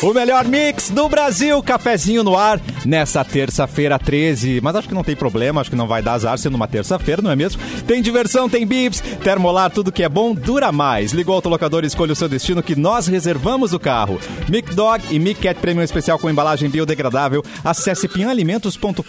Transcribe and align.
O 0.00 0.14
melhor 0.14 0.44
mix 0.44 0.90
do 0.90 1.08
Brasil, 1.08 1.60
cafezinho 1.60 2.22
no 2.22 2.36
ar, 2.36 2.60
nessa 2.86 3.24
terça-feira 3.24 3.98
13. 3.98 4.60
Mas 4.62 4.76
acho 4.76 4.86
que 4.86 4.94
não 4.94 5.02
tem 5.02 5.16
problema, 5.16 5.60
acho 5.60 5.70
que 5.70 5.76
não 5.76 5.88
vai 5.88 6.00
dar 6.00 6.12
azar 6.12 6.38
sendo 6.38 6.54
uma 6.54 6.68
terça-feira, 6.68 7.20
não 7.20 7.32
é 7.32 7.34
mesmo? 7.34 7.60
Tem 7.84 8.00
diversão, 8.00 8.48
tem 8.48 8.64
bips, 8.64 9.00
termolar, 9.24 9.72
tudo 9.72 9.90
que 9.90 10.04
é 10.04 10.08
bom 10.08 10.32
dura 10.32 10.70
mais. 10.70 11.10
Ligou 11.10 11.34
o 11.34 11.36
autolocador 11.36 11.82
e 11.82 11.88
escolha 11.88 12.12
o 12.12 12.16
seu 12.16 12.28
destino 12.28 12.62
que 12.62 12.76
nós 12.76 13.08
reservamos 13.08 13.72
o 13.72 13.80
carro. 13.80 14.20
Mic 14.48 14.72
Dog 14.72 15.02
e 15.10 15.18
Mic 15.18 15.40
Cat 15.40 15.58
Premium 15.58 15.82
Especial 15.82 16.16
com 16.16 16.30
embalagem 16.30 16.70
biodegradável. 16.70 17.42
Acesse 17.64 18.06
pinalimentos.com.br. 18.06 19.02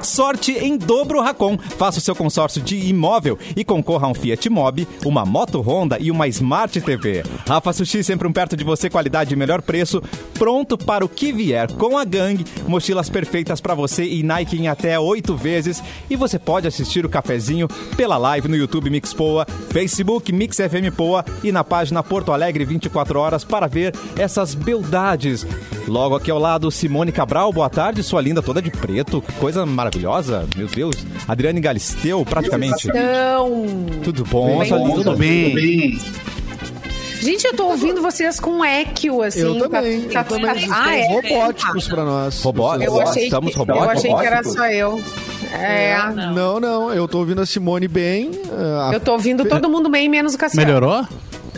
Sorte 0.00 0.52
em 0.52 0.78
dobro 0.78 1.20
Racon. 1.20 1.58
Faça 1.76 1.98
o 1.98 2.02
seu 2.02 2.16
consórcio 2.16 2.62
de 2.62 2.88
imóvel 2.88 3.38
e 3.54 3.62
concorra 3.66 4.06
a 4.06 4.10
um 4.10 4.14
Fiat 4.14 4.48
Mobi, 4.48 4.88
uma 5.04 5.26
moto 5.26 5.60
Honda 5.60 5.98
e 6.00 6.10
uma 6.10 6.26
Smart 6.26 6.80
TV. 6.80 7.22
Rafa 7.46 7.74
Sushi 7.74 8.02
sempre 8.02 8.26
um 8.26 8.32
perto 8.32 8.56
de 8.56 8.64
você, 8.64 8.88
qualidade 8.88 9.34
e 9.34 9.36
melhor 9.58 9.62
preço, 9.62 10.02
pronto 10.34 10.78
para 10.78 11.04
o 11.04 11.08
que 11.08 11.32
vier 11.32 11.70
com 11.72 11.98
a 11.98 12.04
gangue, 12.04 12.44
mochilas 12.66 13.10
perfeitas 13.10 13.60
para 13.60 13.74
você 13.74 14.04
e 14.04 14.22
Nike 14.22 14.56
em 14.56 14.68
até 14.68 14.98
oito 14.98 15.36
vezes. 15.36 15.82
E 16.08 16.16
você 16.16 16.38
pode 16.38 16.66
assistir 16.66 17.04
o 17.04 17.08
cafezinho 17.08 17.68
pela 17.96 18.16
live 18.16 18.48
no 18.48 18.56
YouTube 18.56 18.90
Mix 18.90 19.12
Poa, 19.12 19.46
Facebook 19.70 20.32
Mix 20.32 20.56
FM 20.56 20.94
Poa 20.96 21.24
e 21.42 21.52
na 21.52 21.64
página 21.64 22.02
Porto 22.02 22.32
Alegre 22.32 22.64
24 22.64 23.18
horas 23.18 23.44
para 23.44 23.66
ver 23.66 23.94
essas 24.16 24.54
beldades. 24.54 25.46
Logo 25.86 26.16
aqui 26.16 26.30
ao 26.30 26.38
lado, 26.38 26.70
Simone 26.70 27.10
Cabral, 27.10 27.52
boa 27.52 27.70
tarde, 27.70 28.02
sua 28.02 28.20
linda 28.20 28.42
toda 28.42 28.60
de 28.60 28.70
preto, 28.70 29.22
que 29.22 29.32
coisa 29.32 29.64
maravilhosa, 29.64 30.46
meu 30.54 30.66
Deus. 30.66 30.94
Adriane 31.26 31.60
Galisteu, 31.60 32.24
praticamente. 32.24 32.88
Então, 32.88 33.66
Tudo 34.04 34.24
bom, 34.24 34.58
Bem, 34.58 34.68
sua 34.68 34.78
linda? 34.78 34.94
Tudo 34.94 35.16
bem. 35.16 35.98
Gente, 37.20 37.44
eu 37.46 37.54
tô 37.54 37.66
ouvindo 37.66 38.00
vocês 38.02 38.38
com 38.40 38.64
eco, 38.64 39.22
assim. 39.22 39.40
Eu 39.40 39.58
também. 39.58 40.02
Tá, 40.02 40.20
eu 40.20 40.24
tá, 40.24 40.24
também. 40.24 40.54
Vocês 40.54 40.70
ah, 40.70 40.96
estão 40.98 41.18
é? 41.18 41.20
robóticos 41.38 41.88
pra 41.88 42.04
nós. 42.04 42.42
Robó- 42.42 42.74
Vocês- 42.76 42.88
Eu 42.90 43.00
achei, 43.00 43.24
Estamos 43.24 43.52
que, 43.52 43.58
robóticos? 43.58 43.86
eu 43.86 43.90
achei 43.90 44.14
que 44.14 44.26
era 44.34 44.44
só 44.44 44.66
eu. 44.66 45.02
É, 45.52 45.96
Não, 46.34 46.60
não. 46.60 46.92
Eu 46.92 47.08
tô 47.08 47.18
ouvindo 47.18 47.40
a 47.40 47.46
Simone 47.46 47.88
bem. 47.88 48.30
a- 48.52 48.90
eu 48.92 49.00
tô 49.00 49.12
ouvindo 49.12 49.44
todo 49.44 49.68
mundo 49.68 49.88
bem, 49.88 50.08
menos 50.08 50.34
o 50.34 50.38
Cassiano. 50.38 50.66
Melhorou? 50.66 51.06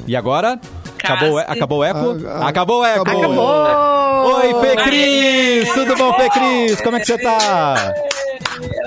E 0.06 0.16
agora? 0.16 0.58
Acabou, 1.02 1.32
o 1.32 1.38
acabou 1.38 1.78
o 1.78 1.84
eco? 1.84 2.16
Ah, 2.26 2.40
ah, 2.42 2.48
acabou 2.48 2.80
o 2.80 2.84
eco! 2.84 3.02
acabou. 3.02 3.24
Acabou! 3.24 4.34
Oi, 4.36 4.54
Fê 4.60 4.76
Cris! 4.76 5.72
Tudo 5.72 5.96
bom, 5.96 6.12
Fê 6.12 6.28
Cris? 6.28 6.80
Como 6.82 6.96
é 6.96 7.00
que 7.00 7.06
você 7.06 7.16
tá? 7.18 7.94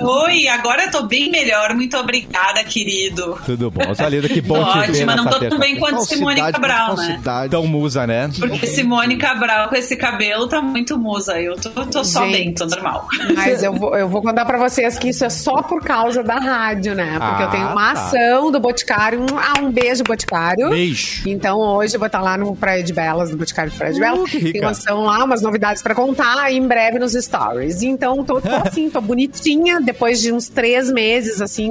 Oi, 0.00 0.48
agora 0.48 0.84
eu 0.84 0.90
tô 0.90 1.02
bem 1.04 1.30
melhor. 1.30 1.74
Muito 1.74 1.96
obrigada, 1.96 2.62
querido. 2.64 3.38
Tudo 3.44 3.70
bom, 3.70 3.94
sua 3.94 4.08
linda, 4.08 4.28
que 4.28 4.40
bom 4.40 4.62
te 4.64 4.78
ver 4.78 4.90
ótima, 4.90 5.16
não 5.16 5.26
tô 5.26 5.38
tão 5.40 5.58
bem 5.58 5.76
quanto 5.78 6.04
Simone 6.04 6.40
Cabral, 6.52 6.96
né? 6.96 7.20
Tão 7.50 7.66
musa, 7.66 8.06
né? 8.06 8.30
Porque 8.38 8.66
Simone 8.66 9.16
Cabral 9.16 9.68
com 9.68 9.76
esse 9.76 9.96
cabelo 9.96 10.46
tá 10.48 10.60
muito 10.60 10.98
musa. 10.98 11.40
Eu 11.40 11.56
tô, 11.56 11.70
tô 11.86 12.04
só 12.04 12.24
Gente. 12.26 12.32
bem, 12.32 12.54
tô 12.54 12.66
normal. 12.66 13.06
Mas 13.34 13.62
eu 13.64 13.72
vou, 13.72 13.96
eu 13.96 14.08
vou 14.08 14.22
contar 14.22 14.44
pra 14.44 14.58
vocês 14.58 14.98
que 14.98 15.08
isso 15.08 15.24
é 15.24 15.30
só 15.30 15.62
por 15.62 15.82
causa 15.82 16.22
da 16.22 16.36
rádio, 16.38 16.94
né? 16.94 17.18
Porque 17.18 17.42
Ah, 17.42 17.46
eu 17.46 17.50
tenho 17.50 17.68
uma 17.68 17.92
tá. 17.94 18.00
ação 18.02 18.50
do 18.52 18.60
Boticário. 18.60 19.20
Um, 19.20 19.38
ah, 19.38 19.54
um 19.62 19.70
beijo, 19.70 20.04
Boticário. 20.04 20.68
Beijo. 20.70 21.22
Então 21.28 21.58
hoje 21.58 21.94
eu 21.96 21.98
vou 22.00 22.06
estar 22.06 22.20
lá 22.20 22.36
no 22.36 22.54
Praia 22.54 22.82
de 22.82 22.92
Belas, 22.92 23.30
no 23.30 23.36
Boticário 23.36 23.70
de 23.70 23.76
Praia 23.78 23.92
de 23.92 23.98
Uh, 23.98 24.02
Belas. 24.02 24.30
que 24.30 24.38
rica. 24.38 24.52
Tem 24.52 24.60
uma 24.60 24.70
ação 24.70 25.04
lá, 25.04 25.24
umas 25.24 25.40
novidades 25.42 25.82
pra 25.82 25.94
contar 25.94 26.50
e 26.52 26.56
em 26.56 26.66
breve 26.66 26.98
nos 26.98 27.12
stories. 27.12 27.82
Então 27.82 28.24
tô, 28.24 28.40
tô 28.40 28.48
assim, 28.66 28.90
tô 28.90 29.00
bonitinha 29.00 29.63
depois 29.84 30.20
de 30.20 30.32
uns 30.32 30.48
três 30.48 30.90
meses, 30.90 31.40
assim, 31.40 31.70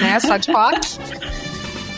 né? 0.00 0.18
Só 0.20 0.36
de 0.36 0.50
rock. 0.52 0.80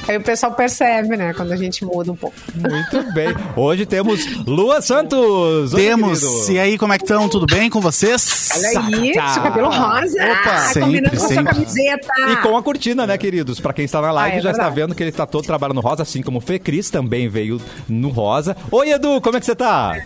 Aí 0.08 0.16
o 0.16 0.20
pessoal 0.22 0.52
percebe, 0.52 1.16
né? 1.16 1.34
Quando 1.34 1.50
a 1.50 1.56
gente 1.56 1.84
muda 1.84 2.12
um 2.12 2.14
pouco. 2.14 2.36
Muito 2.54 3.12
bem. 3.12 3.34
Hoje 3.56 3.84
temos 3.84 4.24
Lua 4.46 4.80
Santos. 4.80 5.74
Oi, 5.74 5.82
Temos. 5.82 6.20
querido. 6.20 6.52
E 6.52 6.58
aí, 6.60 6.78
como 6.78 6.92
é 6.92 6.96
que 6.98 7.02
estão? 7.02 7.28
Tudo 7.28 7.44
bem 7.44 7.68
com 7.68 7.80
vocês? 7.80 8.50
Olha 8.54 8.68
aí, 9.00 9.12
Tá. 9.14 9.34
seu 9.34 9.42
cabelo 9.42 9.66
rosa. 9.68 10.16
Opa, 10.30 10.58
sempre, 10.68 10.80
combinando 10.82 11.10
com 11.10 11.16
sua 11.18 11.28
sempre. 11.28 11.44
camiseta. 11.54 12.08
E 12.30 12.36
com 12.36 12.56
a 12.56 12.62
cortina, 12.62 13.04
né, 13.04 13.18
queridos? 13.18 13.58
Pra 13.58 13.72
quem 13.72 13.84
está 13.84 14.00
na 14.00 14.12
live 14.12 14.36
Ah, 14.36 14.38
é 14.38 14.42
já 14.42 14.50
está 14.52 14.62
verdade. 14.62 14.80
vendo 14.80 14.94
que 14.94 15.02
ele 15.02 15.10
está 15.10 15.26
todo 15.26 15.44
trabalhando 15.44 15.74
no 15.74 15.80
rosa, 15.80 16.04
assim 16.04 16.22
como 16.22 16.38
o 16.38 16.40
Fê 16.40 16.60
Cris 16.60 16.88
também 16.88 17.28
veio 17.28 17.60
no 17.88 18.10
rosa. 18.10 18.56
Oi, 18.70 18.90
Edu, 18.92 19.20
como 19.20 19.36
é 19.36 19.40
que 19.40 19.46
você 19.46 19.56
tá? 19.56 19.98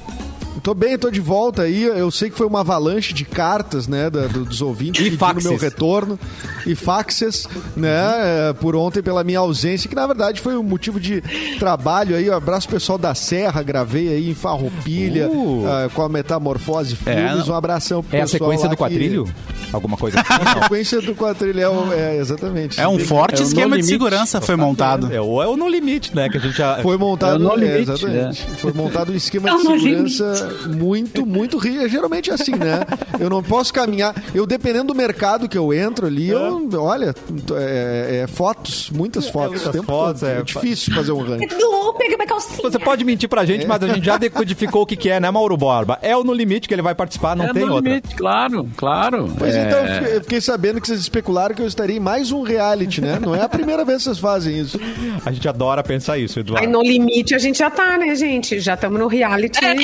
Tô 0.63 0.75
bem, 0.75 0.99
tô 0.99 1.11
de 1.11 1.21
volta 1.21 1.63
aí. 1.63 1.85
Eu 1.85 2.11
sei 2.11 2.29
que 2.29 2.37
foi 2.37 2.47
uma 2.47 2.61
avalanche 2.61 3.15
de 3.15 3.25
cartas, 3.25 3.89
né, 3.89 4.11
da- 4.11 4.27
do- 4.27 4.45
dos 4.45 4.61
ouvintes 4.61 5.01
E 5.07 5.11
pedindo 5.17 5.43
meu 5.43 5.57
retorno 5.57 6.19
e 6.67 6.75
faxes, 6.75 7.47
né, 7.77 8.49
é, 8.51 8.53
por 8.53 8.77
ontem 8.77 9.03
pela 9.03 9.25
minha 9.25 9.39
ausência, 9.39 9.89
que 9.89 9.95
na 9.95 10.07
verdade 10.07 10.41
foi 10.41 10.57
um 10.57 10.63
motivo 10.63 11.01
de 11.01 11.23
trabalho 11.59 12.15
aí. 12.17 12.29
Um 12.29 12.35
abraço 12.35 12.69
pessoal 12.69 12.99
da 12.99 13.15
Serra, 13.15 13.63
gravei 13.63 14.09
aí 14.09 14.31
em 14.31 14.35
Farroupilha, 14.35 15.31
Uh. 15.31 15.65
ah, 15.67 15.89
com 15.95 16.03
a 16.03 16.09
Metamorfose 16.09 16.95
Filmes. 16.97 17.47
não- 17.47 17.55
um 17.55 17.57
abração 17.57 18.03
pro 18.03 18.17
É 18.17 18.21
a 18.23 18.27
sequência 18.27 18.65
lá 18.65 18.71
do 18.71 18.77
que- 18.77 18.83
quadrilho? 18.83 19.27
Alguma 19.73 19.97
coisa 19.97 20.21
assim? 20.21 20.29
A 20.59 20.63
sequência 20.63 21.01
do 21.01 21.15
quadrilho 21.15 21.61
é, 21.61 21.69
o- 21.69 21.93
é, 21.93 22.17
exatamente. 22.17 22.81
É 22.81 22.89
um 22.89 22.99
forte 22.99 23.41
É 23.41 23.45
esquema 23.45 23.77
de 23.79 23.85
segurança 23.85 24.41
foi 24.41 24.57
montado. 24.57 25.13
É, 25.13 25.21
ou 25.21 25.41
é 25.43 25.47
o 25.47 25.57
No 25.57 25.69
Limite, 25.69 26.15
né? 26.15 26.29
Que 26.29 26.39
a 26.39 26.41
gente 26.41 26.57
já... 26.59 26.83
Foi 26.83 26.97
montado, 26.97 27.49
É 27.49 27.53
é, 27.53 27.57
Limite, 27.57 27.91
exatamente. 27.91 28.43
Foi 28.59 28.73
montado 28.73 29.13
um 29.13 29.15
esquema 29.15 29.49
É 29.49 29.55
de 29.55 29.63
segurança 29.63 30.50
muito, 30.69 31.27
muito 31.27 31.59
rígido. 31.59 31.89
Geralmente 31.89 32.31
é 32.31 32.35
assim, 32.35 32.53
né? 32.53 32.81
Eu 33.19 33.29
não 33.31 33.43
posso 33.43 33.73
caminhar. 33.73 34.15
Eu, 34.35 34.47
dependendo 34.47 34.89
do 34.93 34.95
mercado 34.95 35.49
que 35.49 35.57
eu 35.59 35.73
entro 35.73 36.07
ali, 36.07 36.29
eu, 36.29 36.69
olha, 36.75 37.15
é, 37.57 38.23
é 38.25 38.27
fotos, 38.27 38.91
muitas 38.91 39.29
fotos. 39.29 39.51
muitas 39.51 39.69
o 39.69 39.73
tempo 39.73 39.87
fotos, 39.87 40.21
todo. 40.21 40.29
é. 40.31 40.39
é 40.39 40.43
difícil 40.43 40.95
fazer 40.95 41.13
um 41.13 41.23
ranking. 41.23 41.45
Edu, 41.45 41.95
pega 41.99 42.17
minha 42.17 42.29
calcinha. 42.29 42.63
Você 42.63 42.79
pode 42.79 43.05
mentir 43.05 43.29
pra 43.29 43.45
gente, 43.45 43.67
mas 43.67 43.83
a 43.83 43.89
gente 43.89 44.05
já 44.05 44.17
decodificou 44.17 44.83
o 44.83 44.87
que, 44.87 44.97
que 44.97 45.11
é, 45.11 45.21
né, 45.21 45.31
Mauro 45.31 45.57
Borba? 45.57 45.99
É 46.03 46.17
o 46.17 46.25
No 46.25 46.33
Limite 46.33 46.69
que 46.69 46.75
ele 46.75 46.83
vai 46.83 46.95
participar, 46.95 47.37
não 47.37 47.47
é 47.47 47.53
tem 47.53 47.65
no 47.65 47.75
outra. 47.75 47.89
limite, 47.89 48.15
claro, 48.15 48.69
claro. 48.77 49.33
Pois 49.39 49.55
É, 49.55 49.67
então, 49.67 50.07
eu 50.07 50.21
fiquei, 50.23 50.41
sabendo 50.41 50.81
que 50.81 50.87
vocês 50.87 51.01
especularam 51.01 51.55
que 51.55 51.63
eu 51.63 51.67
estaria 51.67 51.97
em 51.97 52.01
mais 52.01 52.33
um 52.33 52.43
reality, 52.43 53.01
né? 53.01 53.19
Não 53.21 53.35
é 53.35 53.43
a 53.43 53.49
primeira 53.49 53.85
vez 53.85 53.99
que 53.99 54.05
vocês 54.05 54.19
fazem 54.19 54.59
isso. 54.59 54.79
A 55.25 55.33
gente 55.33 55.49
adora 55.49 55.83
pensar 55.83 56.19
isso, 56.19 56.39
Aí 56.39 56.43
Eduardo. 56.43 56.69
no 56.69 56.83
limite 56.83 57.35
a 57.35 57.39
gente 57.39 57.59
já 57.59 57.71
tá, 57.71 57.99
né, 57.99 58.15
gente? 58.15 58.61
Já 58.61 58.75
estamos 58.75 58.99
no 58.99 59.07
reality. 59.07 59.61
Já 59.61 59.75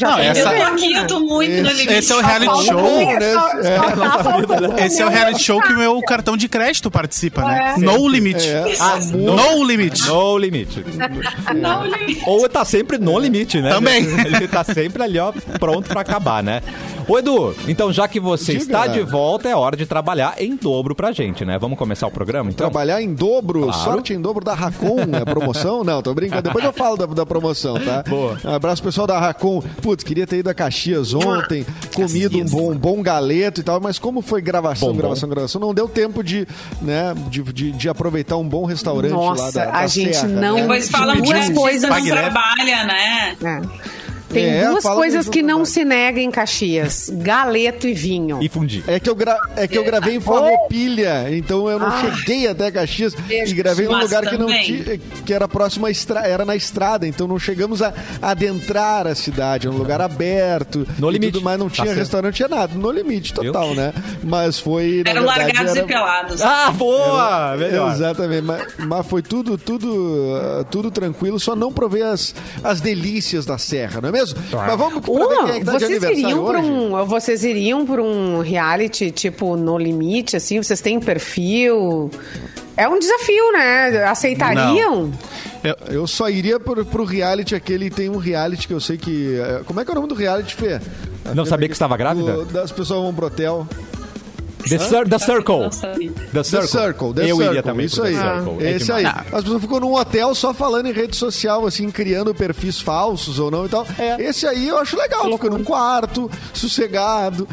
Não, 0.00 0.18
essa- 0.18 0.40
Eu 0.40 0.44
tô 0.44 0.50
vendo, 0.50 0.62
aqui, 0.62 0.88
né? 0.92 1.00
eu 1.00 1.06
tô 1.06 1.20
muito 1.20 1.50
no 1.62 1.68
limite. 1.70 1.92
Esse 1.94 2.12
é 2.12 2.16
o 2.16 2.20
reality 2.20 2.64
show. 2.64 2.82
né? 3.18 3.32
só- 3.34 3.48
É. 3.58 3.78
só 4.78 4.84
Esse 4.86 5.02
é 5.02 5.06
o 5.06 5.08
reality 5.08 5.42
show 5.42 5.60
que 5.62 5.72
o 5.72 5.76
meu 5.78 6.00
cartão 6.02 6.36
de 6.36 6.48
crédito 6.48 6.90
participa, 6.90 7.42
né? 7.44 7.74
É. 7.76 7.80
No 7.80 8.08
limite. 8.08 8.48
É, 8.48 8.74
Ah, 8.80 8.98
No 9.12 9.64
limite. 9.64 10.06
No 10.06 10.38
Limite. 10.38 10.84
Não, 11.54 11.86
limite. 11.86 12.22
Ou 12.26 12.48
tá 12.48 12.64
sempre 12.64 12.98
no 12.98 13.18
limite, 13.18 13.60
né? 13.60 13.70
Também. 13.70 14.04
Ele 14.26 14.48
tá 14.48 14.64
sempre 14.64 15.02
ali, 15.02 15.18
ó, 15.18 15.32
pronto 15.58 15.88
pra 15.88 16.00
acabar, 16.00 16.42
né? 16.42 16.62
Ô, 17.08 17.18
Edu, 17.18 17.54
então 17.66 17.92
já 17.92 18.06
que 18.06 18.20
você 18.20 18.52
Diga. 18.52 18.64
está 18.64 18.86
de 18.86 19.00
volta, 19.02 19.48
é 19.48 19.56
hora 19.56 19.76
de 19.76 19.84
trabalhar 19.86 20.34
em 20.38 20.54
dobro 20.56 20.94
pra 20.94 21.10
gente, 21.12 21.44
né? 21.44 21.58
Vamos 21.58 21.76
começar 21.76 22.06
o 22.06 22.10
programa, 22.10 22.50
então? 22.50 22.68
Trabalhar 22.70 23.02
em 23.02 23.12
dobro, 23.12 23.62
Claro. 23.62 23.78
sorte 23.78 24.12
em 24.12 24.20
dobro 24.20 24.44
da 24.44 24.54
Racon, 24.54 25.00
é 25.12 25.24
promoção? 25.24 25.82
Não, 25.82 26.00
tô 26.00 26.14
brincando. 26.14 26.42
Depois 26.42 26.64
eu 26.64 26.72
falo 26.72 26.96
da, 26.96 27.06
da 27.06 27.26
promoção, 27.26 27.74
tá? 27.78 28.04
Boa. 28.08 28.38
Abraço 28.44 28.82
pessoal 28.82 29.06
da 29.06 29.18
Racon. 29.18 29.62
Putz, 29.80 30.04
queria 30.04 30.26
ter 30.26 30.38
ido 30.38 30.50
a 30.50 30.54
Caxias 30.54 31.14
ontem, 31.14 31.64
comido 31.94 32.38
um 32.38 32.44
bom, 32.44 32.72
um 32.72 32.76
bom 32.78 33.02
galeto 33.02 33.60
e 33.60 33.64
tal, 33.64 33.80
mas 33.80 33.98
como 33.98 34.20
foi 34.22 34.40
gravação, 34.42 34.88
Bom, 34.88 34.94
bom. 34.94 35.00
gravação, 35.00 35.28
gravação, 35.28 35.60
não 35.60 35.72
deu 35.72 35.88
tempo 35.88 36.22
de, 36.22 36.46
né, 36.80 37.14
de, 37.28 37.42
de, 37.42 37.72
de 37.72 37.88
aproveitar 37.88 38.36
um 38.36 38.48
bom 38.48 38.64
restaurante 38.64 39.12
lá 39.12 39.16
Nossa, 39.16 39.52
da, 39.52 39.64
da 39.66 39.78
a 39.78 39.86
gente 39.86 40.14
Serra, 40.16 40.28
não- 40.28 40.54
né? 40.56 40.62
Depois 40.62 40.88
Duas 40.90 41.08
artista 41.08 41.54
coisas- 41.54 41.90
não 41.90 42.04
trabalha, 42.04 42.84
né? 42.84 43.36
É. 43.42 44.01
Tem 44.32 44.44
É, 44.46 44.66
duas 44.68 44.82
coisas 44.84 45.28
que 45.28 45.42
não 45.42 45.64
se 45.64 45.84
negam 45.84 46.22
em 46.22 46.30
Caxias: 46.30 47.10
galeto 47.12 47.86
e 47.86 47.94
vinho. 47.94 48.38
E 48.42 48.48
fundir. 48.48 48.82
É 48.86 48.98
que, 48.98 49.08
eu 49.10 49.14
gra... 49.14 49.36
é 49.56 49.66
que 49.68 49.76
eu 49.76 49.84
gravei 49.84 50.16
em 50.16 50.20
Farroupilha, 50.20 51.26
então 51.30 51.68
eu 51.68 51.78
não 51.78 51.86
Ah. 51.88 52.00
cheguei 52.16 52.46
até 52.48 52.70
Caxias 52.70 53.14
e 53.28 53.52
gravei 53.52 53.86
num 53.86 53.98
lugar 53.98 54.26
que 54.26 54.36
não 54.38 54.46
tinha, 54.48 54.98
que 55.24 55.32
era 55.32 55.46
próximo 55.46 55.86
à 55.86 55.90
estra... 55.90 56.20
era 56.26 56.44
na 56.44 56.56
estrada, 56.56 57.06
então 57.06 57.26
não 57.28 57.38
chegamos 57.38 57.82
a 57.82 57.92
adentrar 58.20 59.06
a 59.06 59.14
cidade, 59.14 59.68
um 59.68 59.76
lugar 59.76 60.00
aberto. 60.00 60.86
No 60.98 61.08
e 61.10 61.12
limite. 61.14 61.32
Tudo 61.32 61.44
mais, 61.44 61.58
não 61.58 61.68
Tá 61.68 61.74
tinha 61.74 61.86
certo. 61.86 61.98
restaurante, 61.98 62.34
tinha 62.36 62.48
nada, 62.48 62.74
no 62.74 62.90
limite 62.90 63.32
total, 63.34 63.68
Viu? 63.68 63.76
né? 63.76 63.92
Mas 64.22 64.58
foi 64.58 65.02
na 65.04 65.10
Eram 65.10 65.22
verdade, 65.22 65.40
largados 65.52 65.70
era- 65.76 65.80
e 65.80 65.86
pelados. 65.86 66.42
Ah, 66.42 66.70
boa! 66.70 67.56
Melhor. 67.56 67.92
Exatamente, 67.92 68.42
mas, 68.42 68.66
mas 68.78 69.06
foi 69.06 69.22
tudo, 69.22 69.56
tudo, 69.58 70.34
ah, 70.60 70.64
tudo 70.70 70.90
tranquilo, 70.90 71.38
só 71.40 71.54
não 71.56 71.72
provei 71.72 72.02
as, 72.02 72.34
as 72.62 72.80
delícias 72.80 73.44
da 73.46 73.58
serra, 73.58 74.00
não 74.00 74.08
é 74.08 74.12
mesmo? 74.12 74.21
Mas 74.66 74.78
vamos 74.78 75.00
pra 75.00 75.12
ver 75.12 75.36
quem 75.44 75.50
é 75.50 75.58
que 75.60 75.64
tá 75.64 75.72
vocês 75.78 76.02
iriam 76.18 76.44
por 76.44 76.54
hoje. 76.56 76.70
um, 76.70 77.06
vocês 77.06 77.44
iriam 77.44 77.86
por 77.86 78.00
um 78.00 78.40
reality 78.40 79.10
tipo 79.10 79.56
no 79.56 79.76
limite, 79.78 80.36
assim? 80.36 80.62
Vocês 80.62 80.80
têm 80.80 80.98
perfil? 81.00 82.10
É 82.76 82.88
um 82.88 82.98
desafio, 82.98 83.52
né? 83.52 84.04
Aceitariam? 84.04 85.12
Eu- 85.62 85.76
Eu 85.88 86.06
só 86.06 86.28
iria 86.28 86.58
pro, 86.58 86.84
pro 86.84 87.04
reality 87.04 87.54
aquele, 87.54 87.88
tem 87.90 88.08
um 88.08 88.16
reality 88.16 88.66
que 88.66 88.74
eu 88.74 88.80
sei 88.80 88.96
que... 88.96 89.36
eh, 89.38 89.62
Como 89.66 89.78
é 89.80 89.84
que 89.84 89.90
é 89.90 89.92
o 89.92 89.94
nome 89.94 90.08
do 90.08 90.14
reality, 90.14 90.54
Fê? 90.56 90.80
Não 91.34 91.44
sabia 91.44 91.68
que 91.68 91.74
estava 91.74 91.96
grávida? 91.96 92.32
Do- 92.32 92.44
das 92.46 92.72
pessoas 92.72 93.00
vão 93.02 93.14
pro 93.14 93.26
hotel. 93.26 93.66
The, 94.68 94.78
Cir- 94.78 95.08
The 95.08 95.18
Circle. 95.18 95.60
Não 95.60 95.72
sabia. 95.72 96.10
The 96.12 96.22
The 96.32 96.42
Circle. 96.44 96.68
Circle, 96.68 97.14
The 97.14 97.22
Eu 97.22 97.26
Circle, 97.36 97.46
iria 97.46 97.62
também 97.62 97.86
isso 97.86 98.02
The 98.02 98.08
aí. 98.08 98.14
Circle. 98.16 98.66
É 98.66 98.70
Esse 98.72 98.92
aí. 98.92 99.04
demais. 99.04 99.26
As 99.34 99.42
pessoas 99.44 99.62
ficam 99.62 99.80
num 99.80 99.94
hotel 99.94 100.34
só 100.34 100.54
falando 100.54 100.86
em 100.86 100.92
rede 100.92 101.16
social, 101.16 101.66
assim, 101.66 101.90
criando 101.90 102.34
perfis 102.34 102.80
falsos 102.80 103.38
ou 103.38 103.50
não 103.50 103.66
e 103.66 103.68
tal. 103.68 103.86
É. 103.98 104.22
Esse 104.22 104.46
aí 104.46 104.68
eu 104.68 104.78
acho 104.78 104.96
legal, 104.96 105.30
fica 105.32 105.50
num 105.50 105.64
quarto, 105.64 106.30
sossegado, 106.54 107.48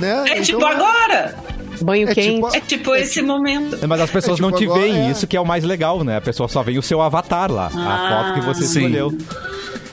né? 0.00 0.24
É 0.28 0.40
tipo 0.40 0.58
Então, 0.58 0.68
agora. 0.68 1.34
Banho 1.80 2.08
É 2.08 2.14
quente. 2.14 2.34
tipo- 2.34 2.56
É 2.56 2.60
tipo 2.60 2.94
esse 2.96 3.22
momento. 3.22 3.78
Mas 3.86 4.00
as 4.00 4.10
pessoas 4.10 4.32
É, 4.40 4.42
tipo, 4.42 4.50
não 4.50 4.58
te 4.58 4.64
agora 4.64 4.80
veem, 4.80 5.06
é. 5.06 5.10
isso 5.12 5.26
que 5.28 5.36
é 5.36 5.40
o 5.40 5.46
mais 5.46 5.62
legal, 5.62 6.02
né? 6.02 6.16
A 6.16 6.20
pessoa 6.20 6.48
só 6.48 6.60
vê 6.62 6.76
o 6.76 6.82
seu 6.82 7.00
avatar 7.00 7.52
lá, 7.52 7.70
a 7.72 7.78
Ah, 7.78 8.24
foto 8.34 8.40
que 8.40 8.46
você 8.46 8.64
sim. 8.66 8.78
escolheu. 8.80 9.16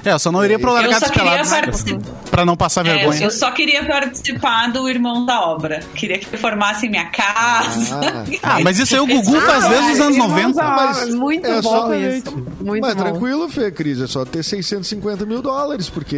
É, 0.06 0.12
eu 0.14 0.20
só 0.20 0.32
não 0.32 0.44
iria 0.46 0.60
pro 0.60 0.72
Largados 0.72 1.10
Pelados 1.10 1.50
participar. 1.50 2.00
pra 2.30 2.46
não 2.46 2.56
passar 2.56 2.86
É, 2.86 2.94
vergonha. 2.96 3.24
eu 3.24 3.32
só 3.32 3.52
queria 3.52 3.84
participar 3.84 4.72
do 4.72 4.88
Irmão 4.88 5.26
da 5.26 5.42
Obra. 5.42 5.80
Queria 5.96 6.18
que 6.20 6.38
formassem 6.38 6.90
minha 6.90 7.06
casa. 7.08 8.00
Ah, 8.44 8.60
mas 8.64 8.78
isso 8.80 8.94
aí 8.96 9.02
o 9.02 9.08
Gugu 9.08 9.40
faz 9.42 9.68
desde 9.68 9.92
os 9.94 10.00
anos 10.00 10.16
Irmãos 10.18 10.30
90. 10.30 10.54
da 10.62 10.70
Mas 10.76 11.10
muito 11.16 11.46
é 11.48 11.62
bom 11.62 11.70
só- 11.70 11.94
isso. 11.96 12.46
Muito 12.62 12.82
Mas 12.82 12.94
bom. 12.96 13.04
tranquilo, 13.04 13.50
Fê, 13.50 13.72
Cris, 13.72 14.00
é 14.02 14.08
só 14.08 14.24
ter 14.26 14.44
650 14.44 15.26
mil 15.26 15.42
dólares, 15.42 15.90
porque 15.90 16.16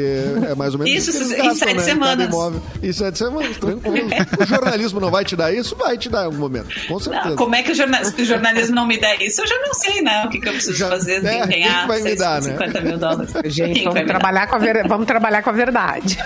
é 0.50 0.56
mais 0.56 0.74
ou 0.74 0.80
menos 0.80 0.94
Isso, 0.94 1.12
que 1.12 1.18
eles 1.18 1.32
em 1.32 1.38
gastam, 1.38 1.56
sete 1.56 1.76
né, 1.76 1.84
semanas. 1.84 2.28
imóvel. 2.28 2.62
Em 2.84 2.92
sete 2.94 3.18
semanas, 3.18 3.58
tranquilo. 3.58 4.08
o 4.42 4.46
jornalismo 4.46 5.00
não 5.00 5.10
vai 5.12 5.24
te 5.26 5.36
dar 5.36 5.54
isso? 5.54 5.76
Vai 5.76 5.98
te 5.98 6.10
dar 6.10 6.24
em 6.24 6.26
algum 6.26 6.38
momento, 6.38 6.70
com 6.88 7.00
certeza. 7.00 7.30
Não, 7.30 7.36
como 7.36 7.56
é 7.56 7.64
que 7.64 7.72
o, 7.72 7.76
jorna- 7.76 8.04
se 8.04 8.22
o 8.22 8.26
jornalismo 8.26 8.76
não 8.76 8.86
me 8.88 8.98
der 8.98 9.22
isso? 9.22 9.42
Eu 9.42 9.48
já 9.48 9.60
não 9.60 9.74
sei, 9.74 10.02
né? 10.02 10.24
O 10.26 10.30
que, 10.30 10.40
que 10.40 10.48
eu 10.50 10.54
preciso 10.54 10.78
Já- 10.78 10.90
fazer 10.90 11.24
é, 11.26 11.42
de 11.42 11.48
ganhar 11.48 11.88
vai 11.88 12.02
me 12.02 12.16
dar, 12.16 12.42
né? 12.42 12.58
650 12.58 12.82
mil 12.82 12.98
dólares. 12.98 13.32
Gente, 13.46 13.77
Vamos 13.84 13.96
dar? 13.96 14.06
trabalhar, 14.06 14.48
com 14.48 14.56
a 14.56 14.60
ver- 14.60 14.88
vamos 14.88 15.06
trabalhar 15.08 15.42
com 15.44 15.50
a 15.50 15.54
verdade. 15.54 16.18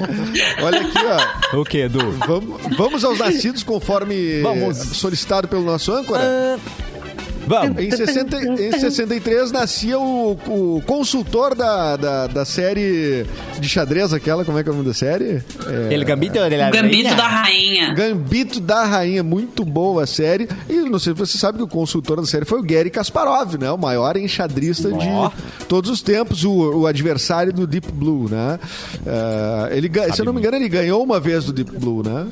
Olha 0.62 0.80
aqui, 0.80 0.98
ó. 1.52 1.58
O 1.60 1.64
que, 1.64 1.78
Edu? 1.78 2.10
Vamos, 2.26 2.60
vamos 2.76 3.04
aos 3.04 3.18
nascidos 3.18 3.62
conforme 3.62 4.40
Vamos. 4.42 4.76
solicitado 4.76 5.48
pelo 5.48 5.62
nosso 5.62 5.92
âncora. 5.92 6.58
Vamos. 7.46 7.82
Em, 7.82 7.90
60, 7.90 8.36
em 8.62 8.72
63 8.72 9.52
nascia 9.52 9.98
o, 9.98 10.32
o 10.32 10.82
consultor 10.86 11.54
da, 11.54 11.96
da, 11.96 12.26
da 12.26 12.44
série 12.44 13.26
de 13.58 13.68
xadrez, 13.68 14.12
aquela, 14.12 14.44
como 14.44 14.58
é 14.58 14.62
que 14.62 14.68
é 14.68 14.72
o 14.72 14.74
nome 14.74 14.86
da 14.86 14.94
série? 14.94 15.42
É, 15.66 15.92
Ele 15.92 16.04
gambito 16.04 16.38
de 16.48 16.56
la 16.56 16.68
O 16.68 16.72
Gambito 16.72 17.14
da 17.14 17.26
Rainha. 17.26 17.94
Gambito 17.94 18.60
da 18.60 18.84
Rainha, 18.84 19.22
muito 19.22 19.64
boa 19.64 20.04
a 20.04 20.06
série. 20.06 20.48
E 20.68 20.74
não 20.74 20.98
sei 20.98 21.12
se 21.12 21.18
você 21.18 21.38
sabe 21.38 21.58
que 21.58 21.64
o 21.64 21.68
consultor 21.68 22.20
da 22.20 22.26
série 22.26 22.44
foi 22.44 22.60
o 22.60 22.62
Gary 22.62 22.90
Kasparov, 22.90 23.56
né? 23.58 23.70
O 23.70 23.78
maior 23.78 24.16
enxadrista 24.16 24.88
Ó. 24.92 25.28
de 25.28 25.66
todos 25.66 25.90
os 25.90 26.02
tempos, 26.02 26.44
o, 26.44 26.80
o 26.80 26.86
adversário 26.86 27.52
do 27.52 27.66
Deep 27.66 27.90
Blue, 27.92 28.28
né? 28.28 28.58
Eh, 29.06 29.76
ele, 29.76 29.90
se 30.12 30.20
eu 30.20 30.26
não 30.26 30.32
me 30.32 30.40
engano, 30.40 30.56
ele 30.56 30.68
ganhou 30.68 31.02
uma 31.02 31.18
vez 31.20 31.44
do 31.44 31.52
Deep 31.52 31.72
Blue, 31.78 32.02
né? 32.02 32.26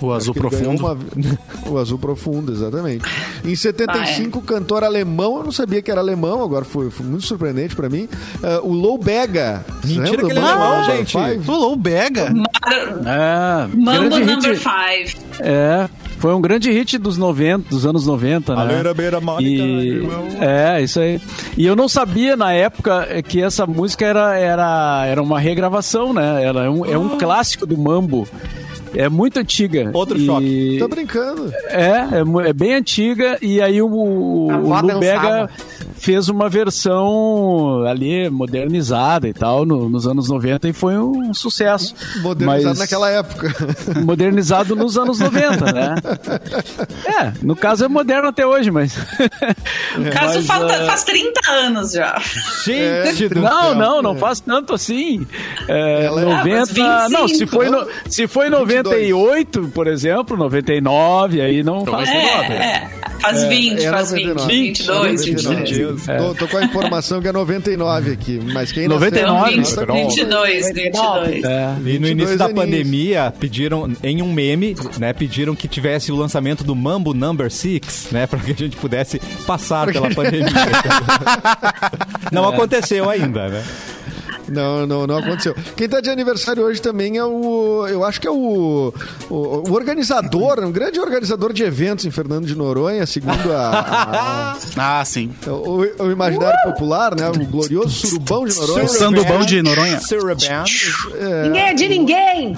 O 0.00 0.12
azul 0.12 0.34
profundo. 0.34 0.80
uma- 0.84 0.98
O 1.70 1.78
azul 1.78 1.98
profundo, 1.98 2.52
exatamente. 2.52 3.04
Em 3.44 3.54
75, 3.56 4.42
cantor 4.42 4.84
alemão, 4.84 5.38
eu 5.38 5.44
não 5.44 5.52
sabia 5.52 5.80
que 5.80 5.90
era 5.90 6.00
alemão, 6.00 6.42
agora 6.42 6.64
foi, 6.64 6.90
foi 6.90 7.06
muito 7.06 7.24
surpreendente 7.26 7.74
pra 7.74 7.88
mim. 7.88 8.08
eh, 8.42 8.60
o 8.62 8.72
Low 8.72 8.98
Bega. 8.98 9.64
Mentira 9.84 10.04
lembra 10.10 10.26
que 10.26 10.32
ele 10.32 10.38
é 10.38 10.42
alemão, 10.42 10.78
Number 10.80 10.96
gente. 10.96 11.12
Five? 11.12 11.50
O 11.50 11.76
Bega. 11.76 12.32
É, 13.06 13.76
Mambo 13.76 14.02
Number 14.18 14.52
hit, 14.52 14.58
5. 15.12 15.22
é, 15.40 15.88
foi 16.18 16.34
um 16.34 16.40
grande 16.40 16.70
hit 16.70 16.96
dos 16.98 17.16
90, 17.18 17.68
dos 17.70 17.86
anos 17.86 18.06
90, 18.06 18.54
né? 18.54 18.66
Beira, 18.66 18.94
beira, 18.94 19.20
Mônica, 19.20 19.62
E, 19.62 20.02
é, 20.40 20.82
isso 20.82 21.00
aí. 21.00 21.20
E 21.56 21.64
eu 21.66 21.76
não 21.76 21.88
sabia 21.88 22.36
na 22.36 22.52
época 22.52 23.06
que 23.26 23.42
essa 23.42 23.66
música 23.66 24.04
era, 24.06 24.36
era, 24.38 25.04
era 25.06 25.22
uma 25.22 25.38
regravação, 25.38 26.12
né? 26.12 26.42
Ela 26.44 26.64
é 26.64 26.70
um, 26.70 26.84
é 26.84 26.96
um 26.98 27.16
clássico 27.18 27.66
do 27.66 27.76
mambo. 27.76 28.26
É 28.94 29.08
muito 29.08 29.38
antiga. 29.38 29.90
Outro 29.92 30.16
E- 30.18 30.26
choque. 30.26 30.76
Tá 30.78 30.88
brincando. 30.88 31.52
É, 31.68 31.90
é, 31.90 32.48
é 32.48 32.52
bem 32.52 32.74
antiga 32.74 33.38
e 33.42 33.60
aí 33.60 33.80
o, 33.82 33.88
o, 33.88 34.50
A 34.50 34.58
o 34.58 34.74
avó 34.74 34.92
Lu 34.94 35.00
Bega 35.00 35.20
dançava. 35.20 35.50
Fez 36.04 36.28
uma 36.28 36.48
versão 36.50 37.84
ali 37.86 38.28
modernizada 38.28 39.26
e 39.28 39.32
tal 39.32 39.64
no- 39.64 39.88
nos 39.88 40.06
anos 40.06 40.28
90 40.28 40.68
e 40.68 40.72
foi 40.72 40.98
um 40.98 41.32
sucesso. 41.32 41.94
Modernizado 42.20 42.68
Mas- 42.68 42.78
naquela 42.78 43.10
época. 43.10 43.54
modernizado 44.04 44.76
nos 44.76 44.98
anos 44.98 45.18
90, 45.18 45.72
né? 45.72 45.94
É, 47.06 47.32
no 47.42 47.54
caso 47.54 47.84
é 47.84 47.88
moderno 47.88 48.28
até 48.28 48.46
hoje, 48.46 48.70
mas. 48.70 48.94
Caso 50.12 50.34
Mas, 50.38 50.46
falta, 50.46 50.74
ah, 50.74 50.86
faz 50.86 51.04
30 51.04 51.50
anos 51.50 51.92
já. 51.92 52.20
Gente 52.64 53.28
do 53.28 53.40
Não, 53.40 53.74
não, 53.74 54.02
não 54.02 54.16
faz 54.16 54.40
tanto 54.40 54.74
assim. 54.74 55.26
É, 55.68 56.04
Ela 56.06 56.22
é- 56.22 56.24
Ah, 56.32 56.36
90. 56.38 57.08
não, 57.10 57.28
se 57.28 57.34
25, 57.44 57.50
foi, 57.54 57.70
no, 57.70 57.86
se 58.08 58.26
foi 58.26 58.50
98, 58.50 59.68
por 59.74 59.86
exemplo, 59.86 60.36
99, 60.36 61.40
aí 61.40 61.62
não 61.62 61.84
faz 61.86 62.08
É, 62.08 62.36
nada. 62.36 62.54
é. 62.54 62.90
Faz 63.24 63.44
20, 63.44 63.84
É 63.84 63.90
faz 63.90 64.12
20, 64.12 64.26
99. 64.34 64.52
22, 64.54 65.26
99. 65.26 65.64
23. 65.94 66.22
Tô, 66.22 66.34
tô 66.34 66.48
com 66.48 66.56
a 66.58 66.64
informação 66.64 67.20
que 67.22 67.28
é 67.28 67.32
99 67.32 68.12
aqui, 68.12 68.40
mas 68.52 68.70
quem 68.72 68.86
99, 68.86 69.56
nasceu- 69.56 69.86
Não, 69.86 69.94
20, 69.94 70.08
22, 70.16 70.72
22. 70.72 71.44
É. 71.44 71.74
E 71.74 71.78
no 71.78 71.82
22 71.84 72.10
início 72.10 72.38
da 72.38 72.44
aninhos. 72.46 72.60
pandemia, 72.64 73.32
pediram, 73.38 73.90
em 74.02 74.20
um 74.22 74.32
meme, 74.32 74.76
né, 74.98 75.12
pediram 75.12 75.54
que 75.54 75.66
tivesse 75.66 76.12
o 76.12 76.16
lançamento 76.16 76.62
do 76.64 76.74
Mambo 76.74 77.14
Number 77.14 77.50
6, 77.50 78.08
né, 78.12 78.26
para 78.26 78.38
que 78.40 78.52
a 78.52 78.54
gente 78.54 78.76
pudesse 78.76 79.18
passar 79.46 79.90
pela 79.92 80.10
pandemia. 80.10 80.44
Não 82.32 82.48
aconteceu 82.48 83.08
ainda, 83.08 83.48
né? 83.48 83.62
Não, 84.48 84.86
não, 84.86 85.06
não 85.06 85.18
aconteceu. 85.18 85.54
Quem 85.76 85.88
tá 85.88 86.00
de 86.00 86.10
aniversário 86.10 86.62
hoje 86.64 86.80
também 86.80 87.16
é 87.16 87.24
o. 87.24 87.86
Eu 87.88 88.04
acho 88.04 88.20
que 88.20 88.26
é 88.28 88.30
o. 88.30 88.92
O, 89.30 89.34
o 89.68 89.72
organizador, 89.72 90.60
um 90.60 90.70
grande 90.72 91.00
organizador 91.00 91.52
de 91.52 91.62
eventos 91.62 92.04
em 92.04 92.10
Fernando 92.10 92.46
de 92.46 92.54
Noronha, 92.54 93.06
segundo 93.06 93.52
a. 93.52 94.54
a- 94.76 95.00
Ah, 95.00 95.04
sim. 95.04 95.30
o, 95.46 96.02
o 96.04 96.10
imaginário 96.10 96.58
popular, 96.64 97.14
né? 97.14 97.28
O 97.30 97.46
glorioso 97.46 98.06
surubão 98.06 98.44
de 98.46 98.54
Noronha. 98.58 98.84
O 98.84 98.88
Sandubão 98.88 99.44
de 99.44 99.62
Noronha. 99.62 100.00
Suraband. 100.00 100.64
Ninguém 101.44 101.62
é 101.62 101.74
de 101.74 101.88
ninguém! 101.88 102.56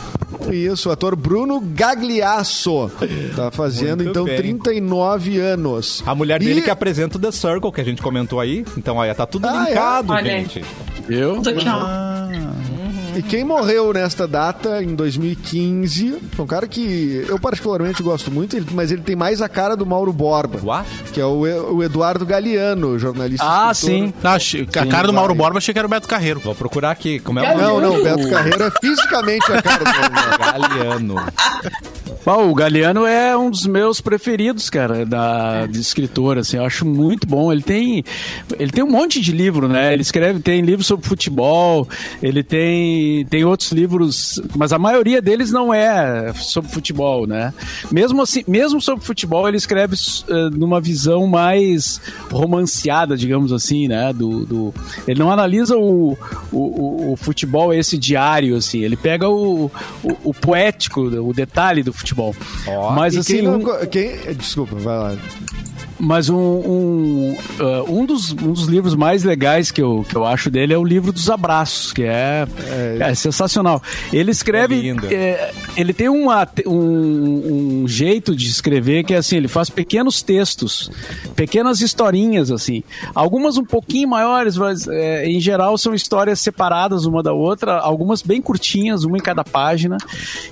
Isso, 0.50 0.88
o 0.88 0.92
ator 0.92 1.16
Bruno 1.16 1.60
Gagliasso. 1.60 2.90
Tá 3.34 3.50
fazendo, 3.50 3.98
Muito 4.04 4.10
então, 4.10 4.24
bem. 4.24 4.36
39 4.36 5.38
anos. 5.40 6.02
A 6.06 6.14
mulher 6.14 6.40
E- 6.42 6.46
dele 6.46 6.62
que 6.62 6.70
apresenta 6.70 7.16
o 7.16 7.20
The 7.20 7.30
Circle, 7.32 7.72
que 7.72 7.80
a 7.80 7.84
gente 7.84 8.02
comentou 8.02 8.38
aí. 8.40 8.64
Então, 8.76 9.00
aí, 9.00 9.12
tá 9.14 9.26
tudo 9.26 9.46
Ah, 9.46 9.64
é? 9.64 9.68
linkado, 9.68 10.12
Olha 10.12 10.32
aí. 10.32 10.40
gente. 10.42 10.64
Eu? 11.08 11.40
Tô 11.42 11.50
aqui, 11.50 11.66
ó. 11.68 12.16
E 13.16 13.22
quem 13.22 13.42
morreu 13.44 13.94
nesta 13.94 14.28
data, 14.28 14.82
em 14.82 14.94
2015, 14.94 16.18
foi 16.32 16.44
um 16.44 16.46
cara 16.48 16.68
que 16.68 17.24
eu 17.26 17.38
particularmente 17.38 18.02
gosto 18.02 18.30
muito, 18.30 18.54
ele- 18.56 18.66
mas 18.72 18.92
ele 18.92 19.00
tem 19.00 19.16
mais 19.16 19.40
a 19.40 19.48
cara 19.48 19.74
do 19.74 19.86
Mauro 19.86 20.12
Borba. 20.12 20.60
What? 20.62 20.86
Que 21.14 21.20
é 21.22 21.24
o, 21.24 21.38
o 21.76 21.82
Eduardo 21.82 22.26
Galeano, 22.26 22.98
jornalista. 22.98 23.42
Ah, 23.48 23.70
escritor. 23.72 24.06
sim. 24.08 24.14
Ah, 24.22 24.34
achei- 24.34 24.68
a 24.76 24.86
cara 24.86 25.06
do 25.06 25.14
Mauro 25.14 25.34
Borba 25.34 25.56
achei 25.56 25.72
que 25.72 25.78
era 25.78 25.86
o 25.86 25.90
Beto 25.90 26.06
Carreiro. 26.06 26.40
Vou 26.40 26.54
procurar 26.54 26.90
aqui. 26.90 27.18
Como 27.18 27.38
é 27.38 27.54
o 27.54 27.58
Não, 27.58 27.80
nome? 27.80 27.86
não, 27.86 28.00
o 28.00 28.04
Beto 28.04 28.28
Carreiro 28.28 28.64
é 28.64 28.70
fisicamente 28.82 29.50
a 29.50 29.62
cara 29.62 29.78
do 29.78 29.84
Mauro 29.84 30.12
Borba. 30.12 30.68
Galeano. 30.68 31.14
Bom, 32.26 32.50
o 32.50 32.54
Galeano 32.56 33.06
é 33.06 33.36
um 33.36 33.48
dos 33.48 33.68
meus 33.68 34.00
preferidos, 34.00 34.68
cara, 34.68 35.06
da, 35.06 35.64
de 35.66 35.78
escritor, 35.80 36.38
assim, 36.38 36.56
eu 36.56 36.64
acho 36.64 36.84
muito 36.84 37.24
bom. 37.24 37.52
Ele 37.52 37.62
tem, 37.62 38.04
ele 38.58 38.72
tem 38.72 38.82
um 38.82 38.90
monte 38.90 39.20
de 39.20 39.30
livro, 39.30 39.68
né? 39.68 39.92
Ele 39.92 40.02
escreve, 40.02 40.40
tem 40.40 40.60
livros 40.60 40.88
sobre 40.88 41.06
futebol, 41.06 41.88
ele 42.20 42.42
tem, 42.42 43.24
tem 43.26 43.44
outros 43.44 43.70
livros, 43.70 44.42
mas 44.56 44.72
a 44.72 44.78
maioria 44.78 45.22
deles 45.22 45.52
não 45.52 45.72
é 45.72 46.32
sobre 46.34 46.68
futebol, 46.72 47.28
né? 47.28 47.54
Mesmo 47.92 48.20
assim, 48.20 48.42
mesmo 48.48 48.80
sobre 48.80 49.04
futebol, 49.04 49.46
ele 49.46 49.56
escreve 49.56 49.94
eh, 50.28 50.50
numa 50.50 50.80
visão 50.80 51.28
mais 51.28 52.00
romanceada, 52.28 53.16
digamos 53.16 53.52
assim, 53.52 53.86
né? 53.86 54.12
Do, 54.12 54.44
do- 54.44 54.74
ele 55.06 55.20
não 55.20 55.30
analisa 55.30 55.76
o, 55.76 56.18
o, 56.50 56.58
o- 56.58 57.12
o 57.12 57.16
futebol 57.16 57.72
esse 57.72 57.96
diário, 57.96 58.56
assim, 58.56 58.80
ele 58.80 58.96
pega 58.96 59.28
o, 59.28 59.66
o, 60.02 60.16
o 60.24 60.34
poético, 60.34 61.02
o 61.02 61.32
detalhe 61.32 61.84
do 61.84 61.92
futebol. 61.92 62.15
Mas 62.94 63.14
E 63.14 63.18
assim, 63.18 63.32
quem 63.34 63.42
não 63.42 63.60
quem- 63.86 64.34
Desculpa, 64.34 64.76
vai 64.76 64.96
lá. 64.98 65.16
Mas 65.98 66.28
um, 66.28 66.36
um, 66.36 67.36
ah, 67.60 67.84
um, 67.88 68.04
dos, 68.04 68.32
um 68.32 68.52
dos 68.52 68.66
livros 68.66 68.94
mais 68.94 69.24
legais 69.24 69.70
que 69.70 69.82
eu, 69.82 70.04
que 70.08 70.16
eu 70.16 70.24
acho 70.24 70.50
dele 70.50 70.74
é 70.74 70.78
o 70.78 70.84
livro 70.84 71.12
dos 71.12 71.30
abraços, 71.30 71.92
que 71.92 72.02
é, 72.02 72.46
é 73.00 73.14
sensacional. 73.14 73.82
Ele 74.12 74.30
escreve. 74.30 74.96
É 75.10 75.14
é, 75.14 75.54
ele 75.76 75.92
tem 75.92 76.08
uma, 76.08 76.46
um, 76.66 77.82
um 77.82 77.88
jeito 77.88 78.34
de 78.34 78.46
escrever 78.46 79.04
que 79.04 79.14
é 79.14 79.18
assim: 79.18 79.36
ele 79.36 79.48
faz 79.48 79.70
pequenos 79.70 80.22
textos, 80.22 80.90
pequenas 81.34 81.80
historinhas, 81.80 82.50
assim. 82.50 82.82
Algumas 83.14 83.56
um 83.56 83.64
pouquinho 83.64 84.08
maiores, 84.08 84.56
mas 84.56 84.86
é, 84.88 85.26
em 85.26 85.40
geral 85.40 85.76
são 85.78 85.94
histórias 85.94 86.40
separadas 86.40 87.04
uma 87.04 87.22
da 87.22 87.32
outra, 87.32 87.78
algumas 87.78 88.22
bem 88.22 88.40
curtinhas, 88.40 89.04
uma 89.04 89.16
em 89.16 89.20
cada 89.20 89.44
página. 89.44 89.96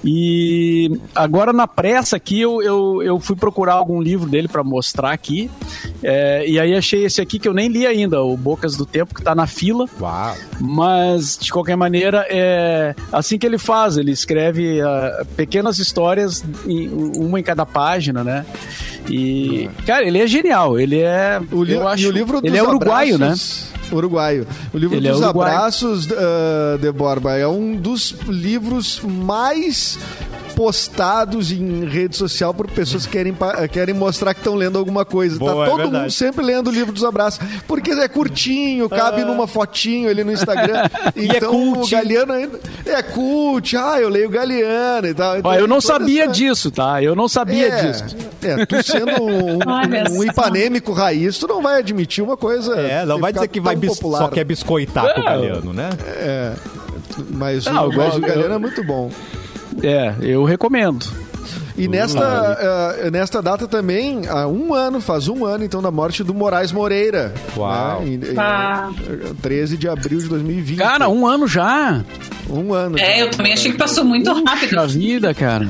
E 0.04 0.90
agora 1.14 1.52
na 1.52 1.66
pressa 1.66 2.16
aqui 2.16 2.40
eu, 2.40 2.62
eu, 2.62 3.02
eu 3.02 3.20
fui 3.20 3.36
procurar 3.36 3.74
algum 3.74 4.00
livro 4.00 4.28
dele 4.28 4.48
para 4.48 4.62
mostrar 4.64 5.12
aqui. 5.12 5.34
É, 6.03 6.45
e 6.47 6.59
aí 6.61 6.75
achei 6.75 7.05
esse 7.05 7.21
aqui 7.21 7.38
que 7.38 7.49
eu 7.49 7.55
nem 7.55 7.69
li 7.69 7.87
ainda, 7.87 8.23
o 8.23 8.37
Bocas 8.37 8.76
do 8.76 8.85
Tempo, 8.87 9.14
que 9.14 9.23
tá 9.23 9.35
na 9.35 9.47
fila. 9.47 9.87
Uau. 10.00 10.37
Mas, 10.61 11.38
de 11.41 11.50
qualquer 11.53 11.76
maneira, 11.76 12.26
é 12.29 12.95
assim 13.12 13.38
que 13.38 13.47
ele 13.47 13.59
faz. 13.59 13.97
Ele 13.97 14.12
escreve 14.12 14.81
ah, 14.81 15.25
pequenas 15.37 15.79
histórias, 15.79 16.45
em- 16.67 16.88
uma 16.88 17.41
em 17.41 17.43
cada 17.43 17.64
página, 17.67 18.23
né? 18.23 18.45
E, 19.09 19.69
cara, 19.87 20.05
ele 20.07 20.19
é 20.19 20.26
genial. 20.26 20.79
Ele 20.79 21.00
é. 21.00 21.41
O 21.53 21.62
li- 21.64 21.75
eu 21.75 21.87
acho, 21.88 22.09
o 22.09 22.12
livro 22.12 22.41
dos 22.41 22.49
ele 22.50 22.59
é 22.59 22.62
uruguaio, 22.62 23.19
né? 23.19 23.26
abraços- 23.26 23.73
Uruguaio. 23.93 24.47
O 24.73 24.79
livro 24.79 24.97
Ele 24.97 25.07
é 25.09 25.11
dos 25.12 25.21
uruguaio. 25.21 25.55
abraços, 25.57 26.07
uh, 26.07 26.79
de 26.81 26.91
Borba, 26.91 27.37
é 27.37 27.47
um 27.47 27.76
dos 27.76 28.17
livros 28.26 29.00
mais 29.05 29.99
postados 30.54 31.50
em 31.52 31.84
rede 31.84 32.16
social 32.16 32.54
por 32.54 32.70
pessoas 32.70 33.06
que 33.06 33.12
querem, 33.12 33.34
querem 33.70 33.94
mostrar 33.94 34.34
que 34.34 34.40
estão 34.40 34.54
lendo 34.54 34.78
alguma 34.78 35.04
coisa. 35.04 35.38
Boa, 35.38 35.54
tá 35.54 35.62
é 35.62 35.64
todo 35.66 35.76
verdade. 35.78 36.02
mundo 36.02 36.11
sempre 36.11 36.44
lendo 36.44 36.68
o 36.68 36.70
livro 36.70 36.92
dos 36.92 37.04
abraços. 37.04 37.40
Porque 37.66 37.90
é 37.90 38.08
curtinho, 38.08 38.88
cabe 38.88 39.25
numa 39.25 39.46
fotinho 39.46 40.08
ali 40.08 40.25
no 40.25 40.32
Instagram. 40.32 40.88
E 41.16 41.30
é 41.30 41.37
então 41.37 41.50
cult. 41.50 41.87
o 41.87 41.96
Galeano 41.96 42.32
ainda. 42.32 42.61
É 42.87 43.02
cult, 43.02 43.76
ah, 43.76 44.00
eu 44.00 44.08
leio 44.08 44.28
Galeano 44.28 45.06
e 45.06 45.14
tal. 45.14 45.38
Então, 45.38 45.50
Ó, 45.50 45.54
eu 45.54 45.66
não 45.66 45.80
toda 45.80 45.94
sabia 45.94 46.25
essa- 46.25 46.32
disso, 46.32 46.70
tá? 46.70 47.02
Eu 47.02 47.14
não 47.14 47.28
sabia 47.28 47.68
é, 47.68 47.82
disso. 47.82 48.16
É, 48.42 48.66
tu 48.66 48.82
sendo 48.82 49.23
um, 49.23 49.58
um 50.18 50.25
ipanêmico 50.25 50.92
raiz, 50.92 51.38
tu 51.38 51.46
não 51.46 51.62
vai 51.62 51.78
admitir 51.78 52.23
uma 52.25 52.37
coisa. 52.37 52.75
É, 52.75 53.04
não 53.04 53.18
vai 53.18 53.32
dizer 53.32 53.49
que 53.49 53.61
vai 53.61 53.76
popular. 53.76 54.18
só 54.18 54.28
quer 54.28 54.44
biscoitar 54.44 55.14
com 55.14 55.20
o. 55.20 55.25
Galeano, 55.25 55.73
né? 55.73 55.90
É, 56.06 56.52
mas, 57.30 57.64
Não, 57.66 57.88
o, 57.88 57.96
mas 57.96 58.16
o 58.16 58.20
Galeano 58.20 58.54
é 58.54 58.58
muito 58.58 58.82
bom. 58.82 59.11
É, 59.83 60.14
eu 60.21 60.45
recomendo. 60.45 61.07
E 61.76 61.88
nesta, 61.88 62.97
eh, 63.00 63.11
nesta 63.11 63.43
data 63.43 63.66
também, 63.66 64.28
há 64.28 64.47
um 64.47 64.73
ano, 64.73 65.00
faz 65.00 65.26
um 65.26 65.45
ano 65.45 65.64
então, 65.64 65.83
da 65.83 65.90
morte 65.90 66.23
do 66.23 66.33
Moraes 66.33 66.71
Moreira. 66.71 67.35
Uau. 67.57 68.00
Né, 68.02 68.07
em, 68.11 68.14
em, 68.14 68.38
Ah. 68.38 68.90
13 69.43 69.76
de 69.76 69.88
abril 69.88 70.21
de 70.21 70.28
2020. 70.28 70.78
Cara, 70.78 71.09
um 71.09 71.26
ano 71.26 71.49
já. 71.49 72.00
Um 72.49 72.73
ano. 72.73 72.97
É, 72.97 73.23
eu 73.23 73.31
também 73.31 73.52
achei 73.52 73.73
que 73.73 73.78
passou 73.78 74.04
muito 74.04 74.33
rápido. 74.45 74.76
Da 74.76 74.87
vida, 74.87 75.35
cara. 75.35 75.69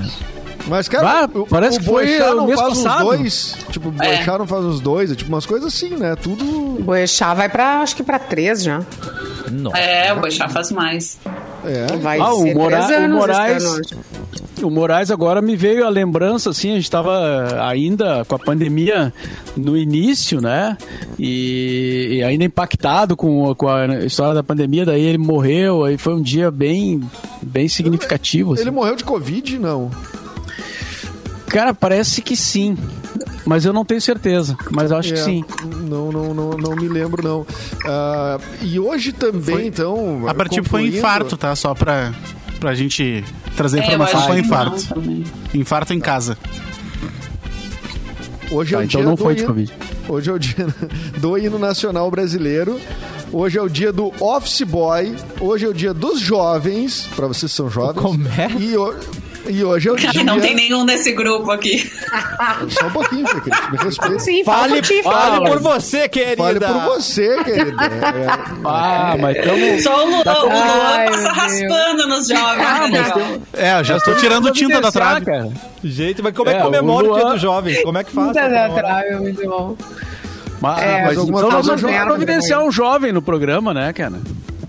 Mas, 0.67 0.89
cara, 0.89 1.27
Bah, 1.27 1.39
o, 1.41 1.47
parece 1.47 1.77
o 1.79 1.81
que 1.81 1.87
foi 1.87 2.21
o 2.21 2.35
não 2.37 2.47
mês 2.47 2.61
faz 2.61 2.79
passado. 2.79 3.01
uns 3.05 3.05
dois. 3.19 3.57
Tipo, 3.71 3.89
o 3.89 3.95
É. 4.03 4.17
Boechat 4.17 4.39
não 4.39 4.47
faz 4.47 4.65
uns 4.65 4.81
dois. 4.81 5.11
É 5.11 5.15
tipo 5.15 5.31
umas 5.31 5.47
coisas 5.47 5.73
assim, 5.75 5.91
né? 5.97 6.17
Tudo... 6.17 6.83
Boechat 6.83 7.35
vai 7.37 7.49
pra, 7.49 7.81
acho 7.81 7.97
que 7.97 8.03
pra 8.03 8.19
três 8.19 8.63
já. 8.63 8.83
Nossa. 9.51 9.77
É, 9.79 10.13
o 10.13 10.21
Boixá 10.21 10.49
faz 10.49 10.71
mais. 10.71 11.19
É. 11.67 11.97
Vai 11.97 12.19
Ah, 12.19 12.33
o 12.33 12.43
ser 12.43 12.55
Mora- 12.55 12.87
três 12.87 13.01
o 13.03 13.09
Moraes-. 13.15 13.81
O 14.63 14.71
Moraes 14.71 15.11
agora 15.11 15.43
me 15.43 15.57
veio 15.57 15.85
a 15.85 15.89
lembrança, 15.89 16.51
assim, 16.51 16.71
a 16.71 16.75
gente 16.75 16.85
estava 16.85 17.59
ainda 17.69 18.25
com 18.25 18.35
a 18.35 18.39
pandemia 18.39 19.13
no 19.57 19.77
início, 19.77 20.41
né? 20.41 20.77
E, 21.19 22.17
e 22.19 22.23
ainda 22.23 22.45
impactado 22.45 23.17
com, 23.17 23.51
a- 23.51 23.55
com 23.57 23.69
a 23.69 24.05
história 24.05 24.35
da 24.35 24.43
pandemia, 24.43 24.87
daí 24.87 25.03
ele 25.05 25.19
morreu, 25.19 25.85
aí 25.85 25.99
foi 25.99 26.15
um 26.15 26.23
dia 26.23 26.51
bem, 26.51 27.01
bem 27.43 27.69
significativo. 27.69 28.53
assim. 28.55 28.63
Ele 28.63 28.71
morreu 28.71 28.97
de 28.97 29.05
Covid? 29.05 29.59
Não. 29.59 29.91
Cara, 31.49 31.73
parece 31.75 32.21
que 32.23 32.37
sim, 32.37 32.77
mas 33.45 33.65
eu 33.65 33.73
não 33.73 33.85
tenho 33.85 34.01
certeza, 34.01 34.57
mas 34.71 34.91
eu 34.91 34.97
acho 34.97 35.13
que 35.13 35.19
É, 35.21 35.23
sim. 35.23 35.45
Não, 35.89 36.11
não, 36.11 36.33
não, 36.35 36.51
não 36.53 36.77
me 36.77 36.89
lembro, 36.89 37.23
não. 37.23 37.47
Ah, 37.87 38.39
e 38.63 38.79
hoje 38.81 39.13
também, 39.13 39.67
então. 39.69 40.27
A 40.29 40.35
partir 40.35 40.63
foi 40.69 40.87
infarto, 40.87 41.37
tá? 41.37 41.55
Só 41.55 41.75
pra, 41.75 42.13
pra 42.61 42.75
gente 42.75 43.23
trazer 43.57 43.81
É, 43.81 43.87
informação. 43.87 44.23
foi 44.23 44.37
que 44.37 44.41
infarto. 44.47 44.83
Infarto 45.55 45.93
em 45.95 46.01
casa. 46.01 46.37
Hoje 48.51 48.75
é 48.75 48.79
Tá, 48.79 48.83
o 48.83 48.85
então 48.85 49.01
dia 49.01 49.09
não 49.09 49.15
do 49.15 49.23
foi 49.23 49.35
de 49.35 49.41
hino- 49.41 49.49
Covid. 49.49 49.73
Hoje 50.09 50.31
é 50.31 50.33
o 50.33 50.39
dia 50.39 50.67
do 51.19 51.39
hino 51.39 51.59
nacional 51.59 52.11
brasileiro. 52.11 52.79
Hoje 53.33 53.59
é 53.59 53.63
o 53.63 53.69
dia 53.69 53.93
do 53.93 54.13
office 54.23 54.63
boy. 54.63 55.15
Hoje 55.41 55.65
é 55.65 55.69
o 55.69 55.75
dia 55.75 55.93
dos 55.95 56.21
jovens. 56.21 57.09
Pra 57.17 57.27
vocês 57.27 57.51
que 57.51 57.57
são 57.57 57.69
jovens. 57.71 58.01
Como 58.01 58.29
é? 58.29 58.49
E, 58.61 58.77
e 59.49 59.63
hoje 59.65 59.89
é 59.89 59.93
o 59.93 59.97
Cara, 59.97 60.13
dia. 60.13 60.25
não 60.25 60.41
tem 60.41 60.55
nenhum 60.55 60.85
nesse 60.85 61.13
grupo 61.13 61.51
aqui. 61.51 61.91
Só 62.69 62.87
um 62.87 62.91
pouquinho, 62.91 63.27
Fê, 63.27 63.41
Cris, 63.41 63.71
me 63.71 63.77
respeita. 63.79 64.19
Sim, 64.21 64.45
Fale, 64.45 64.83
fale 64.83 65.03
fala. 65.03 65.51
por 65.51 65.59
você, 65.61 66.09
querida. 66.09 66.37
Fale 66.43 66.61
por 66.61 66.81
você, 66.97 67.43
querida. 67.45 67.85
É, 67.85 68.27
Ah, 68.65 69.17
mas 69.21 69.37
estamos... 69.37 69.83
Só 69.83 70.05
o 70.05 70.09
Luan, 70.11 70.23
o 70.23 70.47
Luan 70.47 70.55
Ai, 70.95 71.07
passa 71.09 71.23
meu 71.23 71.33
raspando 71.33 72.09
nos 72.09 72.29
jovens. 72.29 72.67
Ah, 72.67 72.89
né, 72.89 73.11
tem- 73.11 73.43
É, 73.65 73.79
eu 73.81 73.85
já 73.85 73.97
estou 73.97 74.15
tirando 74.17 74.51
tinta 74.53 74.81
da 74.81 74.91
trave. 74.93 75.25
Cara. 75.27 75.49
Gente, 75.83 76.23
mas 76.23 76.35
como 76.35 76.49
é 76.51 76.55
que 76.55 76.61
É, 76.61 76.63
comemora 76.63 77.07
o 77.07 77.13
o, 77.13 77.15
dia 77.15 77.25
dos 77.27 77.41
jovens? 77.41 77.83
Como 77.83 77.99
é 77.99 78.05
que 78.05 78.11
faz? 78.13 78.33
Pra 78.33 78.49
da 78.49 78.69
trave, 78.71 79.17
muito 79.17 79.43
bom. 79.49 79.77
Mas, 80.61 80.83
É, 80.83 81.03
mas 81.05 81.19
então 81.19 81.27
nós 81.51 81.67
vamos 81.67 81.83
que 81.83 81.89
jovem. 81.93 82.05
providenciar 82.07 82.63
um 82.63 82.73
jovem 82.73 83.13
no 83.13 83.21
programa, 83.21 83.75
né, 83.75 83.93
cara? 83.93 84.15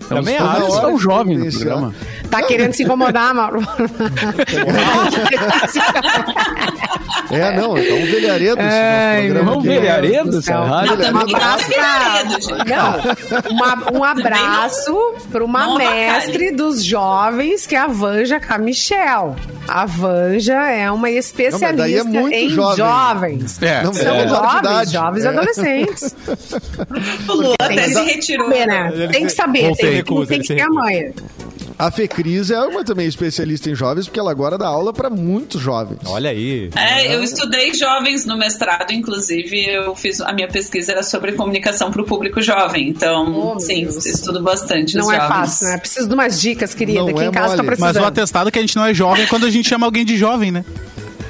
Então, 0.06 0.18
Também 0.20 0.38
acho. 0.38 0.46
providenciar 0.48 0.88
um 0.88 0.98
jovem 1.00 1.38
no 1.38 1.44
Providenciar. 1.44 1.78
programa. 1.78 1.96
Tá 2.30 2.44
querendo 2.44 2.74
se 2.74 2.84
incomodar, 2.84 3.34
Mauro? 3.34 3.62
é, 7.32 7.52
não, 7.56 7.74
tá 7.74 7.80
um 7.94 8.06
velharedo 8.06 8.62
Ai, 8.62 9.30
rádio. 9.30 9.34
Não, 9.34 9.58
Um 9.58 11.20
abraço 11.20 11.68
tem 11.68 11.78
pra- 11.78 12.14
medo, 12.24 12.42
gente. 12.42 12.70
Não, 12.70 13.52
uma- 13.52 13.98
um 14.00 14.04
abraço 14.04 15.14
para 15.32 15.44
uma 15.44 15.66
Não 15.68 15.78
mestre 15.78 16.52
dos 16.52 16.84
jovens, 16.84 17.66
que 17.66 17.76
é 17.76 17.80
a 17.80 17.88
Vanja 17.88 18.40
Camichel. 18.40 19.36
A 19.68 19.86
Vanja 19.86 20.54
é 20.70 20.92
uma 20.92 21.10
especialista 21.10 22.04
Não, 22.04 22.20
é 22.20 22.22
muito 22.22 22.36
em 22.36 22.50
jovem. 22.50 22.76
jovens. 22.78 23.62
É, 23.62 23.84
Não, 23.84 23.94
São 23.94 24.16
é 24.16 24.28
jovens, 24.28 24.60
idade. 24.60 24.92
jovens 24.94 25.24
e 25.24 25.28
É. 25.28 25.30
adolescentes. 25.30 26.16
O 27.28 27.34
Luan 27.34 27.56
Tem 27.68 27.80
até 27.80 27.88
se 27.90 28.04
retirou. 28.04 28.50
né? 28.50 28.92
Tem 29.12 29.26
que 29.26 29.32
saber, 29.32 29.76
tem, 29.76 29.96
recusa, 29.96 30.28
tem 30.28 30.38
ele 30.38 30.48
que 30.48 30.56
ter 30.56 30.62
a 30.62 30.70
manha. 30.70 31.14
A 31.78 31.92
Fecris 31.92 32.52
é 32.52 32.60
uma 32.62 32.84
também 32.86 33.06
especialista 33.06 33.70
em 33.70 33.76
jovens, 33.76 34.06
porque 34.06 34.20
ela 34.20 34.32
agora 34.32 34.58
dá 34.58 34.66
aula 34.68 34.94
para 34.94 35.10
muitos 35.10 35.62
jovens. 35.62 36.00
Olha 36.06 36.30
aí. 36.30 36.70
É, 36.76 37.14
eu 37.14 37.22
estudei 37.22 37.74
jovens 37.74 38.26
no 38.26 38.38
mestrado, 38.38 38.92
inclusive 38.92 39.66
eu 39.70 39.94
fiz 39.94 40.22
a 40.22 40.32
minha 40.32 40.48
pesquisa 40.48 40.94
era 40.94 41.04
sobre 41.04 41.34
comunicação 41.34 41.92
para 41.92 42.02
o 42.02 42.06
público 42.06 42.42
jovem. 42.42 42.88
Então, 42.88 43.56
Oh, 43.56 43.60
sim, 43.60 43.84
Deus. 43.84 44.06
estudo 44.06 44.42
bastante 44.42 44.96
Não 44.96 45.06
os 45.06 45.12
é 45.12 45.16
jovens. 45.16 45.28
fácil, 45.28 45.68
né? 45.68 45.78
Preciso 45.78 46.08
de 46.08 46.14
umas 46.14 46.40
dicas, 46.40 46.74
querida. 46.74 47.00
Não 47.00 47.10
Aqui 47.10 47.20
é 47.22 47.26
em 47.26 47.32
casa 47.32 47.56
mole. 47.58 47.68
precisando. 47.68 47.96
Mas 47.96 48.04
o 48.04 48.08
atestado 48.08 48.48
é 48.48 48.52
que 48.52 48.60
a 48.60 48.62
gente 48.62 48.76
não 48.78 48.86
é 48.86 48.94
jovem 48.94 49.28
quando 49.28 49.46
a 49.46 49.50
gente 49.50 49.68
chama 49.68 49.86
alguém 49.86 50.06
de 50.06 50.16
jovem, 50.16 50.52
né? 50.52 50.64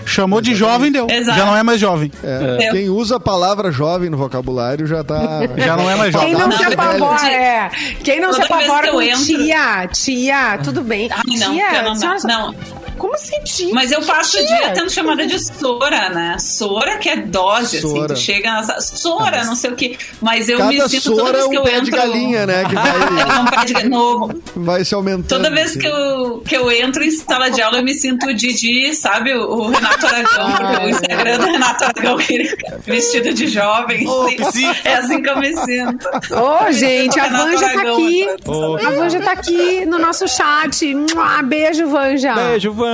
Chamou 0.06 0.40
de 0.42 0.54
jovem, 0.56 0.92
deu. 0.92 1.08
Exato. 1.10 1.38
Já 1.38 1.46
não 1.46 1.56
é 1.58 1.64
mais 1.64 1.80
jovem. 1.80 2.12
É, 2.24 2.66
É. 2.68 2.72
Quem 2.72 2.90
usa 2.90 3.16
a 3.18 3.20
palavra 3.20 3.72
jovem 3.72 4.10
no 4.10 4.18
vocabulário 4.18 4.86
já 4.88 5.04
tá. 5.04 5.18
Já 5.58 5.76
não 5.76 5.90
é 5.90 5.96
mais 5.96 6.14
jovem. 6.14 6.30
Quem 6.30 6.38
não 6.38 6.48
Não, 6.48 6.58
se 6.58 6.64
velho. 6.64 6.74
apavora, 6.74 7.32
é. 7.32 7.70
Quem 8.04 8.20
não 8.22 8.34
se 8.34 8.42
Toda 8.42 8.56
vez 8.58 8.70
apavora 8.70 8.92
com 8.92 9.02
entro- 9.02 9.24
tia, 9.26 9.88
tia, 9.92 10.58
tudo 10.64 10.84
bem. 10.84 11.10
Ai, 11.12 11.38
não, 11.38 11.54
tia, 11.54 11.82
não, 11.82 11.96
senhora- 11.96 12.20
não. 12.26 12.56
Como 12.98 13.14
assim, 13.14 13.40
tia? 13.44 13.74
Mas 13.74 13.92
eu 13.92 14.02
passo 14.02 14.38
o 14.38 14.46
Tia? 14.46 14.58
dia 14.58 14.72
tendo 14.74 14.90
chamada 14.90 15.25
de 15.28 15.38
Sora, 15.40 16.10
né? 16.10 16.38
Sora 16.40 16.98
que 16.98 17.10
é 17.10 17.18
dose, 17.18 17.78
assim. 17.78 17.88
Sora. 17.90 18.14
Tu 18.14 18.20
chega 18.20 18.52
na... 18.52 18.64
Sora, 18.82 19.44
não 19.46 19.56
sei 19.56 19.72
o 19.72 19.75
que. 19.75 19.98
Mas 20.22 20.48
eu 20.50 20.58
Cada 20.58 20.70
me 20.72 20.82
sinto 20.90 21.04
toda 21.16 21.22
sora 21.25 21.34
vez 21.34 21.46
é 21.46 21.50
que 21.50 21.56
um 21.56 21.60
eu 21.60 21.64
pé 21.64 21.72
entro... 21.74 21.86
de 21.86 21.92
galinha, 21.92 22.46
né? 22.46 22.64
Que 22.66 22.75
vai, 22.75 22.86
É 23.36 23.40
um 23.40 23.46
pé 23.46 23.66
de 23.66 23.74
ga- 23.74 23.84
novo. 23.90 24.42
vai 24.56 24.86
se 24.86 24.94
aumentando. 24.96 25.28
Toda 25.44 25.50
vez 25.50 25.72
assim. 25.72 25.80
que 25.80 25.88
eu, 25.88 26.40
que 26.48 26.56
eu 26.56 26.72
entro 26.72 27.04
em 27.04 27.12
sala 27.12 27.50
de 27.50 27.62
aula, 27.62 27.78
eu 27.80 27.84
me 27.84 27.94
sinto 27.94 28.28
o 28.28 28.34
Didi, 28.34 28.94
sabe? 28.96 29.34
O, 29.34 29.68
Renato 29.68 30.06
Aragão, 30.06 30.52
porque 30.52 30.86
o 30.86 30.90
Instagram 30.90 31.38
do 31.40 31.46
Renato 31.46 31.84
Aragão, 31.84 32.18
ele 32.30 32.56
vestido 32.86 33.34
de 33.34 33.48
jovem. 33.48 34.08
Ô, 34.08 34.28
assim. 34.48 34.66
É 34.84 34.96
assim 34.96 35.22
que 35.22 35.30
eu 35.30 35.38
me 35.40 35.54
sinto. 35.58 36.08
Ô, 36.32 36.72
gente, 36.72 37.20
a 37.20 37.28
Vanja 37.30 37.68
tá 37.70 37.82
aqui. 37.82 38.28
Ô, 38.46 38.75
A 38.78 38.90
Vanja 38.92 39.20
tá 39.20 39.32
aqui 39.32 39.86
no 39.86 40.00
nosso 40.00 40.28
chat. 40.28 40.94
Mua, 40.94 41.42
Beijo, 41.44 41.88
Vanja. 41.88 42.34
Beijo, 42.34 42.72
Vanja. 42.72 42.85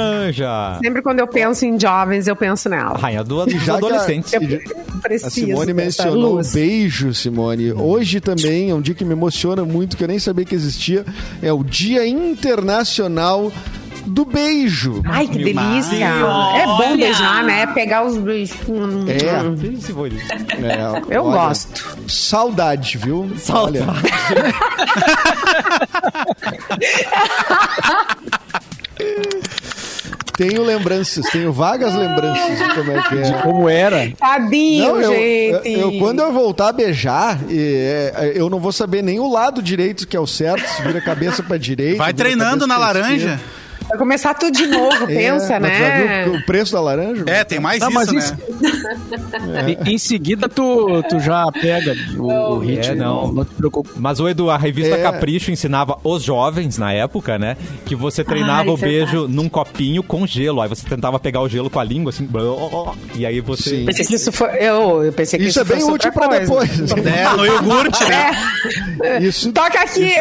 Sempre 0.84 1.02
quando 1.02 1.20
eu 1.20 1.28
penso 1.28 1.66
em 1.66 1.80
jovens, 1.80 2.28
eu 2.28 2.36
penso 2.36 2.70
nela. 2.70 2.98
Rainha 2.98 3.24
do, 3.24 3.46
dos 3.46 3.70
adolescentes. 3.70 4.34
A 5.24 5.30
Simone 5.30 5.74
mencionou 5.74 6.34
o 6.34 6.36
luz. 6.36 6.54
beijo, 6.54 7.14
Simone. 7.14 7.72
Hoje 7.74 8.20
também 8.20 8.70
é 8.70 8.76
um 8.76 8.82
dia 8.82 8.94
que 8.96 9.04
me 9.06 9.14
emociona 9.14 9.64
muito, 9.66 9.98
que 9.98 10.04
eu 10.04 10.08
nem 10.08 10.20
sabia 10.20 10.46
que 10.46 10.56
existia. 10.56 11.06
É 11.42 11.52
o 11.52 11.64
Dia 11.64 12.06
Internacional 12.08 13.52
do 14.06 14.26
Beijo. 14.26 15.02
Ai, 15.06 15.28
que 15.28 15.38
delícia. 15.38 16.26
Olha. 16.26 16.58
É 16.62 16.66
bom 16.66 16.98
beijar, 16.98 17.44
né? 17.44 17.68
Pegar 17.68 18.04
os 18.06 18.18
beijos. 18.18 18.56
Hum, 18.68 19.06
É. 19.08 19.42
hum. 19.44 19.56
É, 20.62 21.16
Eu 21.16 21.26
olha, 21.26 21.38
gosto. 21.48 21.98
Saudade, 22.08 22.98
viu? 22.98 23.32
Saudade. 23.38 23.86
tenho 30.50 30.64
lembranças, 30.64 31.26
tenho 31.32 31.52
vagas 31.54 31.94
lembranças 31.96 32.58
de 32.58 32.74
como 32.76 32.92
é 32.92 33.02
que 33.04 33.16
é. 33.18 33.32
Como 33.42 33.70
era. 33.70 34.12
Tadinho, 34.18 34.88
Não, 34.88 35.02
eu, 35.02 35.14
gente. 35.14 35.70
eu- 35.70 35.92
eu- 35.92 36.00
quando 36.00 36.20
eu 36.20 36.32
voltar 36.34 36.70
a 36.70 36.74
beijar, 36.74 37.40
e, 37.50 37.58
é, 37.60 38.32
eu 38.36 38.50
não 38.50 38.60
vou 38.60 38.72
saber 38.72 39.02
nem 39.04 39.20
o 39.20 39.30
lado 39.32 39.62
direito 39.62 40.08
que 40.08 40.18
é 40.18 40.20
o 40.20 40.26
certo, 40.28 40.66
se 40.68 40.82
vira 40.82 41.00
a 41.00 41.02
cabeça 41.02 41.44
pra 41.44 41.58
direita. 41.58 41.98
Vai 42.00 42.14
treinando 42.14 42.66
na 42.66 42.78
laranja. 42.78 43.14
esquerda. 43.16 43.61
Vai 43.92 43.98
começar 43.98 44.34
tudo 44.34 44.54
de 44.56 44.68
novo, 44.68 45.06
pensa, 45.08 45.46
É, 45.46 45.48
já 45.48 45.60
né? 45.60 46.24
viu 46.24 46.34
o 46.36 46.46
preço 46.46 46.72
da 46.72 46.80
laranja? 46.82 47.24
É, 47.28 47.44
tem 47.44 47.60
mais 47.60 47.80
Não, 47.82 47.90
isso, 47.90 47.96
mas 47.96 48.12
né? 48.12 48.20
isso- 48.20 48.38
Em, 49.88 49.94
em 49.94 49.98
seguida, 49.98 50.48
tu, 50.48 51.04
tu 51.10 51.20
já 51.20 51.46
pega 51.52 51.94
o, 52.18 52.24
o 52.56 52.60
ritmo. 52.60 52.94
É, 52.94 52.96
não. 52.96 53.32
não. 53.32 53.46
te 53.46 53.54
preocupa. 53.54 53.90
Mas 53.98 54.20
o 54.20 54.28
Edu, 54.30 54.50
a 54.50 54.58
revista 54.58 54.96
É. 54.96 55.02
Capricho 55.02 55.52
ensinava 55.52 55.98
os 56.04 56.24
jovens 56.24 56.78
na 56.78 56.94
época, 56.94 57.38
né? 57.38 57.58
Que 57.86 57.96
você 57.96 58.24
treinava 58.24 58.70
Ai, 58.70 58.70
o 58.70 58.78
beijo 58.78 59.12
verdade. 59.12 59.34
num 59.34 59.50
copinho 59.50 60.02
com 60.04 60.26
gelo. 60.26 60.62
Aí 60.62 60.70
você 60.70 60.88
tentava 60.88 61.20
pegar 61.20 61.42
o 61.42 61.50
gelo 61.50 61.70
com 61.70 61.80
a 61.80 61.84
língua, 61.84 62.10
assim. 62.12 62.28
E 63.16 63.26
aí 63.26 63.42
você. 63.42 63.70
Sim. 63.78 63.86
Pensei 63.86 64.06
que 64.06 64.16
isso 64.16 64.32
foi. 64.32 64.50
Eu, 64.60 65.04
eu 65.04 65.14
pensei 65.14 65.38
que 65.40 65.46
Isso 65.46 65.62
isso, 65.62 65.74
é 65.74 65.76
bem 65.76 65.84
útil 65.84 66.12
pra 66.14 66.28
coisa. 66.28 66.42
depois. 66.46 66.72
É, 67.12 67.36
no 67.36 67.46
iogurte, 67.46 68.04
né? 68.06 68.32
É. 69.04 69.20
Isso 69.22 69.52
Toca 69.52 69.80
aqui, 69.82 70.14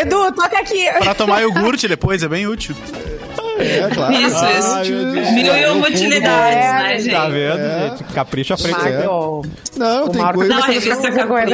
Edu, 0.00 0.32
toca 0.32 0.58
aqui. 0.58 0.86
Pra 0.98 1.14
tomar 1.14 1.40
iogurte 1.42 1.86
depois, 1.86 2.22
é 2.22 2.28
bem 2.28 2.46
útil. 2.46 2.74
É, 3.58 3.88
claro. 3.94 4.12
Isso, 4.14 4.44
isso. 4.44 4.92
Deus. 5.12 5.30
Mil 5.32 5.54
e 5.56 5.66
uma 5.66 5.88
utilidades, 5.88 6.56
É, 6.56 6.72
né, 6.82 6.98
gente? 6.98 7.12
Tá 7.12 7.28
vendo, 7.28 7.58
É. 7.60 7.88
gente? 7.90 8.04
Capricho 8.12 8.54
à 8.54 8.56
frente. 8.56 8.78
Magro. 8.78 9.42
Não, 9.76 10.08
tem 10.08 10.22
coisas 10.32 10.48
Não, 10.56 10.62
a 10.62 10.66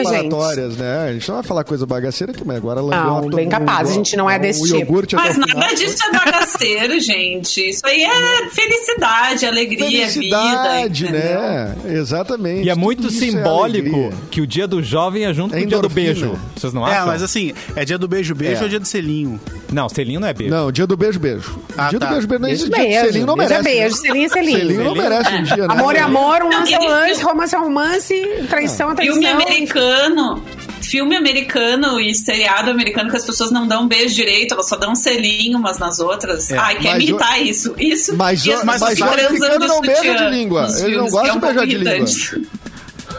aleatórias, 0.09 0.77
né? 0.77 1.07
A 1.09 1.13
gente 1.13 1.29
não 1.29 1.35
vai 1.37 1.45
falar 1.45 1.65
coisa 1.65 1.87
bagaceira 1.87 2.33
aqui, 2.33 2.43
mas 2.45 2.57
agora 2.57 2.81
ela 2.81 2.91
Não, 3.05 3.29
bem 3.31 3.49
capaz, 3.49 3.89
mundo, 3.89 3.91
a 3.91 3.95
gente 3.95 4.17
não 4.17 4.29
é 4.31 4.37
o- 4.37 4.41
desse 4.41 4.63
o 4.75 4.77
tipo. 4.79 4.93
Mas 5.17 5.37
o 5.37 5.41
final. 5.43 5.59
nada 5.61 5.75
disso 5.75 5.97
é 6.05 6.13
bagaceiro, 6.13 6.99
gente. 7.01 7.69
Isso 7.71 7.87
aí 7.87 8.03
é 8.03 8.49
felicidade, 8.51 9.47
alegria, 9.47 10.09
Felicidade, 10.09 11.05
vida. 11.07 11.19
né? 11.19 11.77
Exatamente. 11.91 12.67
E 12.67 12.71
é 12.71 12.75
muito 12.75 13.07
é 13.07 13.11
simbólico 13.11 14.13
que 14.31 14.41
o 14.41 14.47
dia 14.47 14.67
do 14.67 14.83
jovem 14.83 15.25
é 15.25 15.33
junto 15.33 15.55
É 15.55 15.61
com 15.61 15.65
o 15.65 15.69
dia 15.69 15.79
do 15.79 15.89
beijo. 15.89 16.39
Vocês 16.57 16.73
não 16.73 16.85
acham? 16.85 17.03
É, 17.03 17.07
mas 17.07 17.23
assim, 17.23 17.53
é 17.77 17.85
dia 17.85 17.99
do 17.99 18.09
beijo-beijo 18.09 18.61
É. 18.61 18.63
ou 18.65 18.69
dia 18.69 18.81
do 18.81 18.87
selinho? 18.87 19.41
Não, 19.73 19.89
selinho 19.89 20.21
não 20.21 20.29
é 20.29 20.33
beijo. 20.35 20.53
Não, 20.53 20.73
dia 20.73 20.87
do 20.87 20.97
beijo, 20.97 21.19
beijo. 21.21 21.59
Ah, 21.89 21.91
dia 21.91 21.99
tá. 22.01 22.07
do 22.07 22.13
beijo, 22.13 22.29
Beijo, 22.29 22.47
existe 22.47 22.69
dia 22.71 22.77
do 22.77 22.89
beijo. 22.89 23.07
selinho, 23.07 23.27
não 23.27 23.35
Beijo 23.37 23.53
é 23.53 23.63
merece. 23.63 23.79
beijo, 23.81 23.97
selinho 23.97 24.25
é 24.27 24.29
selinho. 24.29 24.59
Selinho 24.59 24.85
não 24.85 24.95
merece 24.95 25.35
um 25.35 25.43
dia, 25.43 25.57
né? 25.57 25.67
Amor 25.75 25.97
é 25.97 26.01
amor, 26.01 26.43
um 26.43 26.49
Não, 26.51 26.59
lance 26.61 26.75
é 26.75 26.79
um 26.79 26.83
e- 26.85 26.89
lance, 26.89 27.23
romance 27.23 27.55
é 27.55 27.59
romance, 27.59 28.27
traição 28.49 28.91
é 28.93 28.97
Filme 28.97 29.21
traição. 29.21 29.41
americano. 29.41 30.45
Filme 30.81 31.17
americano 31.17 32.01
e 32.01 32.15
seriado 32.15 32.71
americano 32.71 33.11
que 33.11 33.17
as 33.17 33.25
pessoas 33.27 33.51
não 33.51 33.67
dão 33.67 33.87
beijo 33.87 34.15
direito, 34.15 34.55
elas 34.55 34.69
só 34.69 34.77
dão 34.77 34.93
um 34.93 34.95
selinho 34.95 35.59
umas 35.59 35.79
nas 35.79 35.99
outras. 35.99 36.51
Ai, 36.53 36.77
quer 36.79 36.95
mas 36.95 37.03
imitar 37.05 37.43
isso. 37.43 37.75
Isso. 37.79 38.17
Mas 38.17 38.47
e 38.47 38.53
as 38.53 38.65
mas 38.65 38.81
americano 38.83 39.39
transando 39.39 39.67
não 39.67 39.81
beija 39.83 40.15
de 40.15 40.31
língua. 40.31 40.63
nos 40.63 40.81
Ele 40.81 40.97
não 40.97 41.09
filmes, 41.09 41.13
gosta 41.13 41.25
que 41.27 41.31
é 41.31 41.33
um 41.33 41.41
de 41.41 41.47
beijar 41.47 41.67
de 41.67 41.77
língua. 41.77 42.49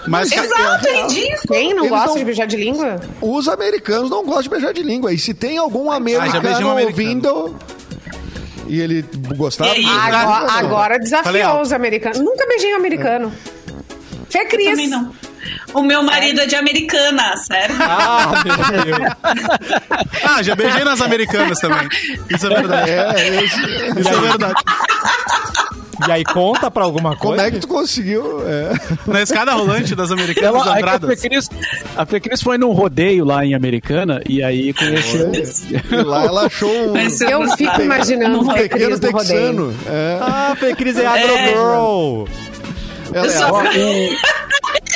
Mas 0.08 0.32
Exato, 0.34 0.88
é 0.88 1.02
ridículo. 1.04 1.38
Quem 1.50 1.70
não 1.74 1.80
Eles 1.84 1.90
gosta 1.90 2.08
não- 2.08 2.18
de 2.18 2.24
beijar 2.26 2.48
de 2.48 2.56
língua? 2.58 3.02
Os 3.22 3.48
americanos 3.48 4.10
não 4.10 4.24
gostam 4.24 4.44
de 4.44 4.50
beijar 4.50 4.74
de 4.74 4.82
língua. 4.84 5.14
E 5.14 5.20
se 5.20 5.34
tem 5.34 5.58
algum 5.58 5.92
americano 5.92 6.32
um 6.32 6.72
americano. 6.72 6.80
ouvindo 6.88 7.56
e 8.70 8.80
ele 8.80 9.04
gostava 9.36 9.76
E 9.76 9.84
de 9.84 9.90
Agora, 9.90 10.52
agora 10.54 11.00
Falei 11.24 11.42
desafiou 11.42 11.62
os 11.62 11.74
americanos. 11.74 12.20
Nunca 12.20 12.46
beijei 12.48 12.74
um 12.74 12.78
americano. 12.78 13.34
Fê 14.30 14.46
Cris. 14.46 14.70
Também 14.70 14.88
não. 14.88 15.12
O 15.74 15.82
meu 15.82 16.04
marido 16.04 16.42
é 16.42 16.46
de 16.46 16.56
americana, 16.56 17.36
sério. 17.38 17.76
Ah, 17.80 18.44
meu 18.46 18.84
Deus. 18.86 19.00
Ah, 20.30 20.44
já 20.44 20.56
beijei 20.56 20.84
nas 20.84 21.02
americanas 21.02 21.60
também. 21.60 21.88
Isso 22.30 22.46
é 22.46 22.50
verdade. 22.50 22.90
É, 22.92 23.44
esse- 23.44 24.00
Isso 24.00 24.10
é 24.10 24.20
verdade. 24.22 24.54
E 26.08 26.12
aí 26.12 26.24
conta 26.24 26.72
pra 26.72 26.84
alguma 26.84 27.16
como 27.16 27.36
coisa? 27.36 27.48
é 27.48 27.52
que 27.52 27.60
tu 27.60 27.68
conseguiu? 27.68 28.42
É. 28.48 28.72
Na 29.06 29.22
escada 29.22 29.52
rolante 29.54 29.94
das 29.96 30.12
americanas 30.12 30.50
Ela, 30.56 30.64
que 30.64 30.70
a 30.70 30.74
andradas. 30.76 31.10
Fecris, 31.22 31.50
a 31.98 32.06
Fecris 32.06 32.42
foi 32.42 32.58
num 32.58 32.72
rodeio 32.72 33.26
lá 33.26 33.46
em 33.46 33.54
Americana 33.54 34.22
e 34.28 34.42
aí 34.44 34.74
conheceu. 34.74 35.32
E 35.92 35.96
lá 36.04 36.24
ela 36.26 36.46
achou 36.46 36.70
um, 36.70 36.96
Eu 36.98 37.50
fico 37.58 37.82
imaginando 37.82 38.40
um 38.42 38.48
pequeno 38.48 38.98
texano. 39.00 39.76
É, 39.86 40.18
Ah, 40.22 40.56
Fê 40.60 40.74
Cris 40.76 40.98
é 40.98 41.06
agrogirl. 41.06 42.26
ela 43.14 43.26
Eu 43.26 43.26
é, 43.26 43.30
sou- 43.30 43.60
ela 43.60 43.70
é 43.74 44.10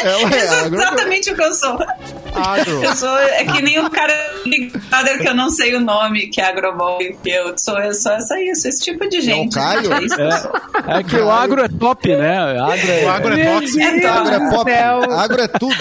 é 0.03 0.65
exatamente 0.67 1.31
o 1.31 1.35
que 1.35 1.41
eu 1.43 1.53
sou. 1.53 1.77
Agro. 2.35 2.83
Eu 2.83 2.95
sou 2.95 3.17
é 3.17 3.43
que 3.45 3.61
nem 3.61 3.79
o 3.79 3.89
cara 3.89 4.13
ligado 4.45 5.19
que 5.19 5.27
eu 5.27 5.35
não 5.35 5.49
sei 5.49 5.75
o 5.75 5.79
nome, 5.79 6.27
que 6.27 6.41
é 6.41 6.45
agroboy. 6.49 7.15
que 7.23 7.29
Eu 7.29 7.57
sou, 7.57 7.77
eu 7.79 7.93
sou 7.93 8.11
essa 8.13 8.39
isso, 8.41 8.67
esse 8.67 8.83
tipo 8.83 9.07
de 9.09 9.21
gente. 9.21 9.53
Caio? 9.55 9.91
É 9.93 9.99
que 9.99 10.09
sou. 10.09 10.51
É 10.87 11.03
que 11.03 11.15
o 11.17 11.31
agro 11.31 11.61
é 11.63 11.67
top, 11.67 12.15
né? 12.15 12.37
Agro 12.59 12.91
é, 12.91 13.05
O 13.05 13.09
agro 13.09 13.33
é 13.33 13.45
tóxico. 13.45 13.79
É 13.79 14.05
Agro 14.07 14.33
é 14.33 14.49
pop, 14.49 14.71
agro 14.71 15.41
é 15.41 15.47
tudo. 15.47 15.75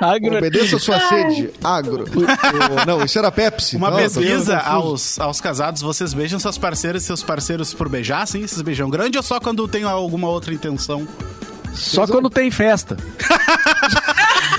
agro 0.00 0.34
é 0.34 0.38
Obedeça 0.38 0.76
a 0.76 0.78
sua 0.78 1.00
sede. 1.00 1.50
Agro. 1.62 2.04
O- 2.04 2.86
não, 2.86 3.04
isso 3.04 3.18
era 3.18 3.30
Pepsi. 3.30 3.76
Uma 3.76 3.90
Não, 3.90 3.96
tô 3.98 4.02
pesquisa 4.02 4.58
aos, 4.58 5.18
aos 5.18 5.40
casados, 5.40 5.82
vocês 5.82 6.12
beijam 6.14 6.38
seus 6.38 6.58
parceiros 6.58 7.02
e 7.02 7.06
seus 7.06 7.22
parceiros 7.22 7.72
por 7.74 7.88
beijar, 7.88 8.26
sim? 8.26 8.46
Vocês 8.46 8.60
beijam 8.62 8.88
grande 8.90 9.16
ou 9.16 9.22
só 9.22 9.38
quando 9.40 9.66
tem 9.68 9.84
alguma 9.84 10.28
outra 10.28 10.52
intenção? 10.52 11.06
só 11.72 12.04
quando 12.06 12.28
tem 12.28 12.50
festa. 12.50 12.96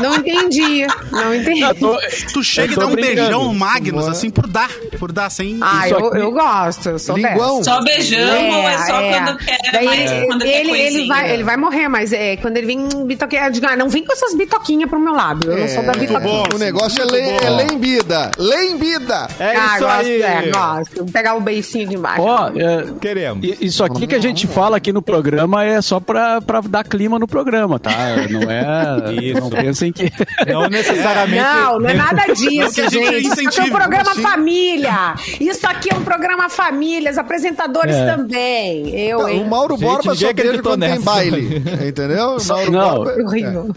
Não 0.00 0.16
entendi. 0.16 0.86
Não 1.10 1.34
entendi. 1.34 1.74
Tô- 1.74 1.98
Tu 2.32 2.42
chega 2.42 2.72
e 2.72 2.76
dá 2.76 2.86
um 2.86 2.92
brincando. 2.92 3.16
beijão 3.16 3.54
Magnus, 3.54 4.08
assim, 4.08 4.30
por 4.30 4.46
dar. 4.46 4.70
Por 4.98 5.12
dar, 5.12 5.30
sem... 5.30 5.58
Ah, 5.60 5.88
eu, 5.88 6.06
aqui- 6.08 6.18
eu 6.18 6.30
gosto. 6.32 6.88
Eu 6.90 6.98
sou 6.98 7.16
Linguão. 7.16 7.58
dessa. 7.58 7.70
Só 7.70 7.82
beijamos 7.82 8.56
ou 8.56 8.68
é 8.68 8.78
só 8.78 8.92
quando 9.02 9.38
quer 9.38 9.58
Daí 9.72 9.84
mais 9.86 10.10
ele, 10.10 10.26
quando 10.26 10.40
quer 10.42 10.48
ele, 10.60 10.70
ele 10.70 10.78
coisinha? 10.82 11.06
vai, 11.14 11.30
ele 11.32 11.42
vai 11.44 11.56
morrer, 11.56 11.88
mas 11.88 12.12
é, 12.12 12.36
quando 12.36 12.56
ele 12.56 12.66
vem 12.66 12.88
bitoquinha, 13.06 13.44
eu 13.46 13.50
digo, 13.50 13.66
ah, 13.66 13.76
não 13.76 13.88
vem 13.88 14.04
com 14.04 14.12
essas 14.12 14.34
bitoquinhas 14.34 14.88
pro 14.88 14.98
meu 15.00 15.12
lado. 15.12 15.50
Eu 15.50 15.58
não 15.58 15.68
sou 15.68 15.82
da 15.82 15.92
É, 15.92 15.96
bitoquinha. 15.96 16.20
bom. 16.20 16.44
O 16.54 16.58
negócio 16.58 17.02
é, 17.02 17.04
le, 17.06 17.20
é 17.44 17.50
lembida. 17.50 18.30
Lembida. 18.38 19.28
É 19.38 19.56
ah, 19.56 19.66
isso 19.76 19.84
gosto, 19.84 20.00
aí. 20.06 20.22
é, 20.22 20.50
gosto. 20.50 21.04
Pegar 21.12 21.34
o 21.34 21.40
beicinho 21.40 21.88
de 21.88 21.96
baixo. 21.96 22.22
Ó, 22.22 22.48
é, 22.56 22.84
Queremos. 23.00 23.46
isso 23.60 23.82
aqui 23.84 24.06
que 24.06 24.14
a 24.14 24.20
gente 24.20 24.46
fala 24.46 24.76
aqui 24.76 24.92
no 24.92 25.02
programa 25.02 25.64
é 25.64 25.80
só 25.82 25.98
pra, 26.00 26.40
pra 26.40 26.60
dar 26.60 26.84
clima 26.84 27.18
no 27.18 27.26
programa, 27.26 27.78
tá? 27.78 27.90
Não 28.30 28.50
é. 28.50 29.12
Isso. 29.22 29.40
Não 29.40 29.50
pensem 29.64 29.92
que. 29.92 30.10
Não 30.46 30.68
necessariamente. 30.68 31.42
Não, 31.42 31.78
não 31.80 31.88
é 31.90 31.94
nada 31.94 32.24
disso, 32.34 32.88
gente. 32.90 33.28
Isso 33.28 33.48
aqui 33.48 33.60
é 33.60 33.64
um 33.64 33.70
programa 33.70 34.10
assim? 34.12 34.22
família. 34.22 35.14
Isso 35.40 35.66
aqui 35.66 35.92
é 35.92 35.96
um 35.96 36.02
programa 36.04 36.48
família. 36.48 37.10
Os 37.10 37.18
apresentadores 37.18 37.94
É. 37.96 38.06
também. 38.06 38.88
Eu, 38.98 39.28
hein? 39.28 39.42
O 39.42 39.48
Mauro 39.48 39.76
Gente, 39.76 39.84
Borba 39.86 40.14
só 40.14 40.28
acreditou 40.30 40.72
quando 40.72 40.80
tem 40.80 40.90
nessa. 40.90 41.02
baile. 41.04 41.62
Entendeu? 41.88 42.36
O 42.36 42.44
Mauro 42.46 42.70
Não. 42.72 42.94
Borba. 42.96 43.12
é. 43.12 43.22
Horrível. 43.22 43.70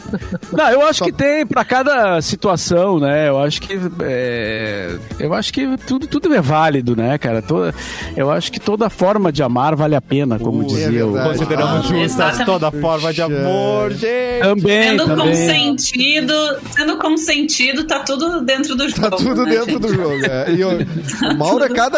Não, 0.52 0.69
eu 0.69 0.82
acho 0.88 1.00
Só- 1.00 1.06
que 1.06 1.12
tem 1.12 1.45
pra 1.45 1.63
cada 1.65 2.21
situação, 2.21 3.00
né? 3.00 3.30
Eu 3.30 3.39
acho 3.39 3.62
que 3.62 3.80
é, 4.02 4.95
eu 5.19 5.34
acho 5.34 5.54
que 5.54 5.78
tudo, 5.86 6.08
tudo 6.08 6.34
é 6.34 6.41
válido, 6.41 6.95
né, 6.95 7.17
cara? 7.17 7.41
Toda, 7.41 7.74
eu 8.15 8.32
acho 8.32 8.52
que 8.52 8.60
toda 8.60 8.89
forma 8.89 9.32
de 9.32 9.43
amar 9.43 9.76
vale 9.76 9.95
a 9.95 10.02
pena, 10.02 10.38
como 10.39 10.60
Uh, 10.60 10.65
dizia 10.65 11.00
é 11.00 11.04
o. 11.04 11.12
verdade. 11.13 11.38
Consideramos 11.38 11.86
Ah, 11.91 11.93
justas 11.93 12.45
toda 12.45 12.71
forma 12.71 13.13
de 13.13 13.21
amor, 13.21 13.91
gente. 13.91 14.41
Também, 14.41 14.89
Sendo 14.89 15.06
também. 15.08 15.36
Consentido, 15.71 16.34
sendo 16.75 16.97
consentido, 16.97 17.84
tá 17.86 17.99
tudo 17.99 18.41
dentro 18.41 18.75
do 18.75 18.88
jogo. 18.89 19.01
Tá 19.01 19.12
tudo 19.12 19.43
né, 19.45 19.51
dentro 19.51 19.71
gente? 19.71 19.82
do 19.82 19.93
jogo. 19.93 20.25
é. 20.25 20.51
E 20.51 20.63
o, 20.63 21.32
o 21.32 21.38
Mauro, 21.38 21.63
é 21.63 21.69
cada, 21.69 21.97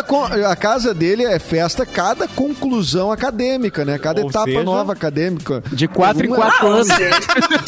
a 0.49 0.55
casa 0.55 0.93
dele 0.93 1.23
é 1.23 1.39
festa, 1.39 1.85
cada 1.85 2.27
conclusão 2.27 3.11
acadêmica, 3.11 3.83
né? 3.85 3.97
Cada 3.97 4.21
Ou 4.21 4.29
etapa 4.29 4.45
seja, 4.45 4.63
nova 4.63 4.93
acadêmica. 4.93 5.63
De 5.71 5.87
quatro 5.87 6.25
em 6.25 6.27
Uma- 6.29 6.37
quatro 6.37 6.67
Ah, 6.67 6.71
anos. 6.75 6.87
seja, 6.87 7.19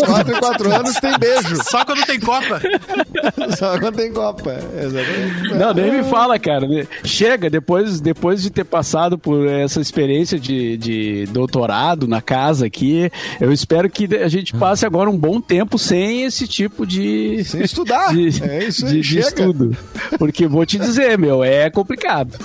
Quatro 0.06 0.36
em 0.36 0.40
quatro 0.40 0.74
anos 0.76 0.94
tem 0.96 1.18
beijo. 1.20 1.56
Só 1.70 1.86
quando 1.86 2.06
tem 2.06 2.20
Copa. 2.20 2.62
Só 3.58 3.80
quando 3.80 3.96
tem 3.96 4.12
Copa. 4.12 4.58
Exatamente. 4.82 5.54
Não, 5.56 5.74
nem 5.74 5.92
me 5.92 6.04
fala, 6.04 6.38
cara. 6.40 6.66
Chega, 7.04 7.50
depois, 7.50 8.00
depois 8.00 8.42
de 8.42 8.50
ter 8.50 8.64
passado 8.64 9.18
por 9.18 9.48
essa 9.48 9.80
experiência 9.82 10.40
de, 10.40 10.78
de 10.78 11.26
doutorado 11.32 12.08
na 12.08 12.22
casa 12.22 12.66
aqui, 12.66 13.12
eu 13.40 13.52
espero 13.52 13.90
que 13.90 14.06
a 14.18 14.28
gente 14.28 14.54
passe 14.56 14.86
agora 14.86 15.10
um 15.10 15.18
bom 15.18 15.40
tempo 15.42 15.78
sem 15.90 16.24
esse 16.24 16.48
tipo 16.48 16.86
de. 16.86 17.44
Sem 17.44 17.62
estudar. 17.62 18.14
De, 18.14 18.44
É 18.44 18.64
isso 18.66 18.86
aí, 18.86 18.94
de- 18.94 19.02
de 19.02 19.20
estudo. 19.20 19.78
Porque 20.18 20.48
vou 20.48 20.66
te 20.66 20.78
dizer, 20.80 21.18
meu, 21.18 21.44
é 21.44 21.70
complicado. 21.70 22.38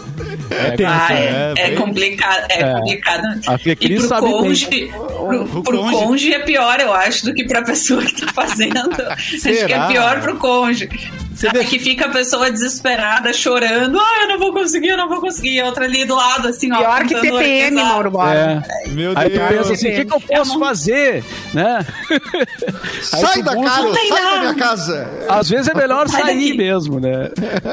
É, 0.50 0.70
tenso, 0.72 0.90
Ah, 0.92 1.08
né? 1.10 1.14
é, 1.16 1.52
é 1.56 1.68
Bem- 1.68 1.76
complicado, 1.76 2.46
é, 2.50 2.60
É. 2.62 2.72
complicado. 2.74 3.24
A 3.46 3.54
E 3.54 3.76
pro 3.96 4.08
sabe 4.08 4.26
bem. 4.26 4.32
cônjuge, 4.32 4.66
pro, 4.92 5.42
O 5.42 5.62
pro 5.62 5.78
cônjuge. 5.78 6.04
cônjuge 6.04 6.32
é 6.34 6.38
pior, 6.40 6.80
eu 6.80 6.92
acho, 6.92 7.24
do 7.26 7.34
que 7.34 7.44
pra 7.44 7.62
pessoa 7.62 8.02
que 8.04 8.20
tá 8.20 8.32
fazendo. 8.32 8.74
acho 9.10 9.40
que 9.40 9.72
é 9.72 9.86
pior 9.88 10.20
pro 10.20 10.36
cônjuge. 10.36 10.88
Você 11.34 11.48
deixa- 11.50 11.68
que 11.68 11.78
fica 11.78 12.06
a 12.06 12.08
pessoa 12.10 12.50
desesperada, 12.50 13.32
chorando. 13.32 13.98
Ah, 13.98 14.22
eu 14.22 14.28
não 14.28 14.38
vou 14.38 14.52
conseguir, 14.52 14.88
eu 14.88 14.96
não 14.96 15.08
vou 15.08 15.20
conseguir. 15.20 15.54
E 15.54 15.60
a 15.60 15.66
outra 15.66 15.84
ali 15.84 16.04
do 16.04 16.14
lado, 16.14 16.48
assim, 16.48 16.72
ó. 16.72 16.78
Pior 16.78 17.06
que 17.06 17.14
TPM. 17.20 17.76
Mauro 17.76 18.10
Borba. 18.10 18.34
É. 18.34 18.62
Meu 18.88 19.12
Aí 19.16 19.30
tu 19.30 19.38
Deus. 19.38 19.48
pensa 19.48 19.72
assim, 19.72 19.88
o 19.88 19.94
que, 19.96 20.04
que 20.04 20.14
eu 20.14 20.20
posso 20.20 20.58
fazer, 20.58 21.24
né? 21.52 21.84
Sai 23.02 23.42
da 23.42 23.54
busca- 23.54 23.70
casa, 23.70 23.94
sai 23.94 24.08
da 24.08 24.14
nada. 24.24 24.40
minha 24.40 24.54
casa. 24.54 25.10
Às 25.28 25.48
vezes 25.48 25.68
é 25.68 25.74
melhor 25.74 26.08
Sai 26.08 26.22
sair 26.22 26.34
daqui. 26.50 26.56
mesmo, 26.56 27.00
né? 27.00 27.30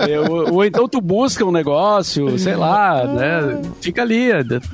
É, 0.09 0.19
ou, 0.19 0.53
ou 0.55 0.65
então 0.65 0.87
tu 0.87 0.99
busca 1.01 1.45
um 1.45 1.51
negócio, 1.51 2.37
sei 2.39 2.55
lá, 2.55 3.05
né? 3.05 3.61
Fica 3.81 4.01
ali, 4.01 4.29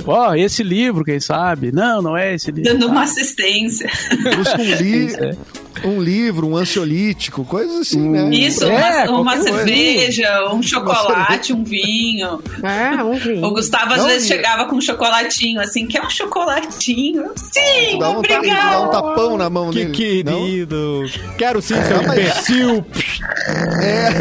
ó, 0.06 0.34
esse 0.36 0.63
livro, 0.63 1.04
quem 1.04 1.19
sabe? 1.19 1.71
Não, 1.71 2.02
não 2.02 2.17
é 2.17 2.34
esse 2.36 2.52
livro. 2.52 2.71
Dando 2.73 2.88
uma 2.88 3.04
assistência. 3.04 3.89
Busca 4.36 4.62
um, 4.62 4.63
li 4.82 5.38
Um 5.84 6.02
livro, 6.02 6.48
um 6.48 6.58
ansiolítico, 6.58 7.44
coisas 7.46 7.82
assim, 7.82 8.10
né? 8.10 8.30
Isso, 8.32 8.63
É, 8.66 9.10
uma, 9.10 9.22
uma 9.22 9.34
coisa. 9.38 9.54
cerveja, 9.58 10.52
um 10.54 10.62
chocolate, 10.63 11.54
um 11.54 11.63
vinho. 11.63 12.42
É, 12.63 13.04
um 13.04 13.13
vinho. 13.18 13.46
O 13.46 13.52
Gustavo 13.52 13.94
às 13.94 14.00
Não, 14.00 14.08
vezes 14.08 14.26
e- 14.26 14.28
chegava 14.34 14.66
com 14.66 14.76
um 14.78 14.82
chocolatinho, 14.82 15.62
assim, 15.62 15.86
quer 15.88 16.02
um 16.04 16.10
chocolatinho? 16.10 17.32
Sim, 17.36 18.00
Dá 18.00 18.10
um, 18.10 18.22
tapa, 18.22 18.28
dá 18.28 18.36
um 18.36 18.38
obrigado. 18.38 18.92
tapão 18.92 19.38
na 19.38 19.50
mão 19.50 19.70
Que 19.72 19.86
dele. 19.86 20.24
Não? 20.24 20.34
querido. 20.40 21.04
Quero 21.38 21.62
sim, 21.62 21.76
seu 21.84 22.04
mas- 22.04 22.18
imbecil. 22.18 22.86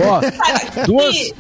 Ó, 0.05 0.21
duas, 0.87 1.33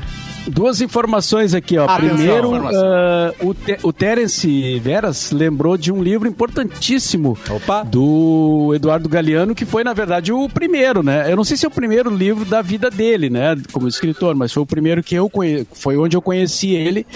duas 0.49 0.81
informações 0.81 1.55
aqui, 1.55 1.77
ó. 1.79 1.85
Atenção. 1.85 2.17
Primeiro, 2.17 2.55
ah, 2.69 3.33
o, 3.41 3.55
Te- 3.55 3.79
o 3.83 3.93
Terence 3.93 4.79
Veras 4.81 5.31
lembrou 5.33 5.77
de 5.77 5.93
um 5.93 6.03
livro 6.03 6.29
importantíssimo 6.29 7.37
Opa. 7.51 7.83
do 7.85 8.73
Eduardo 8.75 9.09
Galeano, 9.09 9.55
que 9.55 9.65
foi, 9.65 9.83
na 9.85 9.93
verdade, 9.93 10.33
o 10.33 10.49
primeiro, 10.49 11.03
né? 11.03 11.31
Eu 11.31 11.37
não 11.37 11.45
sei 11.45 11.57
se 11.57 11.65
é 11.65 11.69
o 11.69 11.73
primeiro 11.73 12.11
livro 12.15 12.45
da 12.45 12.63
vida 12.63 12.91
dele, 12.91 13.29
né? 13.31 13.57
Como 13.73 13.89
escritor, 13.89 14.35
mas 14.35 14.53
foi 14.53 14.63
o 14.63 14.67
primeiro 14.67 15.03
que 15.03 15.15
eu 15.15 15.29
conhe... 15.29 15.67
foi 15.73 15.97
onde 15.97 16.17
eu 16.17 16.23
conheci 16.23 16.71
ele, 16.75 17.07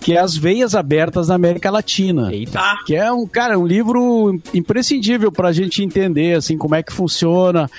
que 0.00 0.12
é 0.14 0.20
As 0.20 0.36
Veias 0.36 0.74
Abertas 0.74 1.28
na 1.28 1.34
América 1.34 1.70
Latina. 1.70 2.32
Eita. 2.32 2.58
Ah, 2.60 2.78
Que 2.86 2.94
é 2.96 3.10
um, 3.12 3.26
cara, 3.26 3.58
um 3.58 3.66
livro 3.66 4.40
imprescindível 4.54 5.30
para 5.32 5.48
a 5.48 5.52
gente 5.52 5.82
entender, 5.82 6.36
assim, 6.36 6.56
como 6.56 6.74
é 6.74 6.82
que 6.82 6.92
funciona, 6.92 7.70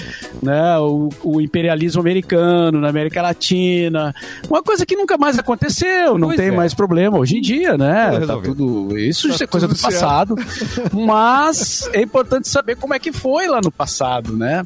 né, 0.42 0.78
o, 0.80 1.10
o 1.24 1.42
imperialismo 1.42 2.02
americano 2.02 2.80
na 2.80 2.90
América 2.90 3.22
Latina. 3.22 4.14
Uma 4.50 4.62
coisa 4.64 4.86
que 4.86 4.96
nunca 5.02 5.18
mais 5.18 5.38
aconteceu, 5.38 6.18
não 6.18 6.30
Pois 6.30 6.38
tem 6.40 6.48
é. 6.50 6.52
mais 6.52 6.74
problema 6.74 7.18
hoje 7.18 7.38
em 7.38 7.42
dia, 7.42 7.78
né? 7.78 8.12
Tudo 8.12 8.28
Tá 8.28 8.38
tudo, 8.42 8.98
isso 8.98 9.30
Tá 9.38 9.44
é 9.44 9.48
coisa 9.48 9.68
do 9.68 9.76
passado. 9.76 10.36
Mas 10.94 11.90
é 11.94 12.02
importante 12.02 12.48
saber 12.48 12.76
como 12.78 12.94
é 12.94 13.00
que 13.00 13.12
foi 13.12 13.48
lá 13.48 13.60
no 13.64 13.72
passado, 13.72 14.36
né? 14.38 14.64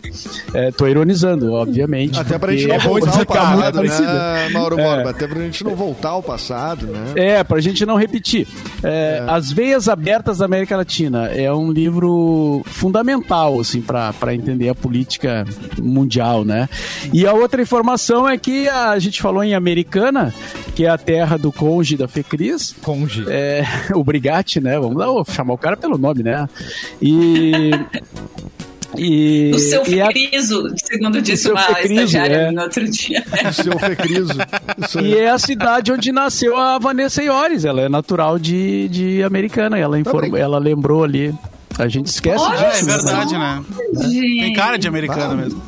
É, 0.53 0.71
tô 0.71 0.87
ironizando, 0.87 1.53
obviamente. 1.53 2.19
Até 2.19 2.37
pra 2.37 2.51
gente 2.51 2.67
não 2.67 2.75
é 2.75 2.79
voltar 2.79 3.19
ao 3.19 3.25
passado, 3.25 3.81
né, 3.81 4.49
Mauro 4.51 4.79
É. 4.79 4.83
Borba? 4.83 5.09
Até 5.09 5.27
pra 5.27 5.41
gente 5.41 5.63
não 5.63 5.75
voltar 5.75 6.09
ao 6.09 6.23
passado, 6.23 6.85
né? 6.87 7.13
É, 7.15 7.43
pra 7.43 7.59
gente 7.61 7.85
não 7.85 7.95
repetir. 7.95 8.47
É, 8.83 9.23
As 9.27 9.51
Veias 9.51 9.87
Abertas 9.87 10.39
da 10.39 10.45
América 10.45 10.75
Latina 10.75 11.27
é 11.27 11.51
um 11.53 11.71
livro 11.71 12.61
fundamental, 12.65 13.59
assim, 13.59 13.81
pra 13.81 14.13
entender 14.33 14.69
a 14.69 14.75
política 14.75 15.45
mundial, 15.81 16.43
né? 16.43 16.67
E 17.13 17.25
a 17.25 17.33
outra 17.33 17.61
informação 17.61 18.27
é 18.27 18.37
que 18.37 18.67
a 18.67 18.97
gente 18.99 19.21
falou 19.21 19.43
em 19.43 19.53
Americana, 19.55 20.24
que 20.75 20.85
é 20.85 20.89
a 20.89 20.97
terra 20.97 21.37
do 21.37 21.51
conge 21.51 21.95
da 21.97 22.07
Fecris, 22.07 22.75
Conge. 22.81 23.25
é, 23.29 23.63
o 23.95 24.03
Brigatti, 24.03 24.59
né? 24.59 24.79
Vamos 24.79 24.97
lá, 24.97 25.05
vou 25.07 25.25
chamar 25.25 25.53
o 25.53 25.57
cara 25.57 25.77
pelo 25.77 25.97
nome, 25.97 26.23
né? 26.23 26.47
E... 27.01 27.71
E, 28.97 29.51
o 29.53 29.59
seu 29.59 29.85
e 29.87 30.01
a- 30.01 30.09
segundo 30.77 31.21
disse 31.21 31.51
uma 31.51 31.59
Fecriso, 31.59 31.93
estagiária 31.95 32.35
é. 32.35 32.51
no 32.51 32.61
outro 32.61 32.89
dia. 32.89 33.25
O 33.49 33.53
seu 33.53 33.77
Fecriso. 33.77 34.31
E 35.03 35.15
é 35.17 35.29
a 35.31 35.37
cidade 35.37 35.91
onde 35.91 36.13
nasceu 36.13 36.55
a 36.55 36.79
Vanessa 36.79 37.21
Iores. 37.21 37.65
Ela 37.65 37.81
é 37.81 37.89
natural 37.89 38.39
de, 38.39 38.87
de 38.87 39.21
Americana. 39.21 39.77
Ela, 39.77 39.97
brincando. 39.97 40.37
ela 40.37 40.57
lembrou 40.59 41.03
ali. 41.03 41.33
A 41.77 41.89
gente 41.89 42.05
esquece 42.07 42.41
Olha 42.41 42.57
É, 42.57 42.67
é 42.67 42.71
disso. 42.71 42.85
né? 42.85 42.93
verdade, 42.95 43.37
né? 43.37 43.63
Tem 43.99 44.53
cara 44.53 44.77
de 44.77 44.87
americano 44.87 45.35
mesmo. 45.35 45.61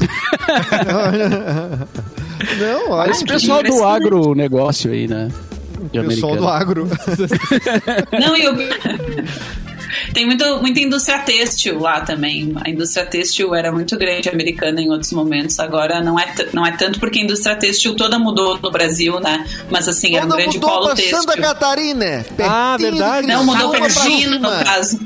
Não, 2.58 2.90
olha. 2.90 3.10
Esse 3.10 3.24
pessoal 3.24 3.62
do 3.62 3.68
impressionante. 3.68 4.06
agronegócio 4.06 4.90
aí, 4.90 5.06
né? 5.06 5.30
De 5.92 6.02
Pessoal 6.02 6.36
do 6.36 6.46
agro. 6.46 6.86
Não, 8.12 8.36
e 8.36 8.48
o... 8.48 8.54
Tem 10.14 10.26
muito, 10.26 10.44
muita 10.60 10.80
indústria 10.80 11.18
têxtil 11.20 11.78
lá 11.78 12.00
também. 12.00 12.52
A 12.64 12.70
indústria 12.70 13.04
têxtil 13.06 13.54
era 13.54 13.72
muito 13.72 13.96
grande 13.96 14.28
americana 14.28 14.80
em 14.80 14.90
outros 14.90 15.12
momentos. 15.12 15.58
Agora 15.58 16.00
não 16.00 16.18
é, 16.18 16.32
não 16.52 16.66
é 16.66 16.72
tanto 16.72 16.98
porque 16.98 17.20
a 17.20 17.22
indústria 17.22 17.56
têxtil 17.56 17.94
toda 17.96 18.18
mudou 18.18 18.58
no 18.58 18.70
Brasil, 18.70 19.18
né? 19.20 19.44
Mas 19.70 19.88
assim, 19.88 20.16
era 20.16 20.26
um 20.26 20.28
grande 20.28 20.54
mudou 20.56 20.70
polo 20.70 20.86
pra 20.86 20.94
têxtil. 20.94 21.18
Santa 21.18 21.36
Catarina. 21.40 22.24
Ah, 22.38 22.76
verdade. 22.78 23.26
Não, 23.26 23.44
mudou 23.44 23.70
pra 23.70 23.80
Criciúma 23.80 24.10
China, 24.10 24.38
no 24.38 24.64
caso. 24.64 25.00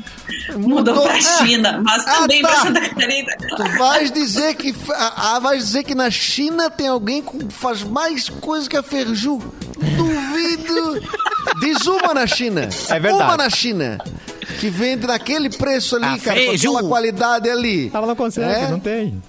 Mudou, 0.55 0.95
Mudou- 0.95 1.03
pra 1.03 1.15
Ah, 1.15 1.45
China, 1.45 1.81
mas 1.83 2.07
ah, 2.07 2.13
também 2.21 2.41
tá. 2.41 2.47
pra 2.49 2.61
Santa 2.61 2.81
Catarina. 2.81 3.31
Tu 3.57 3.77
vais 3.77 4.11
dizer 4.11 4.55
que 4.55 4.75
ah, 4.93 5.13
ah, 5.35 5.39
vais 5.39 5.65
dizer 5.65 5.83
que 5.83 5.93
na 5.95 6.09
China 6.09 6.69
tem 6.69 6.87
alguém 6.87 7.21
que 7.21 7.45
faz 7.53 7.83
mais 7.83 8.29
coisa 8.29 8.69
que 8.69 8.77
a 8.77 8.83
Ferju? 8.83 9.39
Duvido. 9.97 11.01
Diz 11.59 11.85
uma 11.85 12.13
na 12.13 12.27
China. 12.27 12.69
É 12.89 12.99
verdade. 12.99 13.23
Uma 13.23 13.37
na 13.37 13.49
China. 13.49 13.97
Que 14.59 14.69
vende 14.69 15.05
naquele 15.07 15.49
preço 15.49 15.95
ali, 15.95 16.05
A 16.05 16.17
cara, 16.19 16.39
com 16.39 16.45
Ferju. 16.51 16.69
aquela 16.77 16.87
qualidade 16.89 17.49
ali. 17.49 17.91
Ela 17.93 18.07
não 18.07 18.15
consegue, 18.15 18.51
É? 18.51 18.69
não 18.69 18.79
tem. 18.79 19.21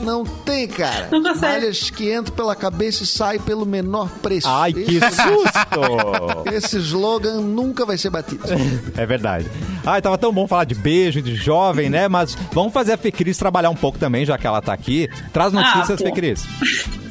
Não 0.00 0.24
tem, 0.24 0.68
cara. 0.68 1.08
Não 1.10 1.22
consegue. 1.22 1.60
Malhas 1.60 1.90
que 1.90 2.12
entram 2.14 2.34
pela 2.34 2.54
cabeça 2.54 3.04
e 3.04 3.06
saem 3.06 3.40
pelo 3.40 3.64
menor 3.64 4.08
preço. 4.22 4.46
Ai, 4.48 4.72
que 4.72 4.96
Esse- 4.96 5.16
susto! 5.22 6.44
Esse 6.52 6.76
slogan 6.78 7.40
nunca 7.40 7.86
vai 7.86 7.96
ser 7.96 8.10
batido. 8.10 8.42
É 8.96 9.06
verdade. 9.06 9.46
Ai, 9.84 10.00
tava 10.02 10.16
tão 10.18 10.32
bom 10.32 10.46
falar 10.46 10.64
de 10.64 10.74
beijo, 10.74 11.20
de 11.22 11.34
jovem, 11.34 11.88
né? 11.90 12.06
Mas 12.08 12.36
vamos 12.52 12.72
fazer 12.72 12.92
a 12.92 12.96
Fecris 12.96 13.36
trabalhar 13.38 13.70
um 13.70 13.74
pouco 13.76 13.98
também, 13.98 14.24
já 14.24 14.36
que 14.38 14.46
ela 14.46 14.60
tá 14.62 14.72
aqui. 14.72 15.08
Traz 15.32 15.52
notícias, 15.52 15.98
pô. 15.98 16.04
Fecris. 16.06 16.44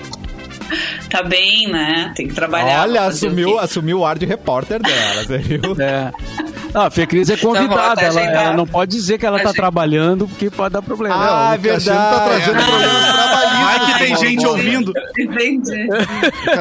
Tá 1.09 1.21
bem, 1.21 1.67
né? 1.71 2.11
Tem 2.15 2.27
que 2.27 2.33
trabalhar. 2.33 2.81
Olha, 2.81 3.03
o 3.03 3.05
assumiu, 3.05 3.51
quê? 3.53 3.59
assumiu 3.59 3.99
o 3.99 4.05
ar 4.05 4.17
de 4.17 4.25
repórter 4.25 4.81
dela, 4.81 5.23
você 5.23 5.37
viu? 5.37 5.61
É. 5.79 6.11
Ah, 6.73 6.87
a 6.87 6.89
Fecris 6.91 7.29
é 7.29 7.37
convidada. 7.37 7.95
tá 7.95 8.01
ela, 8.01 8.21
ela 8.21 8.53
não 8.53 8.65
pode 8.65 8.91
dizer 8.91 9.17
que 9.17 9.25
ela 9.25 9.37
tá 9.37 9.43
Agendado. 9.49 9.55
trabalhando, 9.55 10.27
porque 10.27 10.49
pode 10.49 10.73
dar 10.73 10.81
problema. 10.81 11.15
Ah, 11.15 11.55
o 11.57 11.61
Cassiano 11.61 11.61
verdade. 11.61 12.15
tá 12.15 12.25
trazendo 12.25 12.65
problemas 12.65 13.13
trabalhistas. 13.13 13.63
Vai 13.63 13.79
que 13.85 13.99
tem 13.99 14.15
gente 14.17 14.45
ouvindo. 14.47 14.93
Entendi. 15.19 15.87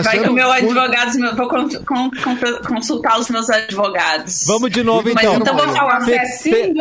Vai 0.05 0.18
que 0.20 0.29
o 0.29 0.33
meu 0.33 0.51
advogado, 0.53 1.14
meu- 1.18 1.35
vou 1.37 1.48
con- 1.48 1.68
con- 1.68 2.11
con- 2.22 2.62
consultar 2.75 3.18
os 3.18 3.29
meus 3.31 3.48
advogados. 3.51 4.44
Vamos 4.46 4.70
de 4.70 4.83
novo, 4.83 5.09
Mas 5.14 5.25
então. 5.25 5.37
então 5.37 5.57
vou 5.57 5.68
falar. 5.75 6.01
Fe- 6.03 6.27
Sim, 6.27 6.75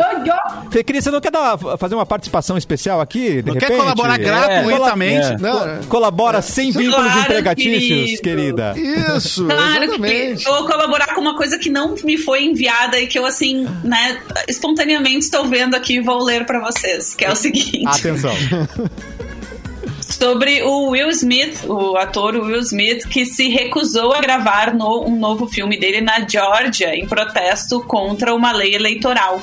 Fecris, 0.70 1.04
você 1.04 1.10
não 1.10 1.20
quer 1.20 1.30
dar, 1.30 1.58
fazer 1.78 1.94
uma 1.94 2.06
participação 2.06 2.56
especial 2.56 3.00
aqui, 3.00 3.42
de 3.42 3.50
Não 3.50 3.54
quer 3.54 3.66
repente? 3.68 3.80
colaborar 3.80 4.18
gratuitamente? 4.18 5.26
É. 5.32 5.38
Não, 5.38 5.82
Colabora 5.88 6.40
sem 6.42 6.70
vínculos 6.70 7.04
Claro, 7.12 7.20
empregatícios, 7.20 8.20
querido. 8.20 8.22
querida. 8.22 8.74
Isso, 9.16 9.44
Claro 9.46 9.78
que 9.78 9.84
exatamente. 9.84 10.46
eu 10.46 10.52
vou 10.54 10.66
colaborar 10.66 11.14
com 11.14 11.20
uma 11.20 11.36
coisa 11.36 11.58
que 11.58 11.70
não 11.70 11.94
me 12.04 12.16
foi 12.18 12.44
enviada 12.44 12.98
e 12.98 13.06
que 13.06 13.18
eu, 13.18 13.21
assim, 13.24 13.66
né, 13.84 14.18
espontaneamente 14.48 15.20
estou 15.20 15.46
vendo 15.48 15.74
aqui 15.74 15.96
e 15.96 16.00
vou 16.00 16.22
ler 16.22 16.44
pra 16.46 16.60
vocês, 16.60 17.14
que 17.14 17.24
é 17.24 17.30
o 17.32 17.36
seguinte. 17.36 17.86
Atenção. 17.86 18.32
sobre 20.00 20.62
o 20.62 20.90
Will 20.90 21.08
Smith, 21.10 21.64
o 21.66 21.96
ator 21.96 22.36
Will 22.36 22.60
Smith, 22.60 23.06
que 23.08 23.26
se 23.26 23.48
recusou 23.48 24.12
a 24.12 24.20
gravar 24.20 24.72
no- 24.74 25.04
um 25.06 25.16
novo 25.18 25.48
filme 25.48 25.78
dele 25.78 26.00
na 26.00 26.20
Geórgia 26.28 26.94
em 26.94 27.06
protesto 27.06 27.80
contra 27.80 28.34
uma 28.34 28.52
lei 28.52 28.74
eleitoral. 28.74 29.42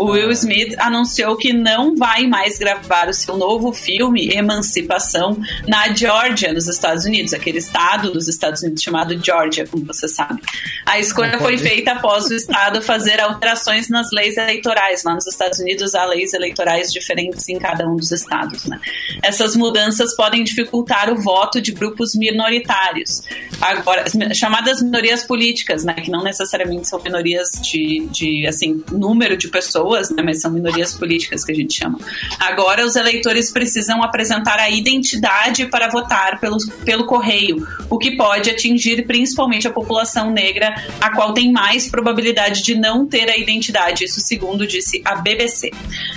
O 0.00 0.12
Will 0.12 0.30
Smith 0.30 0.74
anunciou 0.78 1.36
que 1.36 1.52
não 1.52 1.94
vai 1.94 2.26
mais 2.26 2.56
gravar 2.58 3.10
o 3.10 3.12
seu 3.12 3.36
novo 3.36 3.70
filme 3.70 4.30
Emancipação 4.34 5.38
na 5.68 5.92
Geórgia, 5.92 6.54
nos 6.54 6.68
Estados 6.68 7.04
Unidos, 7.04 7.34
aquele 7.34 7.58
estado 7.58 8.10
dos 8.10 8.26
Estados 8.26 8.62
Unidos 8.62 8.82
chamado 8.82 9.22
Geórgia, 9.22 9.66
como 9.66 9.84
você 9.84 10.08
sabe. 10.08 10.40
A 10.86 10.98
escolha 10.98 11.38
foi 11.38 11.58
feita 11.58 11.92
após 11.92 12.24
o 12.28 12.34
estado 12.34 12.80
fazer 12.80 13.20
alterações 13.20 13.90
nas 13.90 14.10
leis 14.10 14.38
eleitorais. 14.38 15.04
Lá 15.04 15.14
nos 15.14 15.26
Estados 15.26 15.58
Unidos 15.58 15.94
há 15.94 16.06
leis 16.06 16.32
eleitorais 16.32 16.90
diferentes 16.90 17.46
em 17.50 17.58
cada 17.58 17.86
um 17.86 17.94
dos 17.94 18.10
estados. 18.10 18.64
Né? 18.64 18.80
Essas 19.22 19.54
mudanças 19.54 20.16
podem 20.16 20.42
dificultar 20.42 21.12
o 21.12 21.20
voto 21.20 21.60
de 21.60 21.72
grupos 21.72 22.14
minoritários. 22.14 23.22
Agora, 23.60 24.06
as 24.06 24.38
chamadas 24.38 24.80
minorias 24.80 25.24
políticas, 25.24 25.84
né, 25.84 25.92
que 25.92 26.10
não 26.10 26.22
necessariamente 26.22 26.88
são 26.88 27.02
minorias 27.02 27.50
de, 27.60 28.08
de 28.10 28.46
assim, 28.46 28.82
número 28.90 29.36
de 29.36 29.48
pessoas, 29.90 30.10
né, 30.10 30.22
mas 30.22 30.40
são 30.40 30.50
minorias 30.50 30.94
políticas 30.94 31.44
que 31.44 31.52
a 31.52 31.54
gente 31.54 31.74
chama. 31.74 31.98
Agora, 32.38 32.84
os 32.84 32.96
eleitores 32.96 33.50
precisam 33.50 34.02
apresentar 34.02 34.58
a 34.58 34.70
identidade 34.70 35.66
para 35.66 35.88
votar 35.88 36.38
pelo, 36.38 36.56
pelo 36.84 37.04
correio, 37.06 37.66
o 37.88 37.98
que 37.98 38.16
pode 38.16 38.50
atingir 38.50 39.06
principalmente 39.06 39.66
a 39.66 39.70
população 39.70 40.30
negra, 40.30 40.74
a 41.00 41.10
qual 41.10 41.32
tem 41.32 41.50
mais 41.50 41.88
probabilidade 41.88 42.62
de 42.62 42.74
não 42.74 43.06
ter 43.06 43.28
a 43.28 43.36
identidade, 43.36 44.04
isso 44.04 44.20
segundo 44.20 44.66
disse 44.66 45.02
a 45.04 45.16
BBC. 45.16 45.70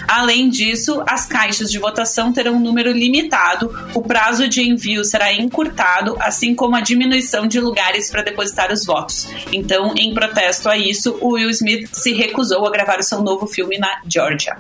Além 0.08 0.50
disso, 0.50 1.02
as 1.08 1.26
caixas 1.26 1.72
de 1.72 1.80
votação 1.80 2.32
terão 2.32 2.56
um 2.56 2.60
número 2.60 2.92
limitado, 2.92 3.74
o 3.94 4.02
prazo 4.02 4.48
de 4.48 4.62
envio 4.62 5.04
será 5.04 5.34
encurtado, 5.34 6.16
assim 6.20 6.54
como 6.54 6.76
a 6.76 6.82
diminuição 6.82 7.48
de 7.48 7.60
lugares 7.60 8.12
para 8.12 8.22
depositar 8.22 8.72
os 8.72 8.86
votos. 8.86 9.28
Então, 9.52 9.94
em 9.98 10.14
protesto 10.14 10.70
a 10.70 10.78
isso, 10.78 11.18
o 11.22 11.34
Will 11.34 11.50
Smith 11.50 11.90
se 11.94 12.14
recusou 12.14 12.66
a 12.68 12.72
gravar 12.72 13.00
o 13.00 13.04
seu 13.04 13.22
novo 13.22 13.48
filme 13.54 13.78
na 13.78 13.90
Georgia. 14.08 14.56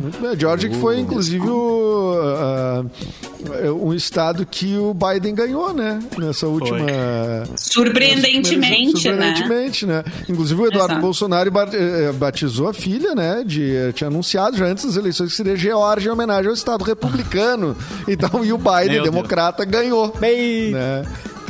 Muito 0.00 0.20
bem. 0.20 0.30
A 0.30 0.34
Georgia 0.36 0.68
que 0.68 0.76
foi, 0.76 0.98
inclusive, 1.00 1.48
o, 1.48 2.14
ah, 2.20 2.84
um 3.82 3.92
estado 3.94 4.44
que 4.46 4.76
o 4.76 4.92
Biden 4.94 5.34
ganhou, 5.34 5.72
né? 5.72 5.98
Nessa 6.18 6.46
última... 6.46 6.78
Surpreendentemente, 7.56 9.08
né? 9.08 9.34
Surpreendentemente, 9.34 9.86
né? 9.86 10.04
Inclusive 10.28 10.60
o 10.60 10.66
Eduardo 10.66 10.92
Exato. 10.92 11.00
Bolsonaro 11.00 11.50
ba- 11.50 11.68
eh, 11.72 12.12
batizou 12.12 12.68
a 12.68 12.74
filha, 12.74 13.14
né? 13.14 13.42
De, 13.46 13.74
eh, 13.74 13.92
tinha 13.92 14.08
anunciado 14.08 14.56
já 14.56 14.66
antes 14.66 14.84
das 14.84 14.96
eleições 14.96 15.30
que 15.30 15.36
seria 15.36 15.56
Geórgia 15.56 16.08
em 16.08 16.12
homenagem 16.12 16.48
ao 16.48 16.54
Estado 16.54 16.84
republicano. 16.84 17.76
Então, 18.08 18.44
e 18.44 18.52
o 18.52 18.58
Biden, 18.58 18.94
Meu 18.94 19.02
Deus. 19.02 19.04
democrata, 19.04 19.64
ganhou. 19.64 20.12
Bem, 20.18 20.72
Né? 20.72 21.04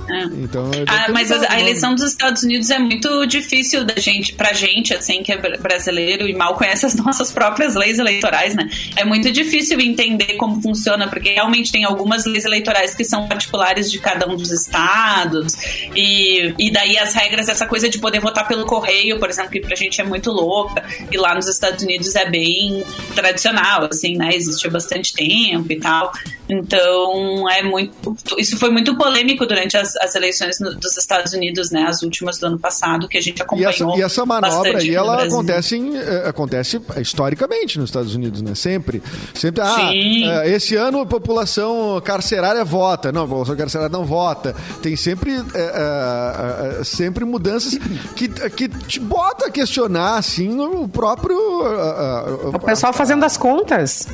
É. 0.09 0.25
Então, 0.25 0.71
Ah, 0.87 1.07
mas 1.12 1.31
a, 1.33 1.53
a 1.53 1.61
eleição 1.61 1.95
dos 1.95 2.05
Estados 2.05 2.42
Unidos 2.42 2.71
é 2.71 2.79
muito 2.79 3.27
difícil 3.27 3.85
da 3.85 3.95
gente, 3.97 4.35
pra 4.35 4.53
gente, 4.53 4.95
assim, 4.95 5.23
que 5.23 5.33
é 5.33 5.37
br- 5.38 5.59
brasileiro 5.61 6.29
e 6.29 6.35
mal 6.35 6.55
conhece 6.55 6.87
as 6.87 6.95
nossas 6.97 7.33
próprias 7.33 7.75
leis 7.75 7.99
eleitorais, 7.99 8.55
né? 8.55 8.69
É 8.97 9.05
muito 9.05 9.31
difícil 9.33 9.81
entender 9.81 10.35
como 10.35 10.61
funciona, 10.62 11.09
porque 11.09 11.31
realmente 11.31 11.73
tem 11.73 11.85
algumas 11.85 12.25
leis 12.25 12.45
eleitorais 12.45 12.95
que 12.95 13.05
são 13.05 13.27
particulares 13.29 13.90
de 13.90 13.99
cada 13.99 14.29
um 14.29 14.37
dos 14.37 14.51
estados, 14.53 15.55
e, 15.95 16.55
e 16.59 16.71
daí 16.71 16.99
as 16.99 17.14
regras, 17.14 17.49
essa 17.49 17.66
coisa 17.66 17.88
de 17.88 17.99
poder 17.99 18.21
votar 18.21 18.47
pelo 18.47 18.64
correio, 18.66 19.19
por 19.19 19.29
exemplo, 19.29 19.51
que 19.51 19.61
pra 19.61 19.75
gente 19.77 20.01
é 20.01 20.05
muito 20.05 20.31
louca, 20.31 20.85
e 21.11 21.16
lá 21.16 21.35
nos 21.35 21.49
Estados 21.49 21.83
Unidos 21.83 22.14
é 22.14 22.29
bem 22.31 22.85
tradicional, 23.14 23.88
assim, 23.90 24.16
né? 24.16 24.31
Existe 24.35 24.66
há 24.66 24.71
bastante 24.71 25.12
tempo 25.12 25.73
e 25.73 25.81
tal. 25.81 26.12
Então, 26.49 27.49
é 27.51 27.62
muito. 27.62 28.16
Isso 28.38 28.57
foi 28.57 28.71
muito 28.71 28.97
polêmico 28.97 29.45
durante 29.47 29.77
as, 29.77 29.95
as 30.00 30.14
eleições 30.14 30.59
no- 30.61 30.74
dos 30.74 30.96
Estados 30.96 31.32
Unidos, 31.32 31.70
né? 31.70 31.85
As 31.88 32.02
últimas 32.02 32.38
do 32.38 32.46
ano 32.46 32.59
passado, 32.59 33.09
que 33.09 33.16
a 33.18 33.20
gente 33.20 33.38
E 33.38 33.42
acompanhou. 33.42 33.70
essa, 33.70 33.85
e 33.98 34.02
essa 34.02 34.26
manobra 34.26 34.50
bastante 34.72 34.88
aí, 34.90 34.94
ela 34.94 35.16
Brasil. 35.16 35.32
acontece, 35.32 35.76
em, 35.76 35.96
eh, 35.96 36.24
acontece 36.28 36.80
historicamente 37.00 37.78
nos 37.78 37.88
Estados 37.90 38.14
Unidos, 38.14 38.42
né? 38.42 38.54
Sempre. 38.54 39.02
Sempre, 39.35 39.62
ah, 39.62 39.74
Sim. 39.90 40.24
eh, 40.28 40.50
esse 40.50 40.76
ano 40.76 41.00
a 41.00 41.06
população 41.06 42.00
carcerária 42.04 42.64
vota. 42.64 43.11
Não, 43.12 43.22
a 43.24 43.26
população 43.26 43.56
carcerária 43.56 43.92
não 43.92 44.04
vota. 44.04 44.54
Tem 44.82 44.96
sempre, 44.96 45.37
eh, 45.37 46.78
eh, 46.80 46.85
sempre 46.85 47.24
mudanças 47.24 47.78
que, 48.14 48.28
que 48.28 48.68
te 48.68 49.00
bota 49.00 49.46
a 49.46 49.50
questionar, 49.50 50.16
assim, 50.16 50.59
o 50.61 50.88
próprio... 50.88 51.37
eh, 51.66 52.44
eh, 52.44 52.56
O 52.56 52.59
pessoal 52.61 52.92
fazendo 52.92 53.24
as 53.24 53.37
contas. 53.37 54.06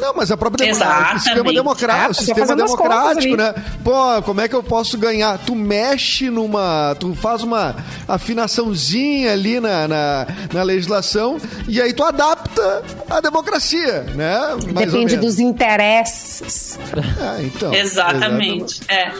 Não, 0.00 0.14
mas 0.14 0.30
a 0.30 0.36
própria 0.36 0.66
demo- 0.66 0.76
Exatamente. 0.78 1.16
o 1.16 1.20
sistema 1.20 1.52
democrático, 1.52 2.02
É, 2.02 2.04
o 2.04 2.08
tá 2.08 2.14
sistema 2.14 2.38
fazendo 2.40 2.64
as 2.64 2.70
democrático, 2.72 3.36
né? 3.36 3.54
Pô, 3.84 4.22
como 4.22 4.40
é 4.40 4.48
que 4.48 4.54
eu 4.54 4.62
posso 4.62 4.96
ganhar? 4.98 5.38
Tu 5.38 5.54
mexe 5.54 6.30
numa. 6.30 6.96
Tu 6.98 7.14
faz 7.14 7.42
uma 7.42 7.76
afinaçãozinha 8.08 9.32
ali 9.32 9.60
na, 9.60 9.86
na, 9.88 10.26
na 10.52 10.62
legislação 10.62 11.38
e 11.68 11.80
aí 11.80 11.92
tu 11.92 12.02
adapta 12.04 12.82
a 13.08 13.20
democracia, 13.20 14.02
né? 14.14 14.38
Mais 14.72 14.90
Depende 14.92 15.16
dos 15.16 15.38
interesses. 15.38 16.78
É, 17.38 17.42
então, 17.42 17.72
Exatamente. 17.74 18.80
É. 18.88 19.10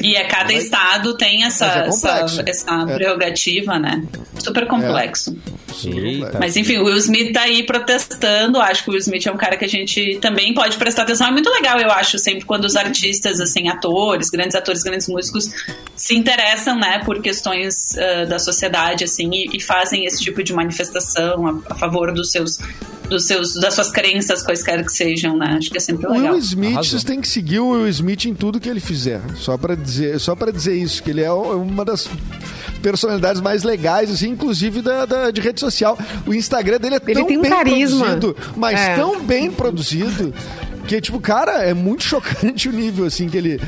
E 0.00 0.16
é, 0.16 0.24
cada 0.24 0.52
estado 0.52 1.16
tem 1.16 1.44
essa, 1.44 1.66
é 1.66 1.88
essa, 1.88 2.42
essa 2.46 2.86
É. 2.88 2.94
prerrogativa, 2.94 3.78
né? 3.78 4.02
Super 4.38 4.66
complexo. 4.66 5.36
Eita. 5.84 6.38
Mas 6.38 6.56
enfim, 6.56 6.78
o 6.78 6.84
Will 6.84 6.96
Smith 6.96 7.32
tá 7.32 7.42
aí 7.42 7.62
protestando. 7.64 8.60
Acho 8.60 8.84
que 8.84 8.90
o 8.90 8.92
Will 8.92 9.00
Smith 9.00 9.26
é 9.26 9.32
um 9.32 9.36
cara 9.36 9.56
que 9.56 9.64
a 9.64 9.68
gente 9.68 10.18
também 10.20 10.54
pode 10.54 10.76
prestar 10.76 11.02
atenção. 11.02 11.28
É 11.28 11.30
muito 11.30 11.50
legal, 11.50 11.78
eu 11.78 11.90
acho, 11.90 12.18
sempre 12.18 12.44
quando 12.44 12.64
os 12.64 12.76
artistas, 12.76 13.40
assim, 13.40 13.68
atores, 13.68 14.30
grandes 14.30 14.54
atores, 14.54 14.82
grandes 14.82 15.08
músicos, 15.08 15.50
se 15.96 16.14
interessam, 16.14 16.78
né, 16.78 17.00
por 17.04 17.20
questões 17.20 17.96
ah, 17.96 18.24
da 18.24 18.38
sociedade, 18.38 19.04
assim, 19.04 19.30
e, 19.32 19.56
e 19.56 19.60
fazem 19.60 20.04
esse 20.04 20.22
tipo 20.22 20.42
de 20.42 20.52
manifestação 20.52 21.46
a, 21.46 21.72
a 21.72 21.74
favor 21.74 22.12
dos 22.12 22.30
seus, 22.30 22.58
dos 23.08 23.26
seus, 23.26 23.54
das 23.54 23.74
suas 23.74 23.90
crenças, 23.90 24.42
quaisquer 24.42 24.84
que 24.84 24.92
sejam, 24.92 25.36
né? 25.36 25.56
Acho 25.58 25.70
que 25.70 25.76
é 25.76 25.80
sempre 25.80 26.06
O 26.06 26.12
legal. 26.12 26.32
Will 26.32 26.40
Smith, 26.40 26.72
Arrasou. 26.72 26.90
vocês 26.90 27.04
têm 27.04 27.20
que 27.20 27.28
seguir 27.28 27.60
o 27.60 27.70
Will 27.70 27.88
Smith 27.88 28.24
em 28.24 28.34
tudo 28.34 28.58
que 28.60 28.68
ele 28.68 28.80
fizer. 28.80 29.20
Só 29.36 29.56
pra 29.56 29.74
dizer, 29.74 30.18
só 30.18 30.34
para 30.34 30.50
dizer 30.50 30.74
isso, 30.74 31.02
que 31.02 31.10
ele 31.10 31.22
é 31.22 31.30
uma 31.30 31.84
das 31.84 32.08
personalidades 32.82 33.40
mais 33.40 33.62
legais, 33.62 34.10
assim, 34.10 34.30
inclusive 34.30 34.82
da, 34.82 35.06
da- 35.06 35.30
de 35.30 35.40
rede 35.40 35.60
social. 35.60 35.96
O 36.26 36.34
Instagram 36.34 36.78
dele 36.78 36.96
é 36.96 37.00
Ele 37.06 37.14
tão 37.14 37.24
um 37.24 37.40
bem 37.40 37.50
produzido, 37.50 38.36
mas 38.56 38.78
É. 38.80 38.96
tão 38.96 39.22
bem 39.22 39.50
produzido. 39.50 40.34
Que, 40.86 41.00
tipo, 41.00 41.20
cara, 41.20 41.62
é 41.64 41.72
muito 41.74 42.02
chocante 42.04 42.68
o 42.68 42.72
nível, 42.72 43.06
assim, 43.06 43.28
que 43.28 43.36
ele, 43.36 43.60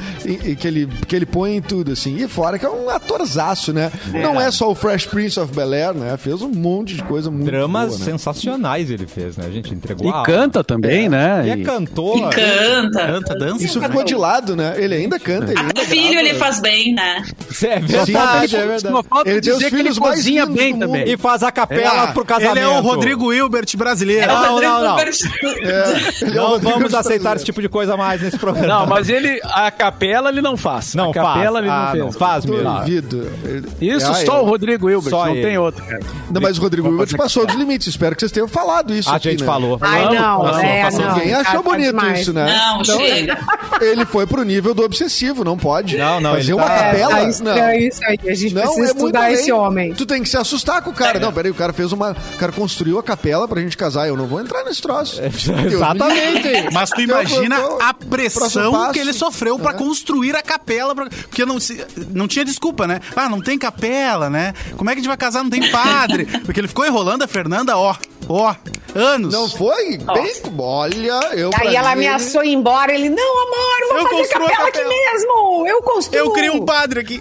que 0.58 0.66
ele, 0.66 0.86
que 1.06 1.14
ele 1.16 1.26
põe 1.26 1.56
em 1.56 1.62
tudo, 1.62 1.92
assim. 1.92 2.16
E 2.16 2.28
fora 2.28 2.58
que 2.58 2.66
é 2.66 2.70
um 2.70 2.88
atorzaço, 2.90 3.72
né? 3.72 3.90
Não 4.12 4.40
é 4.40 4.50
só 4.50 4.70
o 4.70 4.74
Fresh 4.74 5.06
Prince 5.06 5.38
of 5.40 5.54
Bel-Air, 5.54 5.94
né? 5.94 6.16
Fez 6.16 6.42
um 6.42 6.48
monte 6.50 6.94
de 6.94 7.02
coisa 7.02 7.30
muito 7.30 7.46
Dramas 7.46 7.88
boa, 7.88 7.98
né? 7.98 8.04
sensacionais 8.04 8.90
ele 8.90 9.06
fez, 9.06 9.36
né? 9.36 9.44
A 9.46 9.50
gente 9.50 9.72
entregou 9.72 10.06
E 10.06 10.12
a 10.12 10.22
canta 10.22 10.62
também, 10.64 11.08
né? 11.08 11.42
E 11.46 11.50
é 11.50 11.56
cantor. 11.64 12.16
E 12.18 12.20
canta. 12.34 13.06
Canta, 13.06 13.34
dança. 13.38 13.64
Isso 13.64 13.80
ficou 13.80 14.04
de 14.04 14.14
lado, 14.14 14.54
né? 14.56 14.74
Ele 14.76 14.94
ainda 14.94 15.18
canta, 15.18 15.52
ele 15.52 15.60
ainda 15.60 15.82
filho 15.82 16.10
grava. 16.12 16.28
ele 16.28 16.34
faz 16.38 16.60
bem, 16.60 16.94
né? 16.94 17.22
É 17.64 17.78
verdade, 17.80 18.56
é 18.56 18.66
verdade. 18.66 19.04
Falta 19.08 19.30
Ele 19.30 19.40
tem 19.40 19.52
os 19.52 19.58
dizer 19.58 19.70
que 19.70 19.76
ele 19.80 19.94
cozinha 19.94 20.46
bem 20.46 20.78
também. 20.78 21.08
E 21.08 21.16
faz 21.16 21.42
a 21.42 21.50
capela 21.52 22.08
É. 22.08 22.12
pro 22.12 22.24
casamento. 22.24 22.56
Ele 22.56 22.64
é 22.64 22.68
o 22.68 22.80
Rodrigo 22.80 23.32
Hilbert 23.32 23.66
brasileiro. 23.76 24.26
Não, 24.26 24.52
Rodrigo 24.52 24.72
não, 24.72 24.82
não. 24.82 24.98
Hilbert- 24.98 25.14
É, 25.62 26.24
ele 26.24 26.38
é 26.38 26.40
o 26.40 26.44
Não 26.44 26.50
Rodrigo 26.50 26.72
vamos 26.74 26.94
aceitar 27.06 27.36
esse 27.36 27.44
tipo 27.44 27.60
de 27.60 27.68
coisa 27.68 27.96
mais 27.96 28.20
nesse 28.22 28.38
programa. 28.38 28.66
Não, 28.66 28.86
mas 28.86 29.08
ele, 29.08 29.40
a 29.44 29.70
capela 29.70 30.28
ele 30.30 30.40
não 30.42 30.56
faz. 30.56 30.94
Não 30.94 31.10
a 31.10 31.14
capela 31.14 31.34
faz. 31.34 31.56
ele 31.58 31.66
não 31.66 31.72
Ah, 31.74 31.88
fez. 31.92 32.04
não 32.04 32.12
faz 32.12 32.44
mesmo. 32.44 32.70
Duvido. 32.78 33.32
Isso 33.80 34.10
Ah, 34.10 34.14
só 34.14 34.38
é. 34.38 34.40
o 34.40 34.44
Rodrigo 34.44 34.88
Hilbert, 34.90 35.10
Só 35.10 35.26
não 35.26 35.32
ele. 35.34 35.42
tem 35.46 35.58
outro, 35.58 35.84
cara. 35.84 36.00
Não, 36.30 36.40
mas 36.40 36.58
o 36.58 36.60
Rodrigo 36.60 36.88
Hilbert 36.88 37.16
passou 37.16 37.46
dos 37.46 37.54
limites. 37.56 37.86
Espero 37.88 38.14
que 38.14 38.20
vocês 38.20 38.32
tenham 38.32 38.48
falado 38.48 38.94
isso 38.94 39.10
A 39.10 39.16
aqui, 39.16 39.30
gente 39.30 39.40
né? 39.40 39.46
falou. 39.46 39.78
Ai, 39.80 40.04
não. 40.14 40.40
passou, 40.40 40.60
é, 40.60 40.82
passou. 40.82 41.00
não. 41.00 41.14
Ninguém 41.16 41.34
achou 41.34 41.62
bonito 41.62 41.86
demais. 41.86 42.20
isso, 42.20 42.32
né? 42.32 42.46
Não, 42.56 42.80
Então, 42.82 42.98
chega. 42.98 43.38
Ele 43.80 44.04
foi 44.06 44.26
pro 44.26 44.42
nível 44.42 44.74
do 44.74 44.82
obsessivo, 44.82 45.44
não 45.44 45.56
pode. 45.56 45.96
Não, 45.96 46.20
não, 46.20 46.34
Fazer 46.34 46.54
uma 46.54 46.64
tá- 46.64 46.74
É, 46.74 46.90
capela. 46.92 47.10
tá 47.16 47.22
não. 47.22 47.28
estranho 47.28 47.80
isso 47.88 48.00
aí. 48.04 48.18
A 48.26 48.34
gente 48.34 48.54
Não, 48.54 48.62
precisa 48.62 48.80
é 48.80 48.84
muito 48.84 48.96
estudar 48.98 49.32
esse 49.32 49.52
homem. 49.52 49.92
Tu 49.94 50.06
tem 50.06 50.22
que 50.22 50.28
se 50.28 50.36
assustar 50.36 50.82
com 50.82 50.90
o 50.90 50.94
cara. 50.94 51.18
Não, 51.18 51.32
peraí, 51.32 51.50
o 51.50 51.54
cara 51.54 51.72
fez 51.72 51.92
uma. 51.92 52.12
O 52.34 52.38
cara 52.38 52.52
construiu 52.52 52.98
a 52.98 53.02
capela 53.02 53.46
pra 53.48 53.60
gente 53.60 53.76
casar. 53.76 54.08
Eu 54.08 54.16
não 54.16 54.26
vou 54.26 54.40
entrar 54.40 54.64
nesse 54.64 54.80
troço. 54.82 55.20
Exatamente. 55.84 56.68
Mas 56.72 56.90
tu 56.94 57.00
Eu- 57.00 57.04
imagina 57.04 57.56
eu- 57.56 57.78
a 57.82 57.92
pressão 57.94 58.92
que 58.92 58.98
ele 58.98 59.12
sofreu 59.12 59.58
pra 59.58 59.72
É. 59.72 59.74
construir 59.74 60.34
a 60.36 60.42
capela. 60.42 60.94
pra- 60.94 61.06
Porque 61.08 61.44
não, 61.44 61.58
se- 61.60 61.84
não 62.10 62.26
tinha 62.28 62.44
desculpa, 62.44 62.86
né? 62.86 63.00
Ah, 63.16 63.28
não 63.28 63.40
tem 63.40 63.58
capela, 63.58 64.28
né? 64.30 64.52
Como 64.76 64.88
é 64.90 64.92
que 64.94 64.98
a 64.98 65.02
gente 65.02 65.08
vai 65.08 65.16
casar? 65.16 65.42
Não 65.42 65.50
tem 65.50 65.70
padre. 65.70 66.26
Porque 66.44 66.60
ele 66.60 66.68
ficou 66.68 66.86
enrolando 66.86 67.22
a 67.22 67.28
Fernanda, 67.28 67.76
ó, 67.76 67.94
ó, 68.28 68.54
anos. 68.94 69.32
Não 69.32 69.48
foi? 69.48 69.98
Bem, 69.98 70.32
olha, 70.58 71.20
eu. 71.34 71.50
Aí 71.60 71.74
ela 71.76 71.94
mim, 71.94 72.00
ele- 72.04 72.08
ameaçou 72.08 72.44
ir 72.44 72.52
embora. 72.52 72.92
Ele, 72.94 73.08
não, 73.10 73.42
amor, 73.42 73.88
vou 73.88 73.98
Eu 73.98 74.02
fazer 74.04 74.16
construo 74.16 74.44
a 74.46 74.50
capela 74.50 74.68
aqui 74.68 74.78
capela. 74.78 74.94
mesmo. 75.12 75.66
Eu 75.66 75.82
construo. 75.82 76.18
Eu 76.18 76.30
criei 76.32 76.50
um 76.50 76.64
padre 76.64 77.00
aqui. 77.00 77.20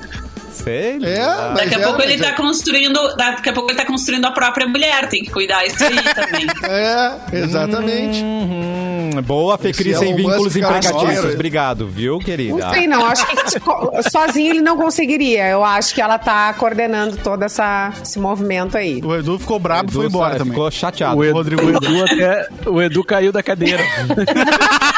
Sei 0.54 0.98
É, 1.04 1.54
Daqui 1.56 1.76
a 1.76 1.80
é, 1.80 1.84
pouco 1.84 2.02
ele 2.02 2.18
mas 2.18 2.28
tá 2.30 2.34
construindo. 2.36 3.16
Daqui 3.16 3.50
a 3.50 3.54
pouco 3.54 3.72
ele 3.72 3.78
tá 3.78 3.86
construindo 3.86 4.26
a 4.26 4.32
própria 4.32 4.68
mulher. 4.68 5.10
Tem 5.10 5.24
que 5.24 5.32
cuidar 5.32 5.66
isso 5.66 5.84
aí 5.84 5.96
também. 6.14 6.48
É, 6.64 7.38
exatamente. 7.40 8.24
Hum, 8.24 9.10
boa, 9.24 9.58
Fê 9.58 9.70
Esse 9.70 9.84
Cris, 9.84 9.98
sem 9.98 10.10
Elon 10.10 10.18
vínculos 10.18 10.56
Musk, 10.56 10.60
cara, 10.62 10.78
empregatícios. 10.78 11.34
Obrigado, 11.34 11.88
viu, 11.88 12.20
querida? 12.20 12.58
Não 12.58 12.74
sei, 12.74 12.88
não. 12.88 13.06
Acho 13.06 13.26
que 13.28 14.10
sozinho 14.10 14.52
ele 14.52 14.62
não 14.62 14.78
conseguiria. 14.78 15.48
Eu 15.50 15.64
acho 15.64 15.94
que 15.94 16.02
ela 16.02 16.18
tá 16.18 16.54
coordenando 16.54 17.18
todo 17.18 17.44
essa, 17.44 17.92
esse 18.02 18.20
movimento 18.20 18.78
aí. 18.78 19.02
O 19.04 19.16
Edu 19.16 19.38
ficou 19.40 19.60
brabo 19.60 19.90
e 19.90 19.94
foi 19.94 20.06
embora 20.06 20.34
sa- 20.34 20.38
também. 20.40 20.54
Ficou 20.54 20.72
chateado. 20.72 21.18
O 21.18 21.24
Edu, 21.24 21.38
o 21.66 21.70
Edu 21.70 22.04
até, 22.06 22.48
o 22.68 22.82
Edu 22.82 23.04
caiu 23.04 23.32
da 23.32 23.44
cadeira. 23.44 23.84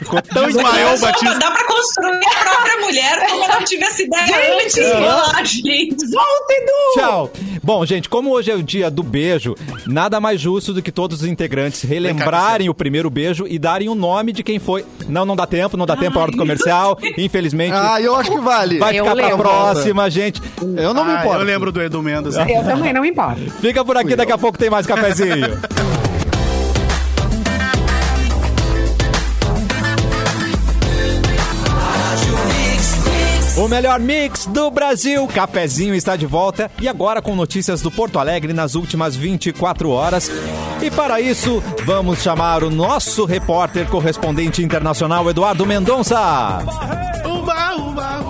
Ficou 0.00 0.22
tão 0.22 0.46
Desmaiou 0.46 0.92
o 0.94 0.96
Só 0.96 1.06
Batista. 1.06 1.38
Dá 1.38 1.50
pra 1.50 1.64
construir 1.66 2.20
a 2.26 2.44
própria 2.44 2.80
mulher 2.80 3.26
como 3.28 3.44
eu 3.44 3.48
não 3.48 3.64
tive 3.64 3.84
essa 3.84 4.02
ideia 4.02 4.54
antes. 4.62 4.76
Lá, 4.78 5.44
gente. 5.44 6.06
Volta, 6.10 6.52
Edu! 6.52 6.94
Tchau. 7.00 7.30
Bom, 7.62 7.84
gente, 7.86 8.08
como 8.08 8.30
hoje 8.30 8.50
é 8.50 8.54
o 8.54 8.62
dia 8.62 8.90
do 8.90 9.02
beijo, 9.02 9.54
nada 9.86 10.18
mais 10.20 10.40
justo 10.40 10.72
do 10.72 10.80
que 10.82 10.90
todos 10.90 11.20
os 11.22 11.26
integrantes 11.28 11.82
relembrarem 11.82 12.68
o 12.68 12.74
primeiro 12.74 13.10
beijo 13.10 13.46
e 13.46 13.58
darem 13.58 13.88
o 13.88 13.94
nome 13.94 14.32
de 14.32 14.42
quem 14.42 14.58
foi. 14.58 14.84
Não, 15.08 15.24
não 15.24 15.36
dá 15.36 15.46
tempo, 15.46 15.76
não 15.76 15.86
dá 15.86 15.96
tempo, 15.96 16.18
é 16.18 16.22
hora 16.22 16.30
do 16.32 16.36
comercial. 16.38 16.98
Infelizmente, 17.18 17.74
Ah, 17.74 18.00
eu 18.00 18.16
acho 18.16 18.30
que 18.30 18.38
vale. 18.40 18.78
vai 18.78 18.98
Eu 18.98 19.04
ficar 19.04 19.16
pra 19.16 19.26
lembro. 19.26 19.42
próxima, 19.42 20.10
gente. 20.10 20.40
Eu 20.76 20.94
não 20.94 21.04
me 21.04 21.12
Ah, 21.12 21.20
importo. 21.20 21.38
eu 21.40 21.44
lembro 21.44 21.70
do 21.72 21.82
Edu 21.82 22.02
Mendes. 22.02 22.34
Eu 22.36 22.64
também 22.64 22.92
não 22.92 23.02
me 23.02 23.10
importo. 23.10 23.40
Fica 23.60 23.84
por 23.84 23.96
aqui, 23.96 24.16
daqui 24.16 24.32
a 24.32 24.38
pouco 24.38 24.56
tem 24.58 24.70
mais 24.70 24.86
cafezinho. 24.86 25.60
melhor 33.70 34.00
mix 34.00 34.46
do 34.46 34.68
Brasil, 34.68 35.28
Cafezinho 35.28 35.94
está 35.94 36.16
de 36.16 36.26
volta 36.26 36.68
e 36.80 36.88
agora 36.88 37.22
com 37.22 37.36
notícias 37.36 37.80
do 37.80 37.88
Porto 37.88 38.18
Alegre 38.18 38.52
nas 38.52 38.74
últimas 38.74 39.14
24 39.14 39.88
horas. 39.90 40.28
E 40.82 40.90
para 40.90 41.20
isso, 41.20 41.62
vamos 41.84 42.20
chamar 42.20 42.64
o 42.64 42.70
nosso 42.70 43.24
repórter 43.24 43.86
correspondente 43.86 44.60
internacional, 44.60 45.30
Eduardo 45.30 45.64
Mendonça. 45.64 46.18
Uba, 47.24 47.76
uba. 47.76 48.20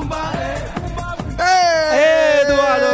Eduardo! 2.42 2.87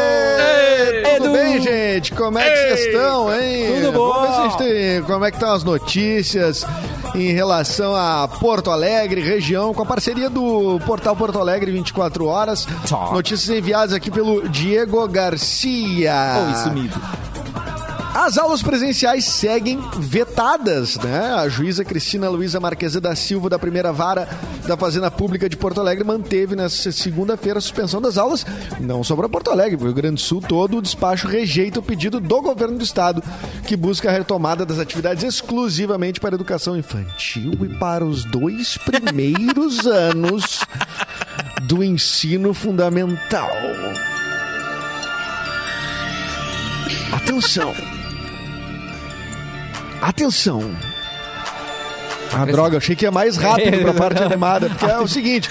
Tudo 1.16 1.32
bem, 1.32 1.61
gente? 1.61 2.12
Como 2.12 2.38
é 2.38 2.48
que 2.48 2.56
vocês 2.59 2.87
estão, 2.87 3.35
hein? 3.35 3.74
Tudo 3.74 3.92
bom? 3.92 4.14
Como 5.04 5.24
é 5.24 5.30
que 5.32 5.37
estão 5.37 5.52
as 5.52 5.64
notícias 5.64 6.64
em 7.16 7.33
relação 7.33 7.94
a 7.94 8.29
Porto 8.29 8.70
Alegre, 8.70 9.22
região, 9.22 9.72
com 9.72 9.83
a 9.83 9.87
parceria 9.87 10.29
do 10.29 10.79
Portal 10.85 11.16
Porto 11.16 11.38
Alegre 11.38 11.72
24 11.72 12.26
Horas. 12.26 12.66
Notícias 13.12 13.57
enviadas 13.57 13.94
aqui 13.94 14.11
pelo 14.11 14.48
Diego 14.48 15.07
Garcia. 15.09 16.14
Oi, 16.48 16.55
sumido. 16.62 17.00
As 18.16 18.38
aulas 18.38 18.62
presenciais 18.62 19.26
seguem 19.26 19.79
vetadas, 19.98 20.96
né? 20.96 21.35
A 21.35 21.50
juíza 21.50 21.85
Cristina 21.85 22.31
Luiza 22.31 22.59
Marquesa 22.59 22.98
da 22.98 23.14
Silva, 23.14 23.50
da 23.50 23.59
primeira 23.59 23.92
vara 23.92 24.26
da 24.66 24.74
Fazenda 24.74 25.11
Pública 25.11 25.50
de 25.50 25.57
Porto 25.57 25.83
Alegre, 25.83 26.02
manteve 26.02 26.57
nessa 26.57 26.90
segunda-feira 26.90 27.59
a 27.59 27.61
suspensão 27.61 28.00
das 28.00 28.16
aulas, 28.16 28.46
não 28.81 29.05
só 29.05 29.14
para 29.14 29.29
Porto 29.29 29.50
Alegre, 29.50 29.76
para 29.76 29.85
o 29.85 29.88
Rio 29.88 29.96
Grande 29.96 30.14
do 30.14 30.20
Sul 30.20 30.40
todo. 30.40 30.79
O 30.79 30.83
despacho 30.83 31.29
rejeita 31.29 31.79
o 31.79 31.83
pedido 31.83 32.18
do 32.18 32.40
governo 32.40 32.79
do 32.79 32.85
estado, 32.85 33.22
que 33.66 33.76
busca 33.76 34.09
a 34.09 34.12
retomada 34.12 34.64
das 34.64 34.79
atividades 34.79 35.22
exclusivamente 35.22 36.18
para 36.18 36.35
a 36.35 36.37
educação 36.37 36.74
infantil 36.74 37.52
e 37.66 37.79
para 37.79 38.02
os 38.02 38.24
dois 38.24 38.79
primeiros 38.79 39.85
anos 39.87 40.61
do 41.64 41.85
ensino 41.85 42.55
fundamental. 42.55 43.50
Atenção! 47.12 47.95
Atenção! 50.00 50.70
Ah, 52.38 52.44
droga, 52.44 52.76
achei 52.78 52.94
que 52.96 53.04
ia 53.06 53.11
mais 53.11 53.37
rápido 53.37 53.78
pra 53.80 53.94
parte 53.94 54.22
animada, 54.22 54.68
porque 54.68 54.85
é 54.85 54.98
o 54.98 55.06
seguinte: 55.09 55.48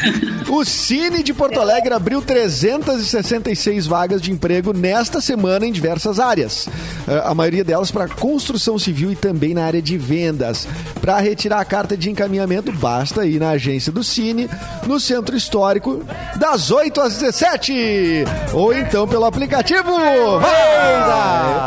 o 0.49 0.63
Cine 0.65 1.23
de 1.23 1.33
Porto 1.33 1.59
Alegre 1.59 1.93
abriu 1.93 2.21
366 2.21 3.87
vagas 3.87 4.21
de 4.21 4.29
emprego 4.31 4.71
nesta 4.73 5.19
semana 5.21 5.65
em 5.65 5.71
diversas 5.71 6.19
áreas. 6.19 6.67
Eh, 7.07 7.23
A 7.25 7.33
maioria 7.33 7.63
delas 7.63 7.89
para 7.91 8.07
construção 8.09 8.77
civil 8.77 9.11
e 9.11 9.15
também 9.15 9.53
na 9.55 9.65
área 9.65 9.81
de 9.81 9.97
vendas. 9.97 10.67
Para 11.01 11.17
retirar 11.19 11.59
a 11.61 11.65
carta 11.65 11.95
de 11.97 12.11
encaminhamento, 12.11 12.71
basta 12.73 13.25
ir 13.25 13.39
na 13.39 13.51
agência 13.51 13.91
do 13.91 14.03
Cine, 14.03 14.47
no 14.85 14.99
centro 14.99 15.35
histórico, 15.35 16.03
das 16.35 16.69
8 16.71 17.01
às 17.01 17.17
17. 17.17 18.25
Ou 18.53 18.73
então 18.73 19.07
pelo 19.07 19.25
aplicativo. 19.25 19.89
Aplicativo 19.95 21.64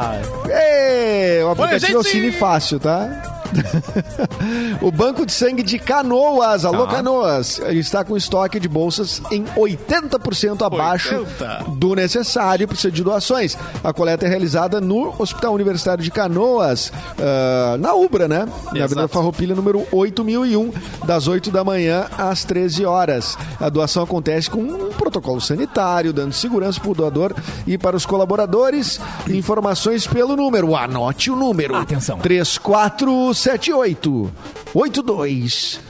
é 1.72 1.76
o 1.76 2.02
gente! 2.02 2.08
Cine 2.08 2.32
Fácil, 2.32 2.80
tá? 2.80 3.38
o 4.80 4.90
Banco 4.90 5.24
de 5.24 5.32
Sangue 5.32 5.62
de 5.62 5.78
Canoas, 5.78 6.64
alô 6.64 6.86
Canoas, 6.86 7.60
está 7.70 8.04
com 8.04 8.16
estoque 8.16 8.60
de 8.60 8.68
bolsas 8.68 9.22
em 9.30 9.44
80% 9.44 10.64
abaixo 10.64 11.16
80. 11.16 11.64
do 11.76 11.94
necessário 11.94 12.68
para 12.68 12.90
de 12.90 13.02
doações. 13.02 13.56
A 13.82 13.92
coleta 13.92 14.26
é 14.26 14.28
realizada 14.28 14.80
no 14.80 15.14
Hospital 15.18 15.54
Universitário 15.54 16.02
de 16.02 16.10
Canoas, 16.10 16.92
ah, 17.18 17.76
na 17.78 17.94
Ubra, 17.94 18.28
né? 18.28 18.46
Na 18.72 18.84
Avenida 18.84 19.08
Farroupilha, 19.08 19.54
número 19.54 19.86
8001, 19.90 20.72
das 21.04 21.26
8 21.26 21.50
da 21.50 21.64
manhã 21.64 22.06
às 22.16 22.44
13 22.44 22.84
horas. 22.84 23.36
A 23.60 23.68
doação 23.68 24.02
acontece 24.02 24.50
com 24.50 24.87
protocolo 24.98 25.40
sanitário, 25.40 26.12
dando 26.12 26.32
segurança 26.32 26.80
para 26.80 26.90
o 26.90 26.94
doador 26.94 27.32
e 27.66 27.78
para 27.78 27.96
os 27.96 28.04
colaboradores. 28.04 29.00
Informações 29.28 30.06
pelo 30.06 30.36
número, 30.36 30.76
anote 30.76 31.30
o 31.30 31.36
número. 31.36 31.74
Atenção. 31.74 32.18
3478 32.18 34.30
8200. 34.74 35.80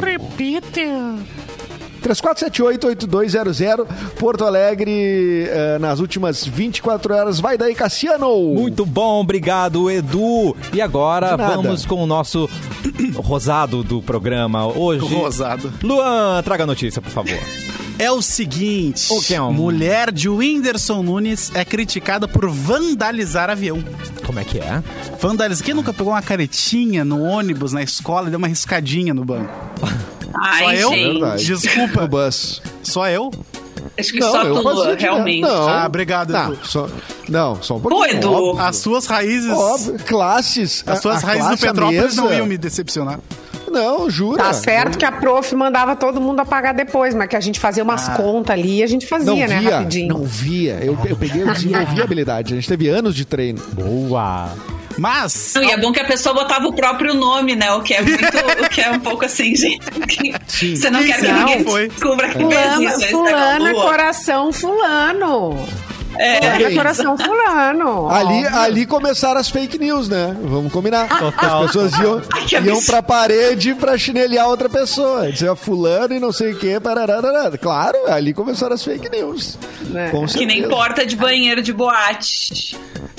Repita. 0.00 1.16
3478-8200, 2.06 3.86
Porto 4.18 4.44
Alegre, 4.44 5.46
eh, 5.48 5.78
nas 5.80 6.00
últimas 6.00 6.44
24 6.44 7.14
horas. 7.14 7.40
Vai 7.40 7.58
daí, 7.58 7.74
Cassiano! 7.74 8.54
Muito 8.54 8.84
bom, 8.86 9.20
obrigado, 9.20 9.90
Edu. 9.90 10.56
E 10.72 10.80
agora 10.80 11.36
vamos 11.36 11.84
com 11.84 12.02
o 12.02 12.06
nosso 12.06 12.48
rosado 13.16 13.82
do 13.82 14.00
programa 14.02 14.66
hoje. 14.66 15.04
Rosado. 15.14 15.72
Luan, 15.82 16.42
traga 16.42 16.64
a 16.64 16.66
notícia, 16.66 17.00
por 17.02 17.10
favor. 17.10 17.38
É 17.98 18.10
o 18.12 18.20
seguinte: 18.20 19.06
O 19.10 19.20
que 19.22 19.34
é 19.34 19.40
um- 19.40 19.52
mulher 19.52 20.12
de 20.12 20.28
Whindersson 20.28 21.02
Nunes 21.02 21.50
é 21.54 21.64
criticada 21.64 22.28
por 22.28 22.48
vandalizar 22.50 23.48
avião. 23.48 23.82
Como 24.26 24.38
é 24.38 24.44
que 24.44 24.58
é? 24.58 24.82
Vandalizar. 25.20 25.64
Quem 25.64 25.74
nunca 25.74 25.94
pegou 25.94 26.12
uma 26.12 26.20
caretinha 26.22 27.04
no 27.04 27.22
ônibus, 27.22 27.72
na 27.72 27.82
escola 27.82 28.26
e 28.26 28.30
deu 28.30 28.38
uma 28.38 28.48
riscadinha 28.48 29.14
no 29.14 29.24
banco? 29.24 29.50
Ai, 30.40 30.64
Só 30.64 30.72
eu? 30.72 30.90
Verdade. 31.12 31.44
Desculpa. 31.46 32.00
No 32.02 32.08
bus. 32.08 32.62
Só 32.82 33.08
eu? 33.08 33.30
Acho 33.98 34.12
que 34.12 34.20
só 34.22 34.44
tu, 34.44 34.82
direto. 34.82 35.00
realmente. 35.00 35.40
Não, 35.42 35.68
Ah, 35.68 35.86
obrigado, 35.86 36.30
não, 36.32 36.52
Edu. 36.52 36.58
só, 36.64 36.88
não, 37.28 37.62
só 37.62 37.76
um 37.76 37.80
pouquinho. 37.80 38.02
Pô, 38.04 38.16
Edu. 38.16 38.32
Óbvio, 38.32 38.62
As 38.62 38.76
suas 38.76 39.06
raízes. 39.06 39.50
óbvio, 39.50 39.94
classes. 40.06 40.84
As 40.86 41.00
suas 41.00 41.22
a- 41.22 41.26
a 41.26 41.30
raízes 41.30 41.48
do 41.48 41.54
a 41.54 41.56
Petrópolis 41.72 42.16
não 42.16 42.24
mesa. 42.24 42.36
iam 42.36 42.46
me 42.46 42.58
decepcionar. 42.58 43.20
Não, 43.70 44.08
jura. 44.10 44.42
Tá 44.44 44.52
certo 44.52 44.96
que 44.98 45.04
a 45.04 45.12
prof 45.12 45.54
mandava 45.54 45.96
todo 45.96 46.20
mundo 46.20 46.40
apagar 46.40 46.74
depois, 46.74 47.14
mas 47.14 47.28
que 47.28 47.36
a 47.36 47.40
gente 47.40 47.58
fazia 47.60 47.82
umas 47.82 48.08
contas 48.10 48.50
ali 48.54 48.78
e 48.78 48.82
a 48.82 48.86
gente 48.86 49.02
Não 49.02 49.08
fazia, 49.08 49.46
né, 49.48 49.58
via, 49.60 49.78
rapidinho. 49.78 50.08
não 50.08 50.24
via. 50.24 50.78
Eu, 50.82 50.96
eu 51.04 51.16
peguei, 51.16 51.42
eu 51.42 51.52
desenvolvi 51.52 52.00
a 52.00 52.04
habilidade. 52.04 52.52
A 52.52 52.56
gente 52.56 52.68
teve 52.68 52.88
anos 52.88 53.14
de 53.14 53.24
treino. 53.24 53.60
Boa. 53.72 54.48
Mas. 54.98 55.52
Não, 55.54 55.62
E 55.62 55.70
é 55.70 55.76
bom 55.76 55.92
que 55.92 56.00
a 56.00 56.04
pessoa 56.04 56.34
botava 56.34 56.66
o 56.66 56.72
próprio 56.72 57.14
nome, 57.14 57.54
né? 57.54 57.72
O 57.72 57.82
que 57.82 57.94
é 57.94 58.02
muito, 58.02 58.22
o 58.64 58.68
que 58.68 58.80
é 58.80 58.90
um 58.90 59.00
pouco 59.00 59.24
assim, 59.24 59.54
gente. 59.54 59.80
Você 60.76 60.90
não 60.90 61.04
quer 61.04 61.20
que 61.20 61.32
ninguém 61.32 61.64
foi. 61.64 61.88
descubra 61.88 62.28
que 62.28 62.38
fez 62.38 62.44
Fulana, 62.44 62.84
isso. 62.84 63.04
aí 63.04 63.10
fulana, 63.10 63.58
você 63.64 63.72
Lua. 63.72 63.82
coração 63.82 64.52
fulano. 64.52 65.66
É, 66.18 66.40
Fulana, 66.40 66.74
coração 66.74 67.18
fulano. 67.18 68.08
Ali, 68.08 68.46
ali 68.46 68.86
começaram 68.86 69.38
as 69.38 69.50
fake 69.50 69.78
news, 69.78 70.08
né? 70.08 70.34
Vamos 70.44 70.72
combinar. 70.72 71.08
Total. 71.08 71.60
As 71.64 71.66
pessoas 71.66 71.92
iam, 71.98 72.20
que 72.48 72.56
iam 72.56 72.82
pra 72.84 73.02
parede 73.02 73.74
pra 73.74 73.98
chinelhar 73.98 74.48
outra 74.48 74.68
pessoa. 74.68 75.30
Dizia 75.30 75.54
fulano 75.54 76.14
e 76.14 76.18
não 76.18 76.32
sei 76.32 76.52
o 76.52 76.56
que. 76.56 76.72
Claro, 77.60 77.98
ali 78.10 78.32
começaram 78.32 78.74
as 78.74 78.82
fake 78.82 79.10
news. 79.10 79.58
É. 79.94 80.08
Com 80.08 80.26
que 80.26 80.46
nem 80.46 80.66
porta 80.68 81.04
de 81.04 81.16
banheiro 81.16 81.60
de 81.60 81.72
boate. 81.72 82.78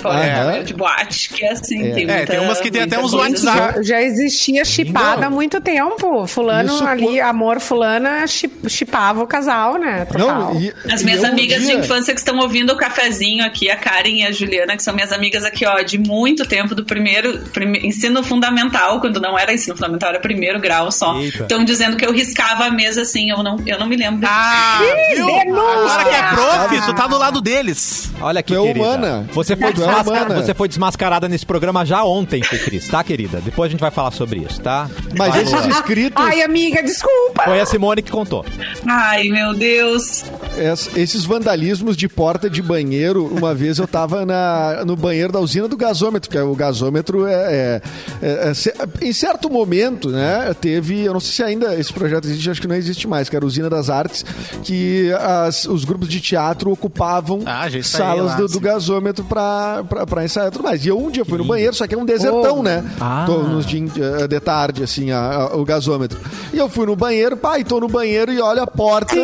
De 0.10 0.16
Aham. 0.30 0.46
banheiro 0.46 0.66
de 0.66 0.74
boate, 0.74 1.30
que 1.30 1.46
é 1.46 1.52
assim, 1.52 1.88
É. 1.88 1.92
tem 1.94 2.04
É, 2.10 2.16
muita, 2.18 2.32
tem 2.32 2.40
umas 2.40 2.62
que 2.62 2.72
tem 2.72 2.82
até 2.84 3.00
uns. 3.00 3.14
WhatsApp. 3.14 3.76
Já, 3.78 3.82
já 3.84 4.02
existia 4.02 4.64
chipada 4.66 5.26
há 5.28 5.30
muito 5.30 5.60
tempo. 5.62 6.26
Fulano 6.28 6.74
Isso 6.74 6.86
ali, 6.86 7.20
co- 7.20 7.24
amor 7.24 7.60
fulana, 7.60 8.26
chip- 8.28 8.70
chipava 8.70 9.24
o 9.24 9.28
casal, 9.28 9.78
né? 9.78 10.06
Total. 10.06 10.28
Não, 10.54 10.62
e, 10.62 10.74
As 10.92 11.04
minhas 11.04 11.24
amigas 11.24 11.62
dia- 11.64 11.76
de 11.76 11.82
infância 11.82 12.14
que 12.14 12.20
estão 12.20 12.38
ouvindo 12.40 12.72
o 12.74 12.78
cafezinho 12.78 13.44
aqui, 13.46 13.70
a 13.70 13.76
Karen 13.76 14.10
e 14.10 14.26
a 14.26 14.32
Juliana, 14.32 14.76
que 14.78 14.84
são 14.84 14.94
minhas 14.94 15.12
amigas 15.12 15.44
aqui, 15.44 15.66
ó, 15.66 15.82
de 15.82 15.98
muito 15.98 16.46
tempo, 16.46 16.76
do 16.76 16.84
primeiro 16.86 17.40
prime- 17.54 17.80
ensino 17.80 18.24
fundamental, 18.24 19.00
quando 19.02 19.20
não 19.20 19.38
era 19.38 19.54
ensino 19.54 19.76
fundamental, 19.76 20.10
era 20.10 20.20
primeiro 20.20 20.60
grau 20.60 20.92
só. 20.92 21.18
Estão 21.22 21.64
dizendo 21.64 21.98
que 21.98 22.06
eu 22.06 22.12
riscava 22.12 22.66
a 22.66 22.72
mesa 22.72 23.02
assim, 23.02 23.30
eu 23.30 23.42
não, 23.44 23.58
eu 23.66 23.80
não 23.80 23.88
me 23.88 23.96
lembro. 23.96 24.28
Ah, 24.30 24.80
denúncia! 25.16 25.42
Agora 25.58 26.04
que 26.06 26.16
é 26.16 26.24
prof, 26.24 26.86
tu 26.86 26.94
tá 26.96 27.08
do 27.08 27.18
lado 27.18 27.42
deles. 27.42 28.12
Olha 28.22 28.40
aqui, 28.40 28.54
Tu 28.54 28.60
é 28.60 28.68
querida. 28.68 28.86
humana. 28.86 29.26
Você 29.32 29.56
foi, 29.56 29.74
Tu 29.74 29.84
é 29.84 29.86
você 30.04 30.54
foi 30.54 30.68
desmascarada 30.68 31.28
nesse 31.28 31.46
programa 31.46 31.86
já 31.86 32.04
ontem, 32.04 32.42
Cris, 32.42 32.88
tá, 32.88 33.04
querida? 33.04 33.42
Depois 33.42 33.70
a 33.70 33.72
gente 33.72 33.80
vai 33.80 33.92
falar 33.92 34.12
sobre 34.12 34.40
isso, 34.40 34.62
tá? 34.62 34.90
Mas 35.18 35.30
Vai, 35.30 35.44
esses 35.44 35.66
inscritos, 35.66 36.24
Ai, 36.26 36.42
amiga, 36.42 36.82
desculpa. 36.84 37.44
Foi 37.44 37.60
a 37.60 37.66
Simone 37.66 38.02
que 38.02 38.12
contou. 38.12 38.46
Ai, 38.88 39.30
meu 39.30 39.54
Deus. 39.54 40.24
Es- 40.60 40.90
esses 40.96 41.24
vandalismos 41.26 41.96
de 41.96 42.08
porta 42.08 42.50
de 42.50 42.62
banheiro, 42.62 43.26
uma 43.26 43.54
vez 43.54 43.78
eu 43.80 43.88
tava 43.88 44.26
na, 44.26 44.84
no 44.86 44.96
banheiro 44.96 45.32
da 45.32 45.40
usina 45.40 45.68
do 45.68 45.78
gasômetro, 45.78 46.30
que 46.30 46.38
é- 46.38 46.44
o 46.44 46.56
gasômetro 46.56 47.26
é, 47.28 47.34
é- 47.34 47.82
é- 48.22 48.52
é 48.52 49.08
Em 49.08 49.14
certo 49.14 49.50
momento, 49.50 50.10
né, 50.10 50.54
teve, 50.60 51.02
eu 51.04 51.14
não 51.14 51.20
sei 51.20 51.32
se 51.32 51.44
ainda 51.44 51.76
esse 51.80 51.92
projeto 51.94 52.26
existe, 52.26 52.50
acho 52.50 52.62
que 52.62 52.68
não 52.68 52.76
existe 52.76 53.08
mais, 53.08 53.30
que 53.30 53.36
era 53.36 53.46
a 53.46 53.48
Usina 53.48 53.70
das 53.70 53.90
Artes, 53.90 54.26
que 54.64 55.12
as- 55.20 55.66
os 55.66 55.86
grupos 55.86 56.08
de 56.10 56.20
teatro 56.20 56.72
ocupavam 56.72 57.42
Ah, 57.46 57.68
salas 57.84 58.26
lá, 58.32 58.36
do, 58.36 58.48
do 58.48 58.60
gasômetro 58.60 59.24
pra, 59.26 59.84
pra, 59.88 60.06
pra 60.06 60.24
ensaiar 60.26 60.52
tudo 60.52 60.64
mais. 60.64 60.86
E 60.86 60.90
eu 60.90 60.98
um 61.00 61.10
dia 61.12 61.24
fui 61.26 61.38
no 61.38 61.46
banheiro, 61.46 61.74
só 61.76 61.86
que 61.88 61.94
é 61.96 61.98
um 61.98 62.06
desertão, 62.06 62.60
Oh. 62.60 62.64
né? 62.64 62.84
Ah. 63.00 63.24
Tô 63.26 63.40
nos 63.44 63.66
din- 63.66 63.90
eh, 63.98 64.28
de 64.28 64.40
tarde, 64.40 64.84
assim, 64.84 65.12
a- 65.12 65.20
a- 65.52 65.56
o 65.58 65.64
gasômetro. 65.66 66.20
E 66.54 66.58
eu 66.58 66.68
fui 66.70 66.86
no 66.86 66.96
banheiro, 66.96 67.36
pai, 67.38 67.64
tô 67.64 67.80
no 67.80 67.88
banheiro 67.88 68.32
e 68.32 68.40
olha 68.42 68.64
a 68.64 68.68
porta, 68.68 69.16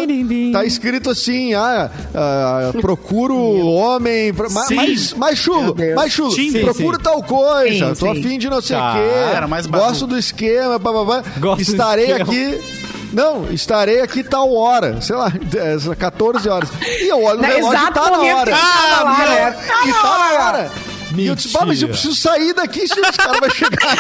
tá 0.52 0.64
escrito 0.66 1.10
assim, 1.10 1.23
ah, 1.56 1.90
ah, 2.14 2.72
procuro 2.82 3.36
homem, 3.38 4.32
ma- 4.52 4.66
Sim. 4.66 4.76
mais, 4.76 5.14
mais 5.14 5.38
chulo, 5.40 5.76
mais 5.96 6.12
chulo, 6.12 6.32
Sim, 6.32 6.52
procuro 6.62 6.98
sim. 6.98 7.04
tal 7.04 7.24
coisa, 7.24 7.96
Sim, 7.96 8.00
tô 8.06 8.14
sim. 8.14 8.20
afim 8.20 8.38
de 8.40 8.50
não 8.50 8.62
sei 8.62 8.76
o 8.76 8.80
Tá. 8.80 8.94
quê, 8.94 9.68
gosto 9.70 10.08
do 10.08 10.18
esquema, 10.18 10.78
bababá. 10.80 11.24
Gosto 11.40 11.58
do 11.66 11.72
estarei 11.72 12.06
esquema. 12.12 12.24
aqui... 12.32 12.62
Não, 13.14 13.46
estarei 13.52 14.02
aqui 14.02 14.24
tal 14.24 14.52
hora, 14.56 15.00
sei 15.00 15.16
lá, 15.16 15.30
10, 15.46 15.90
14 16.00 16.50
horas. 16.50 16.68
E 17.00 17.08
eu 17.12 17.22
olho 17.24 17.38
no 17.42 17.44
relógio 17.48 17.80
e 17.88 17.92
tá 17.92 18.10
na 18.10 18.18
hora. 18.20 18.52
lá, 18.52 19.04
não, 19.06 19.26
né? 19.30 19.56
e 19.86 19.94
tá 19.94 20.18
na 20.18 20.46
hora. 20.48 20.72
E 21.16 21.28
eu 21.28 21.36
disse, 21.36 21.50
pá, 21.50 21.60
mas 21.64 21.80
eu 21.80 21.90
Mentira. 21.90 21.90
preciso 21.90 22.16
sair 22.16 22.54
daqui, 22.56 22.88
senão 22.88 23.08
os 23.08 23.16
caras 23.18 23.40
vão 23.40 23.50
chegar. 23.52 23.98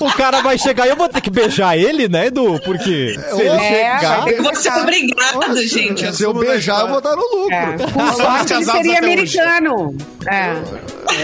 o 0.00 0.12
cara 0.12 0.40
vai 0.40 0.58
chegar 0.58 0.86
e 0.86 0.90
eu 0.90 0.96
vou 0.96 1.08
ter 1.08 1.20
que 1.20 1.30
beijar 1.30 1.76
ele, 1.76 2.08
né, 2.08 2.26
Edu? 2.26 2.60
Porque 2.64 3.14
se 3.34 3.40
ele 3.40 3.48
É, 3.48 3.98
chegar... 3.98 4.28
Eu 4.28 4.42
vou 4.42 4.54
ser 4.54 4.72
obrigado, 4.72 5.56
gente. 5.66 6.16
Se 6.16 6.22
eu 6.22 6.32
beijar, 6.34 6.80
eu 6.80 6.88
vou 6.88 6.98
estar 6.98 7.14
no 7.16 7.22
lucro. 7.22 7.54
É. 7.54 7.76
Com 7.92 8.12
sorte 8.12 8.52
ele 8.54 8.64
seria 8.64 8.98
americano. 8.98 9.96
É. 10.26 10.54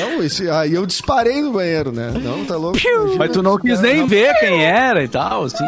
Não, 0.01 0.23
esse, 0.23 0.49
aí 0.51 0.75
eu 0.75 0.87
disparei 0.87 1.41
no 1.43 1.53
banheiro, 1.53 1.91
né? 1.93 2.13
Não, 2.15 2.45
tá 2.45 2.57
louco? 2.57 2.79
Imagina. 2.79 3.17
Mas 3.19 3.31
tu 3.33 3.43
não 3.43 3.59
quis 3.59 3.81
nem 3.81 4.07
ver 4.07 4.35
quem 4.39 4.65
era 4.65 5.03
e 5.03 5.09
tal, 5.09 5.45
assim. 5.45 5.65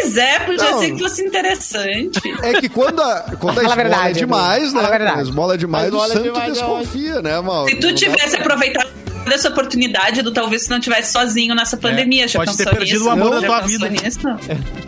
Pois 0.00 0.16
é, 0.16 0.38
podia 0.40 0.70
Não. 0.70 0.80
ser 0.80 0.90
que 0.92 0.98
fosse 0.98 1.22
interessante. 1.24 2.20
É 2.42 2.60
que 2.60 2.68
quando 2.68 3.00
a, 3.00 3.24
quando 3.38 3.60
a 3.60 3.62
Fala 3.62 3.68
a 3.68 3.72
esmola 3.72 3.76
verdade, 3.76 4.08
é 4.10 4.12
demais, 4.12 4.74
a 4.74 4.82
né? 4.82 4.88
verdade. 4.88 5.18
A 5.18 5.22
esmola 5.22 5.54
é 5.54 5.56
demais, 5.56 5.92
A 5.92 5.96
o 5.96 6.04
é 6.04 6.08
santo 6.08 6.22
demais, 6.22 6.52
desconfia, 6.52 7.22
né, 7.22 7.40
Mauro? 7.40 7.68
Se 7.70 7.76
tu 7.76 7.86
Não 7.88 7.94
tivesse 7.94 8.36
aproveitado 8.36 8.88
essa 9.30 9.48
oportunidade, 9.48 10.22
do 10.22 10.32
talvez 10.32 10.64
tu 10.64 10.70
não 10.70 10.78
estivesse 10.78 11.12
sozinho 11.12 11.54
nessa 11.54 11.76
pandemia. 11.76 12.26
Já 12.28 12.40
pode 12.40 12.56
ter 12.56 12.68
perdido 12.68 12.98
nisso? 12.98 13.06
o 13.08 13.10
amor 13.10 13.30
da 13.30 13.40
Já 13.40 13.46
tua 13.46 13.60
vida. 13.60 13.88
nisso? 13.88 14.18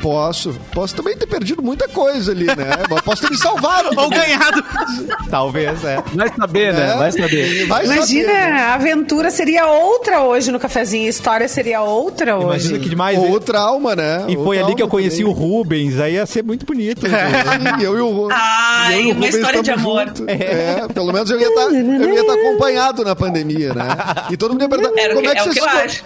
Posso. 0.01 0.55
Posso 0.73 0.95
também 0.95 1.17
ter 1.17 1.27
perdido 1.27 1.63
muita 1.63 1.89
coisa 1.89 2.33
ali, 2.33 2.47
né? 2.47 2.55
Posso 3.05 3.23
ter 3.23 3.31
me 3.31 3.37
salvado. 3.39 3.89
Ou 3.99 4.09
ganhado. 4.11 4.63
Talvez, 5.31 5.85
é. 5.85 6.03
Vai 6.15 6.29
saber, 6.37 6.73
né? 6.75 6.91
É. 6.93 6.97
Vai 6.97 7.13
saber. 7.13 7.67
Vai 7.67 7.85
Imagina, 7.85 8.29
saber, 8.33 8.45
né? 8.53 8.61
a 8.63 8.75
aventura 8.75 9.31
seria 9.31 9.67
outra 9.67 10.23
hoje 10.23 10.51
no 10.53 10.59
cafezinho, 10.59 11.07
a 11.07 11.11
história 11.11 11.49
seria 11.49 11.83
outra 11.83 12.37
hoje. 12.37 12.45
Imagina 12.69 12.79
que 12.79 12.89
demais. 12.89 13.19
Ou 13.19 13.33
o 13.33 13.41
trauma, 13.41 13.95
né? 13.97 14.25
E 14.29 14.35
foi 14.35 14.57
ali 14.57 14.65
trauma 14.65 14.77
que 14.77 14.83
eu 14.83 14.89
conheci 14.89 15.19
também. 15.23 15.33
o 15.33 15.37
Rubens, 15.37 15.99
aí 16.01 16.15
ia 16.15 16.27
ser 16.27 16.43
muito 16.43 16.67
bonito. 16.67 17.03
Sim, 17.07 17.13
eu 17.83 17.97
e 17.97 18.01
o 18.01 18.11
Ru- 18.11 18.29
Ai, 18.31 18.95
eu 18.95 18.99
e 19.01 19.03
o 19.03 19.07
uma 19.07 19.15
Rubens 19.15 19.35
história 19.35 19.63
de 19.63 19.71
amor. 19.71 20.13
É, 20.27 20.87
pelo 20.93 21.13
menos 21.13 21.31
eu 21.31 21.41
ia 21.41 21.49
estar 21.49 22.33
acompanhado 22.35 23.05
na 23.05 23.15
pandemia, 23.15 23.73
né? 23.75 23.85
E 24.31 24.37
todo 24.37 24.53
mundo 24.53 24.63
ia 24.63 24.69
perguntar, 24.69 24.91
como 24.91 25.21
que- 25.23 25.27
é 25.29 25.33
que, 25.35 25.39
é 25.39 25.53
que 25.53 25.61
co- 25.61 25.67
acho. 25.67 26.05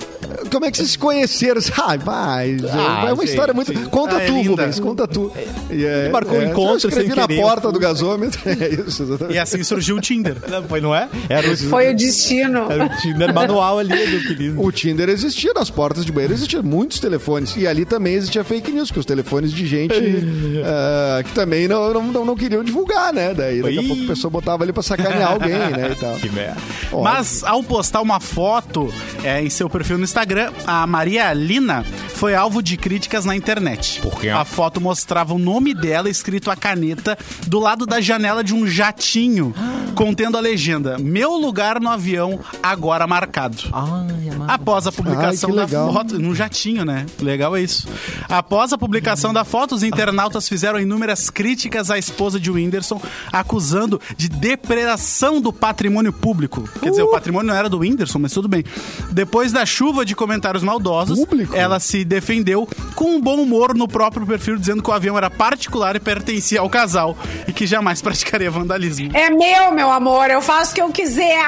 Como 0.50 0.64
é 0.64 0.70
que 0.70 0.76
vocês 0.76 0.90
se 0.90 0.98
conheceram? 0.98 1.60
Ai, 1.86 1.98
vai. 1.98 2.56
Ah, 2.70 3.06
é 3.08 3.12
uma 3.12 3.16
gente, 3.22 3.30
história 3.30 3.54
muito... 3.54 3.72
Conta 3.90 4.16
Ah, 4.16 4.22
é 4.22 4.26
tu, 4.26 4.32
linda. 4.32 4.50
Rubens, 4.50 4.80
conta 4.80 5.06
tu. 5.06 5.32
E 5.70 5.84
é, 5.84 6.00
Ele 6.04 6.08
marcou 6.10 6.38
um 6.38 6.42
é, 6.42 6.46
encontro 6.46 6.90
sem 6.92 7.08
na 7.08 7.26
querer. 7.26 7.40
porta 7.40 7.70
do 7.72 7.78
gasômetro. 7.78 8.40
É 8.58 8.68
isso, 8.68 9.02
exatamente. 9.02 9.36
E 9.36 9.38
assim 9.38 9.62
surgiu 9.62 9.96
o 9.96 10.00
Tinder. 10.00 10.36
Não, 10.48 10.62
foi, 10.64 10.80
não 10.80 10.94
é? 10.94 11.08
Era 11.28 11.48
o, 11.50 11.56
Foi 11.56 11.90
o 11.90 11.96
destino. 11.96 12.70
era 12.70 12.86
o 12.86 12.88
Tinder 12.96 13.32
manual 13.32 13.78
ali, 13.78 13.94
meu 13.94 14.20
querido. 14.22 14.60
O 14.60 14.72
Tinder 14.72 15.08
existia 15.08 15.52
nas 15.54 15.70
portas 15.70 16.04
de 16.04 16.10
banheiro, 16.10 16.34
existiam 16.34 16.62
muitos 16.62 16.98
telefones. 16.98 17.54
E 17.56 17.66
ali 17.66 17.84
também 17.84 18.14
existia 18.14 18.42
fake 18.42 18.72
news, 18.72 18.90
que 18.90 18.98
os 18.98 19.06
telefones 19.06 19.52
de 19.52 19.66
gente 19.66 19.94
ah, 20.64 21.22
que 21.22 21.32
também 21.32 21.68
não, 21.68 21.92
não, 21.92 22.02
não, 22.02 22.24
não 22.24 22.36
queriam 22.36 22.64
divulgar, 22.64 23.12
né? 23.12 23.32
Daí 23.34 23.62
daqui 23.62 23.78
a 23.78 23.82
pouco 23.82 24.02
a 24.04 24.06
pessoa 24.06 24.30
botava 24.30 24.64
ali 24.64 24.72
pra 24.72 24.82
sacanear 24.82 25.32
alguém, 25.32 25.50
né? 25.50 25.90
E 25.92 25.94
tal. 25.94 26.14
Que 26.16 26.28
merda. 26.30 26.56
Óbvio. 26.86 27.02
Mas 27.02 27.44
ao 27.44 27.62
postar 27.62 28.00
uma 28.00 28.18
foto 28.18 28.92
é, 29.22 29.40
em 29.42 29.50
seu 29.50 29.68
perfil 29.70 29.98
no 29.98 30.04
Instagram, 30.08 30.52
a 30.66 30.86
Maria 30.86 31.34
Lina 31.34 31.84
foi 32.14 32.34
alvo 32.34 32.62
de 32.62 32.78
críticas 32.78 33.26
na 33.26 33.36
internet. 33.36 34.00
Por 34.00 34.18
quê? 34.18 34.30
A 34.30 34.42
foto 34.42 34.80
mostrava 34.80 35.34
o 35.34 35.38
nome 35.38 35.74
dela 35.74 36.08
escrito 36.08 36.50
a 36.50 36.56
caneta 36.56 37.16
do 37.46 37.58
lado 37.58 37.84
da 37.84 38.00
janela 38.00 38.42
de 38.42 38.54
um 38.54 38.66
jatinho, 38.66 39.54
contendo 39.94 40.38
a 40.38 40.40
legenda: 40.40 40.96
Meu 40.98 41.32
lugar 41.32 41.78
no 41.78 41.90
avião 41.90 42.40
agora 42.62 43.06
marcado. 43.06 43.58
Ai. 43.70 44.18
Após 44.48 44.86
a 44.86 44.92
publicação 44.92 45.50
Ai, 45.50 45.56
da 45.56 45.62
legal. 45.64 45.92
foto, 45.92 46.18
num 46.18 46.34
jatinho, 46.34 46.82
né? 46.82 47.04
Legal 47.20 47.54
é 47.54 47.60
isso. 47.60 47.86
Após 48.30 48.72
a 48.72 48.78
publicação 48.78 49.30
da 49.30 49.44
foto, 49.44 49.74
os 49.74 49.82
internautas 49.82 50.48
fizeram 50.48 50.80
inúmeras 50.80 51.28
críticas 51.28 51.90
à 51.90 51.98
esposa 51.98 52.40
de 52.40 52.50
Whindersson, 52.50 52.98
acusando 53.30 54.00
de 54.16 54.26
depredação 54.28 55.38
do 55.38 55.52
patrimônio 55.52 56.14
público. 56.14 56.66
Quer 56.80 56.90
dizer, 56.90 57.02
o 57.02 57.10
patrimônio 57.10 57.48
não 57.48 57.54
era 57.54 57.68
do 57.68 57.80
Whindersson, 57.80 58.18
mas 58.18 58.32
tudo 58.32 58.48
bem. 58.48 58.64
Depois 59.10 59.52
da 59.52 59.66
chuva 59.66 59.97
de 60.04 60.14
comentários 60.14 60.62
maldosos, 60.62 61.18
Público? 61.18 61.54
ela 61.56 61.78
se 61.80 62.04
defendeu 62.04 62.68
com 62.94 63.16
um 63.16 63.20
bom 63.20 63.36
humor 63.40 63.74
no 63.74 63.86
próprio 63.88 64.26
perfil, 64.26 64.56
dizendo 64.56 64.82
que 64.82 64.90
o 64.90 64.92
avião 64.92 65.16
era 65.16 65.30
particular 65.30 65.96
e 65.96 66.00
pertencia 66.00 66.60
ao 66.60 66.68
casal 66.68 67.16
e 67.46 67.52
que 67.52 67.66
jamais 67.66 68.00
praticaria 68.02 68.50
vandalismo. 68.50 69.10
É 69.14 69.30
meu, 69.30 69.72
meu 69.72 69.90
amor, 69.90 70.30
eu 70.30 70.40
faço 70.42 70.72
o 70.72 70.74
que 70.74 70.82
eu 70.82 70.90
quiser. 70.90 71.38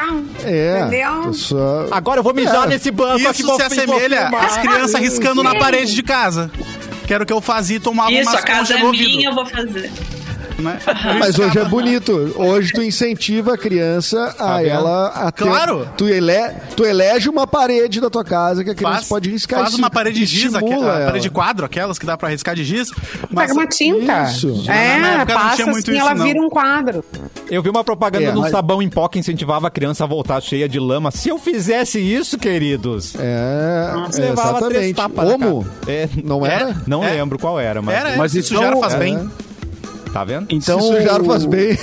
É. 0.44 0.80
Entendeu? 0.80 1.22
Pessoa... 1.28 1.88
Agora 1.90 2.20
eu 2.20 2.24
vou 2.24 2.34
mijar 2.34 2.64
É. 2.66 2.68
nesse 2.68 2.90
banco 2.90 3.26
aqui. 3.28 3.42
Isso 3.42 3.56
se 3.56 3.62
assemelha 3.62 4.28
às 4.28 4.56
crianças 4.58 5.00
riscando 5.00 5.42
na 5.42 5.54
parede 5.54 5.94
de 5.94 6.02
casa. 6.02 6.50
Que 7.06 7.14
era 7.14 7.24
o 7.24 7.26
que 7.26 7.32
eu 7.32 7.40
fazia 7.40 7.76
e 7.76 7.80
tomava 7.80 8.12
Isso, 8.12 8.30
uma 8.30 8.38
a 8.38 8.42
casa 8.42 8.74
é 8.78 8.82
minha, 8.84 9.30
eu 9.30 9.34
vou 9.34 9.44
fazer. 9.46 9.90
Né? 10.60 10.78
Mas 11.18 11.38
hoje 11.38 11.58
é 11.58 11.64
bonito. 11.64 12.32
Hoje 12.36 12.72
tu 12.72 12.82
incentiva 12.82 13.54
a 13.54 13.58
criança 13.58 14.34
a 14.38 14.58
vendo? 14.58 14.66
ela 14.68 15.06
a 15.08 15.30
ter- 15.32 15.44
Claro. 15.44 15.88
Tu, 15.96 16.06
ele... 16.08 16.32
tu 16.76 16.84
elege 16.84 17.28
uma 17.28 17.46
parede 17.46 18.00
da 18.00 18.08
tua 18.10 18.24
casa 18.24 18.62
que 18.64 18.70
a 18.70 18.74
criança 18.74 18.96
Faz, 18.96 19.08
pode 19.08 19.30
riscar. 19.30 19.60
faz 19.60 19.70
Isso 19.70 19.78
uma 19.78 19.90
parede 19.90 20.20
de 20.20 20.26
giz, 20.26 20.54
aqui, 20.54 20.64
estimula 20.64 20.92
a 20.92 20.96
ela. 20.96 21.06
parede 21.06 21.22
de 21.24 21.30
quadro, 21.30 21.64
aquelas 21.66 21.98
que 21.98 22.06
dá 22.06 22.16
pra 22.16 22.28
riscar 22.28 22.54
de 22.54 22.64
giz. 22.64 22.90
Mas 23.30 23.46
Pega 23.48 23.52
uma 23.60 23.66
tinta. 23.66 24.22
Isso. 24.24 24.64
Na 24.66 24.74
É, 24.74 24.96
época 25.14 25.34
não 25.34 25.40
passa 25.40 25.56
tinha 25.56 25.66
muito 25.66 25.90
assim, 25.90 25.98
isso, 25.98 26.06
ela 26.06 26.14
não. 26.14 26.24
vira 26.24 26.40
um 26.40 26.48
quadro. 26.48 27.04
Eu 27.50 27.62
vi 27.62 27.68
uma 27.70 27.82
propaganda 27.84 28.24
É, 28.26 28.30
de 28.32 28.38
um 28.38 28.42
mas- 28.42 28.50
sabão 28.52 28.80
em 28.82 28.88
pó 28.88 29.08
que 29.08 29.18
incentivava 29.18 29.66
a 29.66 29.70
criança 29.70 30.04
a 30.04 30.06
voltar 30.06 30.40
cheia 30.40 30.68
de 30.68 30.78
lama. 30.78 31.10
Se 31.10 31.28
eu 31.28 31.38
fizesse 31.38 31.98
isso, 31.98 32.38
queridos, 32.38 33.14
É, 33.18 33.90
levava 34.14 34.68
três 34.68 34.86
exatamente. 34.90 34.94
tapas 34.94 35.26
na 35.26 35.32
Como? 35.32 35.66
É, 35.86 36.08
Não 36.24 36.44
era? 36.46 36.76
Não 36.86 37.02
É. 37.04 37.12
lembro 37.12 37.38
qual 37.38 37.58
era, 37.58 37.80
mas... 37.82 37.94
era, 37.94 38.16
Mas 38.16 38.34
então- 38.34 38.48
sujar 38.58 38.76
faz 38.78 38.94
É. 38.94 38.98
bem. 38.98 39.30
Tá 40.12 40.24
vendo? 40.24 40.46
Então, 40.50 40.80
Se 40.80 40.88
sujar 40.88 41.22
faz 41.24 41.44
bem. 41.46 41.76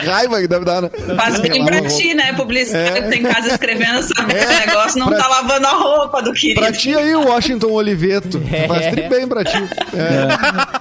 que 0.00 0.06
raiva 0.06 0.40
que 0.40 0.46
deve 0.48 0.64
dar, 0.64 0.82
né? 0.82 0.90
Faz 1.16 1.40
bem 1.40 1.64
pra 1.64 1.82
ti, 1.82 2.14
né? 2.14 2.32
Publicitário 2.34 3.02
que 3.04 3.08
tem 3.10 3.22
casa 3.22 3.48
escrevendo 3.48 4.02
sobre 4.02 4.38
esse 4.38 4.66
negócio, 4.66 4.98
não 4.98 5.10
tá 5.10 5.26
lavando 5.26 5.66
a 5.66 5.70
roupa 5.70 6.22
do 6.22 6.32
querido. 6.32 6.60
Pra 6.60 6.72
ti 6.72 6.94
aí, 6.94 7.14
o 7.14 7.26
Washington 7.28 7.72
Oliveto. 7.72 8.40
Faz 8.68 8.86
tri 8.90 9.08
bem 9.08 9.26
pra 9.26 9.44
ti. 9.44 9.56
É. 9.94 10.28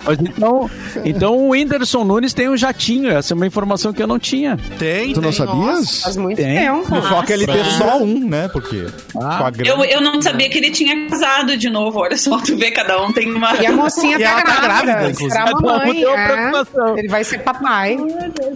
Mas 0.05 0.19
então, 0.19 0.69
então 1.03 1.35
o 1.37 1.49
Whindersson 1.49 2.03
Nunes 2.03 2.33
tem 2.33 2.49
um 2.49 2.57
jatinho. 2.57 3.09
Essa 3.11 3.33
é 3.33 3.35
uma 3.35 3.47
informação 3.47 3.91
que 3.91 4.01
eu 4.01 4.07
não 4.07 4.19
tinha. 4.19 4.57
Tem, 4.77 5.13
Tu 5.13 5.21
não 5.21 5.29
tem. 5.31 5.37
sabias? 5.37 6.01
Faz 6.03 6.17
muito 6.17 6.37
Tem. 6.37 6.57
tempo. 6.59 7.01
Só 7.07 7.21
que 7.23 7.33
ele 7.33 7.45
ter 7.47 7.65
só 7.77 7.97
um, 7.97 8.27
né? 8.27 8.47
Porque 8.49 8.85
Ah. 9.19 9.51
Eu, 9.65 9.83
eu 9.83 10.01
não 10.01 10.21
sabia 10.21 10.49
que 10.49 10.57
ele 10.57 10.71
tinha 10.71 11.07
casado 11.09 11.57
de 11.57 11.69
novo. 11.69 11.99
Olha 11.99 12.17
só, 12.17 12.37
tu 12.37 12.55
vê, 12.57 12.71
cada 12.71 13.01
um 13.01 13.11
tem 13.11 13.31
uma. 13.33 13.55
E 13.55 13.65
a 13.65 13.71
mocinha 13.71 14.17
E 14.19 14.23
tá 14.23 14.29
ela 14.29 14.41
tá 14.43 14.61
grávida. 14.61 14.93
grávida. 14.93 15.13
Será 15.15 15.45
mamãe. 15.51 15.86
Uma 15.91 16.17
é. 16.19 16.27
preocupação. 16.27 16.97
Ele 16.97 17.07
vai 17.07 17.23
ser 17.23 17.39
papai. 17.39 17.97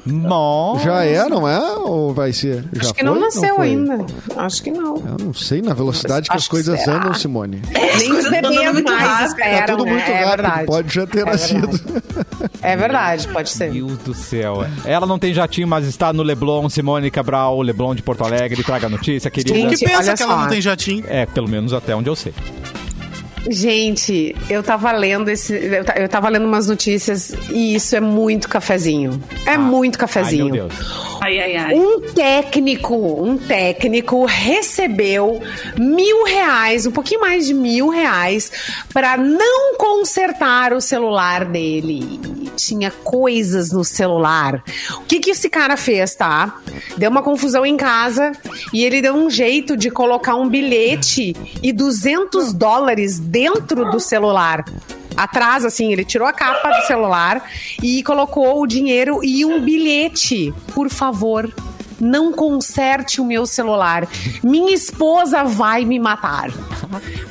Nossa. 0.06 0.84
Já 0.86 1.04
é, 1.06 1.30
não 1.30 1.48
é? 1.48 1.60
Ou 1.78 2.14
vai 2.14 2.34
ser? 2.34 2.64
Já 2.74 2.82
Acho 2.82 2.94
que 2.94 3.02
foi? 3.04 3.10
não 3.10 3.20
nasceu 3.20 3.56
foi? 3.56 3.68
ainda. 3.68 4.06
Acho 4.38 4.64
que 4.64 4.72
não. 4.72 4.96
Eu 4.98 5.26
não 5.26 5.34
sei 5.34 5.62
na 5.62 5.74
velocidade 5.74 6.28
que 6.30 6.36
Acho 6.36 6.44
as 6.44 6.48
coisas 6.48 6.84
que 6.84 6.90
andam, 6.90 7.14
Simone. 7.14 7.62
Nem 7.98 8.12
os 8.14 8.30
bebês 8.30 8.74
muito 8.74 8.92
mais 8.92 9.04
rápido. 9.04 9.28
esperam, 9.28 9.60
Tá 9.66 9.66
tudo 9.74 9.86
né? 9.86 9.92
muito 9.92 10.06
é 10.10 10.14
rápido. 10.14 10.28
verdade. 10.30 10.66
Pode 10.66 10.94
já 10.94 11.08
ter 11.08 11.20
É 11.20 11.26
nascido. 11.26 11.80
É 12.62 12.76
verdade, 12.76 13.28
pode 13.28 13.50
ser. 13.50 13.72
Meu 13.72 13.88
Deus 13.88 13.98
do 14.00 14.14
céu. 14.14 14.66
Ela 14.86 15.06
não 15.06 15.18
tem 15.20 15.34
jatinho, 15.34 15.68
mas 15.68 15.86
está 15.88 16.12
no 16.14 16.24
Leblon, 16.24 16.70
Simone 16.70 17.10
Cabral, 17.12 17.62
Leblon 17.62 17.96
de 17.96 18.02
Porto 18.02 18.24
Alegre. 18.24 18.64
Traga 18.64 18.88
a 18.88 18.90
notícia, 18.90 19.30
querida. 19.32 19.70
Tu 19.70 19.78
que 19.78 19.86
pensa 19.86 19.98
olha 20.00 20.14
que 20.18 20.24
ela 20.24 20.38
não 20.38 20.48
tem 20.48 20.62
jatinho? 20.62 21.04
É, 21.08 21.26
pelo 21.26 21.48
menos 21.50 21.74
até 21.74 21.96
onde 21.96 22.10
eu 22.10 22.16
sei. 22.16 22.34
Gente, 23.50 24.36
eu 24.50 24.62
tava 24.62 24.92
lendo 24.92 25.30
esse. 25.30 25.54
Eu 25.56 25.84
ta- 25.84 25.96
eu 25.98 26.08
tava 26.08 26.30
lendo 26.30 26.46
umas 26.46 26.68
notícias 26.68 27.34
e 27.50 27.74
isso 27.76 27.96
é 27.96 28.00
muito 28.00 28.48
cafezinho. 28.48 29.22
É 29.46 29.58
muito 29.58 29.96
Ai, 29.96 30.00
cafezinho. 30.00 30.46
meu 30.46 30.68
Deus. 30.68 30.74
Ai, 31.22 31.40
ai, 31.40 31.56
ai. 31.56 31.74
Um 31.74 32.02
técnico, 32.14 32.96
um 32.96 33.38
técnico 33.38 34.26
recebeu 34.26 35.42
mil 35.78 36.24
reais, 36.26 36.86
um 36.86 36.92
pouquinho 36.92 37.22
mais 37.22 37.48
de 37.48 37.54
mil 37.54 37.90
reais, 37.90 38.52
para 38.94 39.18
não 39.18 39.76
consertar 39.76 40.74
o 40.74 40.82
celular 40.82 41.46
dele. 41.46 42.20
Tinha 42.56 42.92
coisas 42.92 43.72
no 43.72 43.84
celular. 43.84 44.64
O 44.98 45.02
que, 45.02 45.20
que 45.20 45.32
esse 45.32 45.50
cara 45.50 45.76
fez, 45.78 46.16
tá? 46.16 46.60
Deu 46.98 47.10
uma 47.10 47.24
confusão 47.24 47.66
em 47.66 47.78
casa 47.78 48.32
e 48.74 48.84
ele 48.84 49.02
deu 49.02 49.16
um 49.16 49.30
jeito 49.30 49.76
de 49.76 49.90
colocar 49.90 50.36
um 50.36 50.48
bilhete 50.50 51.36
e 51.62 51.72
200 51.72 52.54
dólares 52.54 53.20
dentro 53.20 53.90
do 53.90 54.00
celular. 54.00 54.66
Atrás, 55.16 55.66
assim, 55.66 55.92
ele 55.92 56.06
tirou 56.06 56.28
a 56.28 56.34
capa 56.34 56.70
do 56.70 56.88
celular 56.88 57.50
e 57.82 58.02
colocou 58.04 58.62
o 58.62 58.68
dinheiro 58.68 59.24
e 59.24 59.46
um 59.46 59.62
bilhete. 59.62 60.54
Por 60.74 60.90
favor, 60.90 61.52
não 62.00 62.32
conserte 62.32 63.22
o 63.22 63.26
meu 63.26 63.46
celular. 63.46 64.08
Minha 64.44 64.74
esposa 64.74 65.44
vai 65.44 65.86
me 65.86 66.00
matar. 66.00 66.50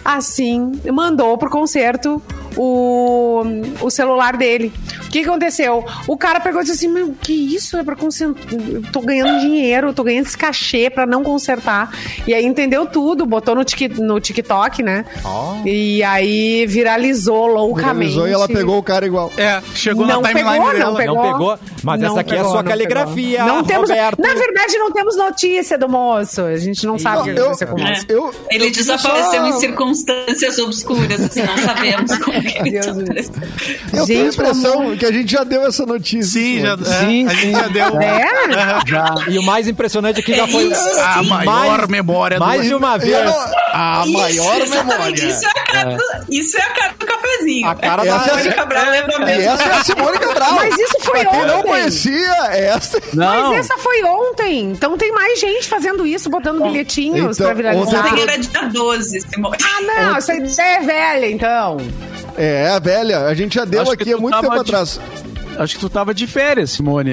Assim, 0.05 0.81
mandou 0.93 1.37
pro 1.37 1.51
concerto 1.51 2.23
o, 2.57 3.43
o 3.81 3.91
celular 3.91 4.37
dele. 4.37 4.73
O 5.07 5.11
que 5.11 5.21
aconteceu? 5.25 5.85
O 6.07 6.17
cara 6.17 6.39
pegou 6.41 6.61
e 6.61 6.65
disse 6.65 6.77
assim: 6.87 6.93
Meu, 6.93 7.15
que 7.21 7.33
isso? 7.33 7.77
É 7.77 7.83
pra 7.83 7.97
consertar. 7.97 8.41
Tô 8.93 9.01
ganhando 9.01 9.41
dinheiro, 9.41 9.93
tô 9.93 10.05
ganhando 10.05 10.27
esse 10.27 10.39
cachê 10.39 10.89
pra 10.89 11.05
não 11.07 11.23
consertar. 11.25 11.91
E 12.27 12.33
aí 12.35 12.45
entendeu 12.45 12.87
tudo, 12.87 13.27
botou 13.27 13.55
no, 13.55 13.65
tic, 13.65 13.99
no 13.99 14.21
TikTok, 14.21 14.83
né? 14.83 15.05
E 15.65 16.03
aí 16.05 16.65
viralizou 16.67 17.47
loucamente. 17.47 18.13
Viralizou 18.13 18.29
e 18.29 18.33
ela 18.33 18.47
pegou 18.47 18.79
o 18.79 18.83
cara 18.83 19.05
igual. 19.07 19.33
É, 19.37 19.61
chegou 19.75 20.07
Não 20.07 20.21
na 20.21 20.29
timeline 20.29 20.59
pegou, 20.59 20.73
dela. 20.73 20.91
não 20.91 20.97
pegou. 20.97 21.15
Não 21.17 21.33
pegou? 21.33 21.59
Mas 21.83 22.01
Não 22.01 22.11
essa 22.11 22.21
aqui 22.21 22.31
é 22.31 22.35
a 22.35 22.37
pegou, 22.39 22.53
sua 22.53 22.63
não 22.63 22.71
caligrafia, 22.71 23.39
pegou. 23.39 23.55
Não 23.57 23.65
temos, 23.65 23.89
Roberto. 23.91 24.19
na 24.21 24.35
verdade, 24.35 24.79
não 24.79 24.93
temos 24.93 25.17
notícia 25.17 25.77
do 25.79 25.89
moço. 25.89 26.43
A 26.43 26.57
gente 26.57 26.87
não 26.87 26.99
sabe 26.99 27.19
o 27.19 27.25
que 27.25 27.31
eu- 27.41 27.45
aconteceu 27.47 27.69
com 27.69 27.77
o 27.77 27.83
moço. 27.85 28.05
Eu, 28.09 28.35
Ele 28.51 28.67
eu 28.67 28.71
desapareceu 28.73 29.41
só- 29.41 29.47
em 29.49 29.53
circunstâncias 29.61 30.59
obscuras, 30.59 31.21
assim, 31.21 31.43
não 31.43 31.57
sabemos 31.59 32.17
como 32.19 32.40
Eu 33.93 34.07
tenho 34.07 34.21
a 34.21 34.31
Gente, 34.31 34.35
impressão 34.35 34.97
que 34.97 35.07
a 35.07 35.13
gente 35.13 35.33
já 35.33 35.45
deu 35.45 35.67
essa 35.67 35.85
notícia. 35.87 36.25
Sim, 36.41 36.61
já, 36.61 36.73
é, 36.73 36.77
Sim, 37.01 37.27
a 37.29 37.35
gente 37.35 37.53
já 37.53 37.69
deu. 37.69 38.01
É? 38.01 38.27
Já. 38.87 39.15
E 39.29 39.39
o 39.39 39.43
mais 39.43 39.69
impressionante 39.69 40.21
é 40.21 40.23
que 40.23 40.35
já 40.35 40.47
foi. 40.47 40.71
A 41.03 41.23
maior 41.23 41.89
memória 41.89 42.39
do- 42.39 42.45
Mais 42.45 42.65
de 42.65 42.75
uma 42.75 42.99
vez. 42.99 43.17
A 43.73 44.05
maior 44.07 44.59
memória. 44.69 45.15
Isso 45.25 45.45
é 45.47 45.49
a 45.51 45.65
cara, 45.65 45.97
do, 45.97 46.05
isso 46.29 46.57
é 46.59 46.63
a 46.63 46.71
cara 46.71 46.95
do 46.99 47.07
cafezinho. 47.07 47.69
A 47.69 47.75
cara 47.75 48.03
é 48.03 48.07
da- 48.07 48.17
a 48.17 48.21
Simone 48.21 48.55
Cabral 48.55 48.91
lembra 48.91 49.15
E 49.17 49.25
mesmo. 49.25 49.43
essa 49.53 49.63
é 49.63 49.73
a 49.73 49.85
Simone 49.85 50.19
Cabral. 50.19 50.53
Mas 50.55 50.75
isso 50.79 50.97
foi 51.03 51.21
pra 51.21 51.31
quem 51.31 51.47
não 51.47 51.59
ontem. 51.61 51.69
conhecia, 51.71 52.37
essa. 52.53 53.01
Não. 53.15 53.51
Mas 53.53 53.67
essa 53.71 53.79
foi 53.79 54.03
ontem. 54.05 54.65
Então 54.73 54.97
tem 54.97 55.13
mais 55.13 55.39
gente 55.41 55.69
fazendo 55.69 56.07
isso, 56.07 56.29
botando 56.31 56.63
bilhetinhos 56.63 57.37
então, 57.37 57.47
pra 57.47 57.55
viralizar. 57.55 57.99
ontem 58.01 58.11
Ontem 58.13 58.23
era 58.23 58.39
dia 58.39 58.63
12, 58.73 59.21
Simone. 59.21 59.57
Ah, 59.63 59.81
não, 59.83 60.17
essa 60.17 60.35
ideia 60.35 60.77
é 60.77 60.81
velha, 60.81 61.31
então. 61.31 61.77
É, 62.43 62.69
a 62.69 62.79
velha. 62.79 63.27
A 63.27 63.35
gente 63.35 63.55
já 63.55 63.65
deu 63.65 63.83
Acho 63.83 63.93
aqui 63.93 64.13
há 64.13 64.17
muito 64.17 64.41
tempo 64.41 64.55
de- 64.55 64.61
atrás. 64.61 64.99
Acho 65.59 65.75
que 65.75 65.81
tu 65.81 65.91
tava 65.91 66.15
de 66.15 66.27
férias, 66.27 66.71
Simone. 66.71 67.13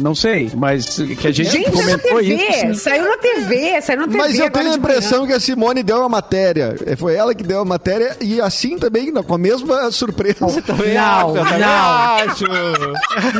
Não 0.00 0.14
sei, 0.14 0.50
mas 0.54 0.96
que 1.20 1.28
a 1.28 1.30
gente, 1.30 1.50
Gente, 1.50 1.64
saiu 1.70 1.84
na 1.86 1.98
comentou 1.98 2.18
TV, 2.20 2.34
isso. 2.70 2.80
saiu 2.80 3.04
na 3.08 3.16
TV, 3.18 3.82
saiu 3.82 4.00
na 4.00 4.06
TV. 4.06 4.18
Mas 4.18 4.38
eu 4.38 4.50
tenho 4.50 4.72
a 4.72 4.74
impressão 4.76 5.26
que 5.26 5.32
a 5.32 5.38
Simone 5.40 5.82
deu 5.82 6.02
a 6.02 6.08
matéria. 6.08 6.74
É, 6.86 6.96
Foi 6.96 7.14
ela 7.14 7.34
que 7.34 7.44
deu 7.44 7.60
a 7.60 7.64
matéria 7.64 8.16
e 8.20 8.40
assim 8.40 8.78
também, 8.78 9.12
com 9.12 9.34
a 9.34 9.38
mesma 9.38 9.90
surpresa. 9.90 10.34
Também 10.66 10.94
Não, 10.94 11.34
também 11.34 11.58
não. 11.58 11.68
manhã. 11.68 12.24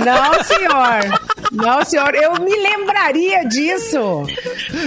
Não, 0.04 0.44
senhor. 0.44 1.20
Não, 1.52 1.84
senhor. 1.84 2.14
Eu 2.14 2.32
me 2.40 2.54
lembraria 2.54 3.44
disso. 3.48 4.22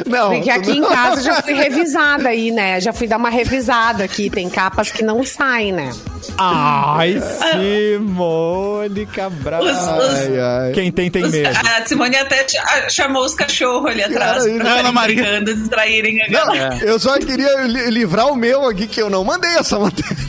Não. 0.05 0.29
Porque 0.35 0.49
aqui 0.49 0.71
em 0.71 0.81
casa 0.83 1.21
já 1.21 1.41
fui 1.41 1.53
revisada 1.53 2.29
aí, 2.29 2.51
né? 2.51 2.79
Já 2.79 2.93
fui 2.93 3.07
dar 3.07 3.17
uma 3.17 3.29
revisada 3.29 4.03
aqui. 4.03 4.29
Tem 4.29 4.49
capas 4.49 4.91
que 4.91 5.03
não 5.03 5.23
saem, 5.25 5.71
né? 5.71 5.89
Ai, 6.37 7.19
Simone 7.51 9.05
Cabral. 9.07 9.56
Os- 9.59 9.71
os- 9.71 10.19
Ai, 10.19 10.39
ai. 10.39 10.71
Quem 10.73 10.91
tem, 10.91 11.09
tem 11.11 11.23
Os- 11.25 11.31
medo. 11.31 11.49
a 11.55 11.85
Simone 11.85 12.15
até 12.15 12.45
chamou 12.89 13.23
os 13.25 13.33
cachorros 13.33 13.91
ali 13.91 14.03
atrás 14.03 14.43
Cara, 14.45 14.57
pra 14.59 14.73
Ana 14.79 14.91
Maria. 14.91 15.41
distraírem 15.43 16.21
a 16.23 16.29
Não, 16.29 16.45
galera. 16.47 16.77
eu 16.81 16.99
só 16.99 17.17
queria 17.19 17.61
li- 17.63 17.89
livrar 17.91 18.27
o 18.27 18.35
meu 18.35 18.67
aqui, 18.67 18.87
que 18.87 19.01
eu 19.01 19.09
não 19.09 19.23
mandei 19.23 19.51
essa 19.57 19.77
matéria. 19.79 20.26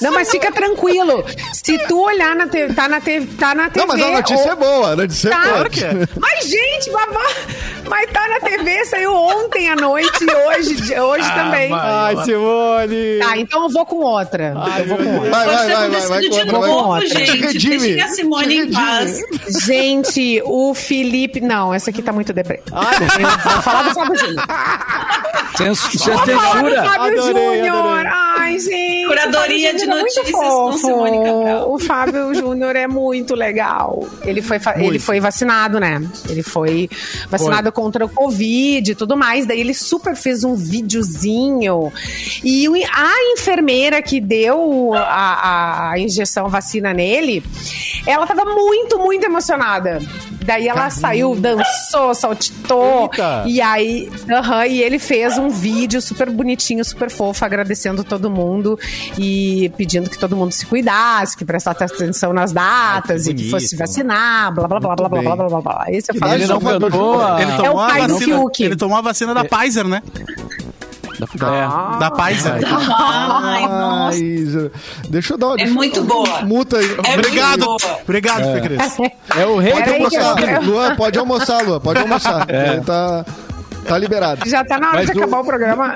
Não, 0.00 0.12
mas 0.12 0.30
fica 0.30 0.50
tranquilo. 0.52 1.24
Se 1.52 1.78
tu 1.86 2.00
olhar 2.02 2.34
na 2.36 2.46
TV, 2.48 2.74
tá 2.74 2.88
na 2.88 3.00
TV, 3.00 3.26
tá 3.38 3.54
na 3.54 3.70
TV. 3.70 3.80
Não, 3.80 3.86
mas 3.86 4.02
a 4.02 4.10
notícia 4.10 4.44
ou- 4.46 4.52
é 4.52 4.56
boa, 4.56 4.90
a 4.92 4.96
notícia 4.96 5.30
Tá. 5.30 5.42
é 5.42 5.48
boa. 5.48 5.66
É. 5.66 6.08
Mas, 6.20 6.48
gente, 6.48 6.90
babá, 6.90 7.26
mas 7.88 8.10
tá 8.10 8.28
na 8.28 8.40
TV, 8.40 8.84
saiu 8.86 9.14
ontem 9.14 9.68
à 9.70 9.76
noite 9.76 10.24
e 10.24 10.34
hoje, 10.34 11.00
hoje 11.00 11.26
Ah, 11.30 11.34
também. 11.44 11.68
vai. 11.70 11.80
Ai, 12.16 12.24
Simone. 12.24 13.18
Tá, 13.20 13.36
então 13.38 13.62
eu 13.64 13.68
vou 13.70 13.86
com 13.86 13.96
outra. 13.96 14.54
eu 14.78 14.86
vou 14.86 14.96
com 14.98 15.14
outra. 15.16 15.30
Vai, 15.30 15.46
vai, 15.46 15.56
vai, 15.56 15.66
vai, 15.66 15.66
vai, 15.66 15.88
acontecido 15.88 16.30
de 16.30 16.50
vai, 16.50 17.00
Te 17.00 17.08
gente. 17.08 17.36
redime, 17.40 17.78
Deixem 17.78 18.02
a 18.02 18.08
Simone 18.08 18.48
te 18.48 18.54
em 18.68 18.72
paz. 18.72 19.20
Gente, 19.64 20.42
o 20.44 20.74
Felipe. 20.74 21.40
Não, 21.40 21.72
essa 21.72 21.90
aqui 21.90 22.02
tá 22.02 22.12
muito 22.12 22.32
deprê. 22.32 22.60
Eu 22.66 23.52
vou 23.52 23.62
falar 23.62 23.82
do 23.82 23.94
Fábio 23.94 24.16
Júnior. 24.18 24.44
Cens- 25.56 25.94
Isso 25.94 26.10
é 26.10 26.14
Vou 26.14 26.26
falar 26.26 26.62
do 26.62 26.68
censura. 26.68 26.84
Fábio 26.84 27.22
Adorei, 27.22 27.56
Júnior. 27.58 28.06
Ai, 28.06 28.58
gente. 28.58 29.06
Curadoria 29.06 29.70
o 29.70 29.72
Fábio 29.72 29.78
de 29.78 29.78
Júnior 29.78 29.96
é 29.96 30.00
muito 30.00 30.14
notícias 30.16 30.30
com 30.32 30.40
fofo. 30.72 30.78
Simone 30.78 31.24
Cabral. 31.24 31.72
O 31.72 31.78
Fábio 31.78 32.34
Júnior 32.34 32.76
é 32.76 32.86
muito 32.86 33.34
legal. 33.34 34.06
Ele 34.22 34.42
foi, 34.42 34.58
fa- 34.58 34.74
ele 34.78 34.98
foi 34.98 35.20
vacinado, 35.20 35.78
né? 35.80 36.02
Ele 36.28 36.42
foi 36.42 36.88
vacinado 37.30 37.70
contra 37.72 38.04
o 38.04 38.08
Covid 38.08 38.90
e 38.90 38.94
tudo 38.94 39.16
mais. 39.16 39.46
Daí 39.46 39.60
ele 39.60 39.74
super 39.74 40.14
fez 40.16 40.44
um 40.44 40.54
videozinho. 40.54 41.92
E 42.44 42.66
a 42.92 43.32
enfermeira 43.32 44.00
que 44.02 44.20
deu 44.20 44.92
a, 44.94 45.90
a 45.92 45.98
injeção 45.98 46.48
vacina 46.48 46.92
nele, 46.92 47.42
ela 48.06 48.26
tava 48.26 48.44
muito, 48.44 48.98
muito 48.98 49.24
emocionada. 49.24 50.00
Daí 50.46 50.68
ela 50.68 50.88
saiu, 50.90 51.34
dançou, 51.34 52.14
saltitou. 52.14 53.10
Eita. 53.12 53.42
E 53.46 53.60
aí, 53.60 54.08
aham, 54.30 54.66
e 54.66 54.80
ele 54.82 54.98
fez 54.98 55.36
um 55.38 55.48
vídeo 55.48 56.00
super 56.00 56.30
bonitinho, 56.30 56.84
super 56.84 57.10
fofo, 57.10 57.44
agradecendo 57.44 58.04
todo 58.04 58.30
mundo 58.30 58.78
e 59.18 59.70
pedindo 59.76 60.08
que 60.08 60.16
todo 60.18 60.36
mundo 60.36 60.52
se 60.52 60.64
cuidasse, 60.66 61.36
que 61.36 61.44
prestasse 61.44 61.82
atenção 61.82 62.32
nas 62.32 62.52
datas 62.52 63.26
Ai, 63.26 63.32
e 63.32 63.34
que 63.36 63.44
que 63.44 63.50
fosse 63.50 63.76
vacinar, 63.76 64.52
blá 64.54 64.68
blá 64.68 64.78
blá 64.80 64.94
blá 64.96 65.08
blá 65.08 65.20
blá 65.20 65.36
blá 65.36 65.48
blá 65.48 65.60
blá. 65.60 65.84
Esse 65.88 66.10
é 66.10 66.14
o 66.14 66.20
Mas 66.20 66.30
Fábio 66.30 66.44
Ele 66.44 66.52
não 66.52 66.60
cantou. 66.60 67.38
Ele 67.38 67.50
É 67.52 67.56
tomou, 67.56 67.74
o 67.76 67.80
a 67.80 67.86
pai 67.88 68.06
do 68.06 68.14
vacina, 68.14 68.36
Fiuk. 68.38 68.62
ele 68.62 68.76
tomou 68.76 68.98
a 68.98 69.00
vacina 69.00 69.34
da 69.34 69.44
Pfizer, 69.44 69.86
né? 69.86 70.02
É. 71.22 71.98
Da 71.98 72.10
Pfizer. 72.10 72.52
Ai, 72.98 73.62
nossa. 73.68 74.18
Ai, 74.18 74.70
deixa 75.08 75.34
eu 75.34 75.38
dar 75.38 75.46
uma. 75.48 75.56
É 75.60 75.66
eu 75.66 75.72
muito 75.74 76.00
uma 76.00 76.08
boa. 76.08 76.42
Multa 76.42 76.78
aí. 76.78 76.96
É 77.04 77.14
Obrigado. 77.14 77.64
boa. 77.64 77.76
Obrigado, 78.02 78.52
Fê 78.52 78.60
Cris. 78.60 78.96
É 79.38 79.46
o 79.46 79.58
rei 79.58 79.72
Pode 79.72 79.88
eu- 79.88 79.94
almoçar. 79.94 80.42
eu- 80.54 80.62
Luan, 80.62 80.96
pode 80.96 81.18
almoçar, 81.18 81.62
Luan. 81.64 81.80
Pode 81.80 82.00
almoçar. 82.00 82.46
Ele 82.48 82.80
Tá, 82.82 83.24
tá 83.86 83.98
liberado. 83.98 84.48
Já 84.48 84.64
tá 84.64 84.78
na 84.78 84.88
hora 84.88 84.96
Mas 84.98 85.06
de 85.10 85.12
o- 85.18 85.22
acabar 85.22 85.40
o 85.40 85.44
programa. 85.44 85.94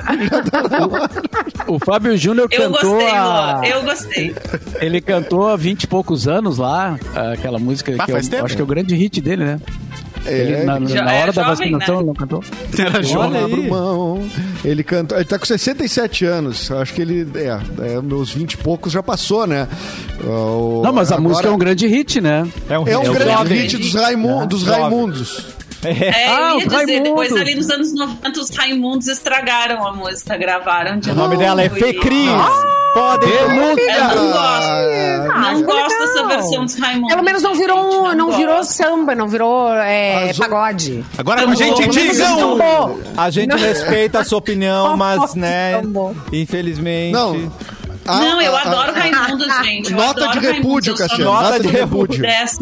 O 1.66 1.78
Fábio 1.78 2.16
Júnior 2.16 2.48
Eu 2.50 2.60
cantou 2.72 2.92
gostei, 2.92 3.10
a... 3.10 3.60
Eu 3.64 3.82
gostei. 3.82 4.34
Ele 4.80 5.00
cantou 5.00 5.48
há 5.48 5.56
20 5.56 5.84
e 5.84 5.86
poucos 5.86 6.26
anos 6.26 6.58
lá, 6.58 6.98
aquela 7.32 7.58
música 7.58 7.92
Ah, 7.98 8.04
que 8.04 8.10
eu 8.10 8.14
faz 8.16 8.28
tempo. 8.28 8.44
acho 8.44 8.54
que 8.56 8.60
é 8.60 8.64
o 8.64 8.66
grande 8.66 8.94
hit 8.94 9.20
dele, 9.20 9.44
né? 9.44 9.60
Ele, 10.26 10.52
É, 10.54 10.64
na, 10.64 10.80
Já 10.86 11.02
na 11.02 11.12
é 11.12 11.22
hora 11.22 11.32
da 11.32 11.42
jovem, 11.42 11.70
vacinação, 11.72 12.00
né? 12.00 12.06
não 12.06 12.14
cantou? 12.14 12.44
Era 12.78 12.90
Olha 12.98 13.02
jovem. 13.02 13.68
Mão. 13.68 14.22
Ele 14.64 14.82
canta. 14.84 15.14
Ele 15.16 15.24
tá 15.24 15.38
com 15.38 15.46
67 15.46 16.24
anos. 16.26 16.70
Acho 16.70 16.92
que 16.94 17.02
ele. 17.02 17.26
É, 17.34 17.58
é, 17.94 18.02
meus 18.02 18.30
20 18.32 18.52
e 18.52 18.56
poucos 18.58 18.92
já 18.92 19.02
passou, 19.02 19.46
né? 19.46 19.66
O- 20.22 20.82
Não, 20.84 20.92
mas 20.92 21.10
a 21.10 21.14
agora- 21.16 21.28
música 21.28 21.48
é 21.48 21.50
um 21.50 21.58
grande 21.58 21.86
hit, 21.86 22.20
né? 22.20 22.46
É 22.68 22.78
um, 22.78 22.86
É 22.86 22.98
um 22.98 23.02
é 23.04 23.10
um 23.10 23.14
grande 23.14 23.32
jovem. 23.32 23.58
hit 23.62 23.76
dos, 23.78 23.94
Raimu- 23.94 24.46
dos 24.46 24.60
Jovem. 24.60 24.80
Raimundos. 24.82 25.46
É, 25.82 26.28
Ah, 26.28 26.50
eu 26.52 26.58
ia 26.60 26.64
dizer, 26.66 26.76
Raimundos. 26.76 27.02
depois 27.04 27.32
ali 27.32 27.54
nos 27.54 27.70
anos 27.70 27.94
90, 27.94 28.40
os 28.40 28.50
Raimundos 28.50 29.08
estragaram 29.08 29.86
a 29.86 29.92
música, 29.92 30.36
gravaram 30.36 30.98
de 30.98 31.10
O 31.10 31.14
novo. 31.14 31.28
nome 31.28 31.36
dela 31.38 31.62
é 31.62 31.66
e- 31.66 31.70
Fê 31.70 31.94
Cris. 31.94 32.28
Pode. 32.92 33.24
Eu 33.24 33.48
não 33.50 33.68
gosto. 33.68 35.30
Ah, 35.32 35.52
não 35.52 35.62
gosto 35.62 35.76
legal. 35.76 35.88
dessa 35.88 36.26
versão 36.26 36.64
dos 36.64 36.74
Raimundos. 36.74 37.10
Pelo 37.14 37.24
menos 37.24 37.42
não 37.42 37.54
virou, 37.54 37.92
gente, 38.08 38.16
não, 38.16 38.32
virou 38.32 38.56
gosto. 38.56 38.70
samba, 38.72 39.14
não 39.14 39.28
virou 39.28 39.72
é, 39.74 40.32
pagode. 40.36 41.04
Agora 41.16 41.44
com 41.44 41.50
a 41.50 41.54
gente, 41.54 41.86
digam! 41.88 42.58
A 43.16 43.30
gente 43.30 43.56
respeita 43.56 44.18
a 44.18 44.24
sua 44.24 44.38
opinião, 44.38 44.96
mas, 44.98 45.34
né, 45.36 45.80
infelizmente... 46.32 47.12
Não. 47.12 47.50
A- 48.06 48.18
Não, 48.18 48.40
eu 48.40 48.56
a- 48.56 48.62
adoro 48.62 48.90
a- 48.90 48.94
Raimundos, 48.98 49.46
gente. 49.64 49.90
eu 49.92 49.96
Nota 49.98 50.24
adoro 50.24 50.40
de 50.40 50.46
repúdio, 50.52 50.96
Cassiano. 50.96 51.24
Nota 51.24 51.42
Nota 51.50 51.60
de 51.60 51.68
repúdio. 51.68 52.22
Dessa, 52.22 52.58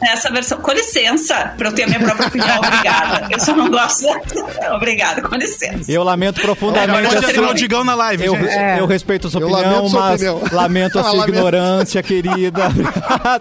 dessa 0.00 0.30
versão. 0.30 0.58
Com 0.60 0.72
licença, 0.72 1.52
pra 1.56 1.68
eu 1.68 1.72
ter 1.74 1.84
a 1.84 1.86
minha 1.86 2.00
própria 2.00 2.28
opinião. 2.28 2.58
Obrigada. 2.64 3.26
Eu 3.30 3.40
só 3.40 3.56
não 3.56 3.70
gosto. 3.70 4.04
Obrigada, 4.74 5.22
com 5.22 5.34
licença. 5.36 5.90
Eu 5.90 6.02
lamento 6.04 6.40
profundamente 6.40 7.08
Pode 7.14 7.24
assinar 7.26 7.50
o 7.50 7.54
Digão 7.54 7.82
na 7.84 7.94
live, 7.94 8.24
Eu, 8.24 8.36
gente. 8.36 8.78
eu 8.78 8.86
respeito 8.86 9.26
a 9.26 9.30
sua 9.30 9.40
Eu 9.40 9.48
opinião, 9.48 9.70
lamento 9.72 9.90
sua 9.90 10.00
mas 10.00 10.22
opinião. 10.22 10.42
lamento 10.52 10.98
a 10.98 11.00
Ah, 11.00 11.04
sua 11.04 11.12
lamento. 11.12 11.28
ignorância, 11.30 12.02
querida. 12.02 12.62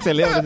Você 0.02 0.14
lembra? 0.14 0.46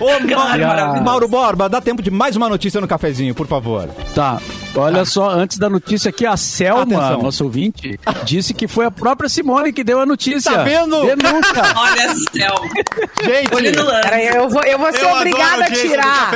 Ô, 0.00 0.06
Claro, 0.28 0.60
Ma- 0.60 0.66
maravilhoso. 0.68 1.02
Mauro 1.04 1.28
Borba, 1.28 1.68
dá 1.68 1.80
tempo 1.80 2.02
de 2.02 2.10
mais 2.10 2.36
uma 2.36 2.48
notícia 2.48 2.80
no 2.80 2.88
cafezinho, 2.88 3.34
por 3.34 3.46
favor. 3.46 3.88
Tá. 4.14 4.38
Olha 4.74 5.04
só, 5.04 5.28
antes 5.30 5.58
da 5.58 5.68
notícia 5.68 6.08
aqui, 6.08 6.24
a 6.26 6.36
Selma, 6.36 6.82
Atenção. 6.82 7.22
nosso 7.22 7.44
ouvinte, 7.44 7.98
disse 8.24 8.54
que 8.54 8.66
foi 8.66 8.86
a 8.86 8.90
própria 8.90 9.28
Simone 9.28 9.72
que 9.72 9.84
deu 9.84 10.00
a 10.00 10.06
notícia. 10.06 10.50
Tá 10.50 10.62
vendo? 10.62 11.00
Denúncia. 11.04 11.62
Olha. 11.76 12.14
Gente, 13.22 13.54
Olho 13.54 13.72
no 13.76 13.84
lance. 13.84 14.02
Peraí, 14.02 14.26
eu 14.28 14.48
vou, 14.48 14.62
eu 14.62 14.78
vou 14.78 14.92
ser 14.92 15.02
Eu 15.02 15.10
obrigada 15.16 15.64
a 15.64 15.66
a 15.66 15.70
tirar 15.70 16.32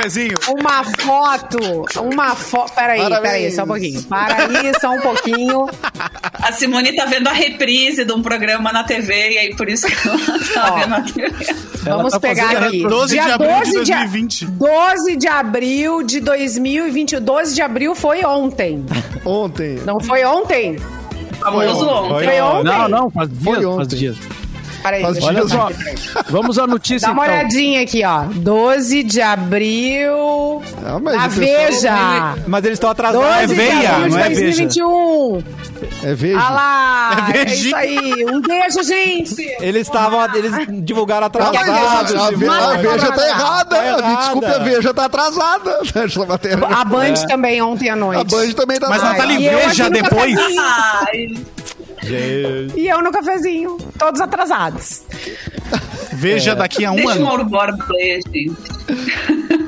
uma 0.49 0.83
foto. 0.83 1.57
Uma 2.01 2.35
foto. 2.35 2.73
Peraí, 2.73 2.99
Parabéns. 3.01 3.21
peraí, 3.21 3.51
só 3.51 3.63
um 3.63 3.67
pouquinho. 3.67 4.03
Para 4.03 4.35
aí, 4.43 4.71
só 4.79 4.91
um 4.91 5.01
pouquinho. 5.01 5.65
A 6.33 6.51
Simone 6.51 6.93
tá 6.95 7.05
vendo 7.05 7.27
a 7.27 7.33
reprise 7.33 8.05
de 8.05 8.13
um 8.13 8.21
programa 8.21 8.71
na 8.71 8.83
TV 8.83 9.13
e 9.31 9.37
aí 9.39 9.55
por 9.55 9.67
isso 9.69 9.87
que 9.87 10.07
ela 10.07 10.17
tá 10.53 10.73
Ó. 10.73 10.79
vendo 10.79 10.93
a 10.95 11.01
TV. 11.01 11.55
Vamos 11.83 12.13
tá 12.13 12.19
pegar 12.19 12.57
aqui. 12.65 12.83
12 12.87 13.13
de 13.13 13.19
abril 13.19 13.61
de 13.63 13.71
12 13.73 13.83
de 13.83 13.93
a- 13.93 13.97
2020. 13.97 14.45
12 14.45 15.15
de 15.15 15.27
abril 15.27 16.03
de 16.03 16.19
2020. 16.19 17.19
12 17.19 17.55
de 17.55 17.61
abril 17.61 17.95
foi 17.95 18.23
ontem. 18.27 18.85
Ontem. 19.25 19.79
Não 19.85 19.99
foi 19.99 20.23
ontem? 20.23 20.77
Famoso 21.39 21.87
ontem. 21.87 22.13
ontem. 22.13 22.25
Foi 22.25 22.41
ontem? 22.41 22.63
Não, 22.63 22.87
não, 22.89 23.09
faz 23.09 23.29
dias, 23.29 23.43
Foi 23.43 23.53
faz 23.55 23.65
ontem. 23.65 23.95
dias. 23.97 24.17
Peraí, 24.87 25.03
eu 25.03 25.23
Olha 25.23 25.47
só, 25.47 25.69
vamos 26.29 26.57
à 26.57 26.65
notícia 26.65 27.07
Dá 27.07 27.13
uma 27.13 27.25
então. 27.25 27.37
olhadinha 27.37 27.81
aqui, 27.81 28.03
ó. 28.05 28.23
12 28.33 29.03
de 29.03 29.21
abril. 29.21 30.61
Ah, 30.85 30.97
mas 31.01 31.15
na 31.15 31.25
o 31.27 31.29
pessoal- 31.29 31.37
Veja. 31.37 32.35
Mas 32.47 32.63
eles 32.65 32.75
estão 32.77 32.89
atrasados. 32.89 33.27
12 33.27 33.43
É 33.43 33.47
de 33.47 33.53
veia, 33.55 33.89
abril 33.91 34.03
de 34.09 34.15
não 34.15 34.19
é 34.19 34.29
veja. 34.29 34.41
2021. 34.41 35.43
É 36.03 36.13
veja. 36.13 36.39
Ah 36.39 36.49
lá, 36.49 37.27
É 37.33 37.37
é, 37.39 37.53
isso 37.53 37.75
aí. 37.75 38.25
Um 38.31 38.41
beijo, 38.41 38.83
gente. 38.83 39.41
Eles 39.59 39.87
estavam. 39.87 40.23
Eles 40.35 40.51
divulgaram 40.83 41.27
Ah, 41.27 41.31
mas 41.33 41.55
atrasados. 41.57 42.15
a, 42.15 42.27
a, 42.27 42.31
Ve- 42.31 42.45
Manda 42.45 42.73
a 42.73 42.77
Veja 42.77 43.11
tá 43.11 43.27
errada. 43.27 43.75
Tá 43.75 43.81
Me 43.81 43.87
errada. 43.87 44.15
desculpe, 44.17 44.45
a 44.47 44.57
Veja 44.59 44.93
tá 44.93 45.05
atrasada. 45.05 45.77
A 46.77 46.85
Band 46.85 47.13
também 47.27 47.61
ontem 47.61 47.89
à 47.89 47.95
noite. 47.95 48.21
A 48.21 48.23
Band 48.23 48.51
também 48.53 48.79
tá 48.79 48.87
Mas 48.89 49.03
atrasada. 49.03 49.17
Nathalie, 49.27 49.43
E 49.43 49.47
eu 49.47 49.57
veja 49.59 49.89
depois. 49.89 50.35
Gente. 52.03 52.79
E 52.79 52.87
eu 52.87 53.01
no 53.01 53.11
cafezinho. 53.11 53.77
Todos 53.97 54.21
atrasados. 54.21 55.01
Veja 56.13 56.55
daqui 56.55 56.85
a 56.85 56.91
um 56.91 56.95
deixa 56.95 57.09
o 57.11 57.15
ano. 57.15 57.23
Mauro 57.25 57.45
Borba 57.45 57.85
ler, 57.89 58.19
gente. 58.33 58.51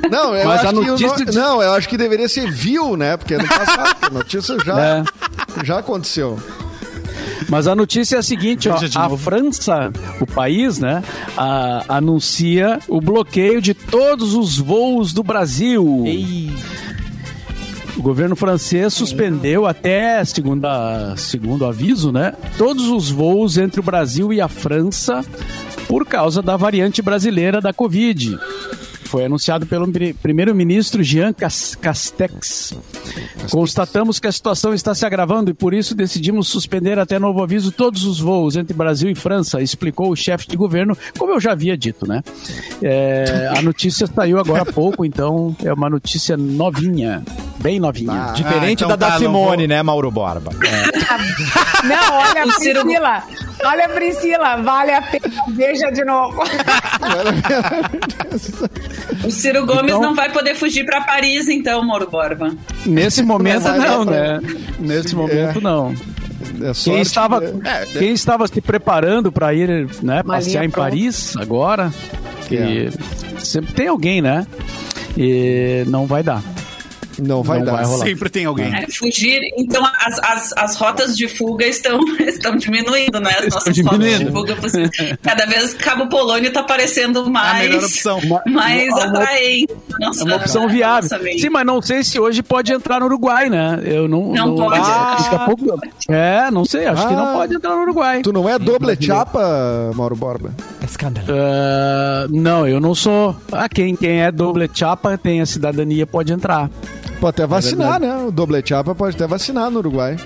Não, 0.09 0.35
eu 0.35 0.47
Mas 0.47 0.59
acho 0.61 0.67
a 0.67 0.73
que 0.73 0.79
o 0.79 0.83
notícia 0.91 1.17
no- 1.17 1.25
de- 1.31 1.37
não, 1.37 1.61
eu 1.61 1.73
acho 1.73 1.87
que 1.89 1.97
deveria 1.97 2.27
ser 2.27 2.49
viu, 2.49 2.95
né? 2.97 3.15
Porque 3.17 3.37
no 3.37 3.47
passado 3.47 3.95
a 4.01 4.09
notícia 4.11 4.57
já, 4.65 4.79
É. 4.79 5.03
já 5.63 5.79
aconteceu. 5.79 6.39
Mas 7.47 7.67
a 7.67 7.75
notícia 7.75 8.15
é 8.17 8.19
a 8.19 8.23
seguinte, 8.23 8.69
ó, 8.69 8.75
a. 8.95 9.17
França, 9.17 9.91
o 10.19 10.25
país, 10.27 10.77
né, 10.79 11.03
a- 11.37 11.83
anuncia 11.87 12.79
o 12.87 12.99
bloqueio 13.01 13.61
de 13.61 13.73
todos 13.73 14.33
os 14.33 14.57
voos 14.57 15.13
do 15.13 15.23
Brasil. 15.23 16.03
O 17.99 18.01
governo 18.01 18.33
francês 18.35 18.93
suspendeu 18.93 19.67
até, 19.67 20.23
segundo, 20.23 20.65
a- 20.65 21.15
segundo 21.17 21.65
aviso, 21.65 22.13
né, 22.13 22.33
todos 22.57 22.87
os 22.87 23.11
voos 23.11 23.57
entre 23.57 23.81
o 23.81 23.83
Brasil 23.83 24.31
e 24.31 24.39
a 24.39 24.47
França 24.47 25.21
por 25.85 26.05
causa 26.05 26.41
da 26.41 26.55
variante 26.55 27.01
brasileira 27.01 27.59
da 27.59 27.73
Covid. 27.73 28.37
Foi 29.09 29.25
anunciado 29.25 29.65
pelo 29.65 29.91
pri- 29.91 30.13
primeiro-ministro 30.13 31.01
Jean 31.03 31.33
Cas- 31.33 31.75
Castex. 31.81 32.75
Constatamos 33.49 34.19
que 34.19 34.27
a 34.27 34.31
situação 34.31 34.71
está 34.71 34.93
se 34.93 35.03
agravando 35.03 35.49
e 35.49 35.53
por 35.55 35.73
isso 35.73 35.95
decidimos 35.95 36.47
suspender 36.47 36.99
até 36.99 37.17
novo 37.17 37.41
aviso 37.41 37.71
todos 37.71 38.03
os 38.05 38.19
voos 38.19 38.55
entre 38.55 38.77
Brasil 38.77 39.09
e 39.09 39.15
França, 39.15 39.63
explicou 39.63 40.11
o 40.11 40.15
chefe 40.15 40.47
de 40.47 40.55
governo, 40.55 40.95
como 41.17 41.33
eu 41.33 41.39
já 41.39 41.53
havia 41.53 41.75
dito, 41.75 42.07
né? 42.07 42.21
É, 42.83 43.51
a 43.57 43.63
notícia 43.63 44.05
saiu 44.05 44.37
agora 44.39 44.61
há 44.61 44.65
pouco, 44.71 45.03
então 45.03 45.55
é 45.65 45.73
uma 45.73 45.89
notícia 45.89 46.37
novinha, 46.37 47.23
bem 47.57 47.79
novinha. 47.79 48.31
Diferente 48.35 48.83
então 48.83 48.89
da 48.89 48.95
da 48.95 49.07
tá, 49.07 49.13
não 49.13 49.19
Simone, 49.21 49.63
vou- 49.63 49.67
né, 49.67 49.81
Mauro 49.81 50.11
Borba? 50.11 50.51
Não, 51.83 52.13
olha 52.13 52.43
a 52.43 52.47
Priscila. 52.55 53.23
Olha 53.63 53.85
a 53.85 53.89
Priscila. 53.89 54.55
Vale 54.57 54.91
a 54.91 55.01
pena. 55.01 55.33
Veja 55.55 55.89
de 55.91 56.03
novo. 56.03 56.41
O 59.23 59.31
Ciro 59.31 59.65
Gomes 59.65 59.83
Então- 59.91 60.01
não 60.01 60.15
vai 60.15 60.31
poder 60.31 60.55
fugir 60.55 60.85
pra 60.85 61.01
Paris, 61.01 61.47
então, 61.47 61.83
Mauro 61.85 62.09
Borba. 62.09 62.51
Nesse 62.85 63.21
momento 63.23 63.63
não, 63.63 64.05
dar 64.05 64.05
né? 64.05 64.39
Nesse 64.79 65.15
momento 65.15 65.59
não. 65.61 65.93
É 66.61 66.73
sorte, 66.73 66.89
Quem 66.91 67.01
estava, 67.01 67.39
né? 67.39 67.85
quem 67.97 68.11
estava 68.13 68.47
se 68.47 68.59
preparando 68.61 69.31
para 69.31 69.53
ir 69.53 69.87
né, 70.01 70.23
passear 70.23 70.63
em 70.65 70.69
pronta. 70.69 70.89
Paris 70.89 71.35
agora, 71.37 71.91
que 72.47 72.57
É. 72.57 72.89
sempre 73.39 73.73
tem 73.73 73.87
alguém, 73.87 74.21
né? 74.21 74.45
E 75.17 75.83
não 75.87 76.05
vai 76.05 76.23
dar. 76.23 76.41
Não 77.21 77.43
vai 77.43 77.59
não 77.59 77.65
dar. 77.65 77.71
vai 77.73 77.85
rolar. 77.85 78.05
Sempre 78.05 78.29
tem 78.29 78.45
alguém. 78.45 78.73
É, 78.73 78.85
fugir. 78.91 79.39
Então, 79.57 79.83
as, 79.85 80.19
as, 80.19 80.53
as 80.57 80.75
rotas 80.75 81.15
de 81.17 81.27
fuga 81.27 81.65
estão, 81.65 81.99
estão 82.19 82.55
diminuindo, 82.55 83.19
né? 83.19 83.29
As 83.31 83.43
Estão 83.45 83.59
nossas 83.59 83.75
diminuindo. 83.75 84.31
rotas 84.31 84.71
de 84.71 84.85
fuga. 84.97 85.19
Cada 85.21 85.45
vez 85.45 85.73
Cabo 85.73 86.07
Polônio 86.07 86.51
tá 86.51 86.63
parecendo 86.63 87.29
mais. 87.29 87.57
A 87.57 87.59
melhor 87.69 87.83
opção. 87.83 88.19
Mais 88.47 88.89
Uma- 88.93 89.03
atraente. 89.05 89.75
Nossa, 89.99 90.21
É 90.21 90.25
uma 90.25 90.35
opção 90.37 90.67
viável. 90.69 91.09
Sim, 91.37 91.49
mas 91.49 91.65
não 91.65 91.81
sei 91.81 92.03
se 92.03 92.19
hoje 92.19 92.41
pode 92.41 92.71
entrar 92.71 92.99
no 92.99 93.05
Uruguai, 93.07 93.49
né? 93.49 93.79
Eu 93.83 94.07
não. 94.07 94.31
Não 94.33 94.55
pode. 94.55 94.79
Daqui 94.79 95.35
a 95.35 95.39
pouco. 95.39 95.79
É, 96.09 96.49
não 96.51 96.63
sei. 96.65 96.85
Acho 96.87 97.07
que 97.07 97.13
não 97.13 97.27
Ah. 97.29 97.33
pode 97.33 97.55
entrar 97.55 97.75
no 97.75 97.81
Uruguai. 97.81 98.21
Tu 98.21 98.31
não 98.31 98.47
é 98.47 98.57
doble 98.57 98.97
chapa, 98.99 99.91
Mauro 99.95 100.15
Borba? 100.15 100.53
Escândalo. 100.89 101.27
Ah, 101.29 102.27
não, 102.29 102.67
eu 102.67 102.79
não 102.79 102.95
sou. 102.95 103.35
Ah, 103.51 103.69
quem, 103.69 103.95
quem 103.95 104.21
é 104.21 104.31
doble 104.31 104.69
chapa 104.73 105.17
tem 105.17 105.41
a 105.41 105.45
cidadania 105.45 106.05
pode 106.07 106.33
entrar. 106.33 106.69
Pode 107.19 107.35
até 107.35 107.45
vacinar, 107.47 107.99
verdade. 107.99 108.21
né? 108.21 108.27
O 108.27 108.31
doble 108.31 108.61
chapa 108.65 108.95
pode 108.95 109.15
até 109.15 109.27
vacinar 109.27 109.69
no 109.69 109.79
Uruguai. 109.79 110.17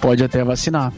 Pode 0.00 0.24
até 0.24 0.42
vacinar. 0.42 0.92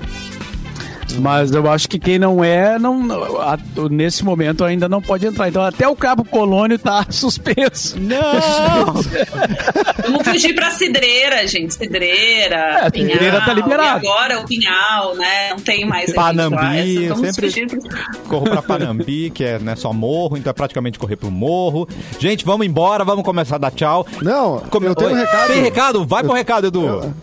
Mas 1.20 1.50
eu 1.52 1.70
acho 1.70 1.88
que 1.88 1.98
quem 1.98 2.18
não 2.18 2.42
é, 2.42 2.78
não, 2.78 3.08
a- 3.40 3.58
nesse 3.90 4.24
momento 4.24 4.64
ainda 4.64 4.88
não 4.88 5.00
pode 5.00 5.26
entrar. 5.26 5.48
Então 5.48 5.62
até 5.64 5.86
o 5.88 5.94
Cabo 5.96 6.24
Polônio 6.24 6.78
tá 6.78 7.04
suspenso. 7.10 7.98
Não! 8.00 8.94
Vamos 10.04 10.28
fugir 10.28 10.54
pra 10.54 10.70
Cidreira, 10.70 11.46
gente. 11.46 11.74
Cidreira, 11.74 12.56
É, 12.84 12.90
Pinhal. 12.90 13.10
Cidreira 13.12 13.40
tá 13.40 13.52
liberado. 13.54 14.04
E 14.04 14.08
agora 14.08 14.40
o 14.40 14.44
Pinhal, 14.46 15.14
né? 15.16 15.50
Não 15.50 15.58
tem 15.60 15.84
mais. 15.86 16.12
Panambi, 16.12 17.08
sempre- 17.16 17.48
fugir 17.50 17.66
pra... 17.68 18.10
Corro 18.28 18.44
pra 18.50 18.62
Panambi, 18.62 19.30
que 19.30 19.44
é 19.44 19.58
né, 19.58 19.76
só 19.76 19.92
morro, 19.92 20.36
então 20.36 20.50
é 20.50 20.54
praticamente 20.54 20.98
correr 20.98 21.16
pro 21.16 21.30
morro. 21.30 21.88
Gente, 22.18 22.44
vamos 22.44 22.66
embora, 22.66 23.04
vamos 23.04 23.24
começar 23.24 23.56
a 23.56 23.58
dar 23.58 23.70
tchau. 23.70 24.06
Não, 24.22 24.58
Come- 24.70 24.86
eu 24.86 24.94
tenho 24.94 25.10
um 25.10 25.14
recado. 25.14 25.46
Tem 25.48 25.62
recado? 25.62 26.04
Vai 26.06 26.22
pro 26.22 26.32
recado, 26.32 26.66
Edu. 26.66 27.14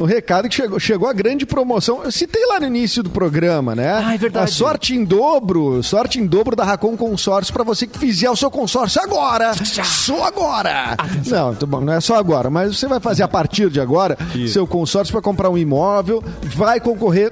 O 0.00 0.06
recado 0.06 0.48
que 0.48 0.54
chegou, 0.54 0.80
chegou 0.80 1.08
a 1.08 1.12
grande 1.12 1.44
promoção. 1.44 2.02
Eu 2.02 2.10
citei 2.10 2.42
lá 2.46 2.58
no 2.58 2.66
início 2.66 3.02
do 3.02 3.10
programa, 3.10 3.74
né? 3.74 4.02
Ah, 4.02 4.14
é 4.14 4.16
verdade. 4.18 4.46
A 4.46 4.48
sorte 4.48 4.94
em 4.94 5.04
dobro, 5.04 5.82
sorte 5.82 6.18
em 6.18 6.26
dobro 6.26 6.56
da 6.56 6.64
Racon 6.64 6.96
Consórcio 6.96 7.52
para 7.52 7.62
você 7.62 7.86
que 7.86 7.98
fizer 7.98 8.30
o 8.30 8.34
seu 8.34 8.50
consórcio 8.50 8.98
agora. 9.02 9.52
Só 9.84 10.24
agora. 10.24 10.96
Não, 11.26 11.54
tá 11.54 11.66
não 11.66 11.92
é 11.92 12.00
só 12.00 12.16
agora, 12.16 12.48
mas 12.48 12.78
você 12.78 12.88
vai 12.88 12.98
fazer 12.98 13.22
a 13.24 13.28
partir 13.28 13.68
de 13.68 13.78
agora 13.78 14.16
Isso. 14.34 14.54
seu 14.54 14.66
consórcio 14.66 15.12
para 15.12 15.20
comprar 15.20 15.50
um 15.50 15.58
imóvel, 15.58 16.24
vai 16.54 16.80
concorrer 16.80 17.30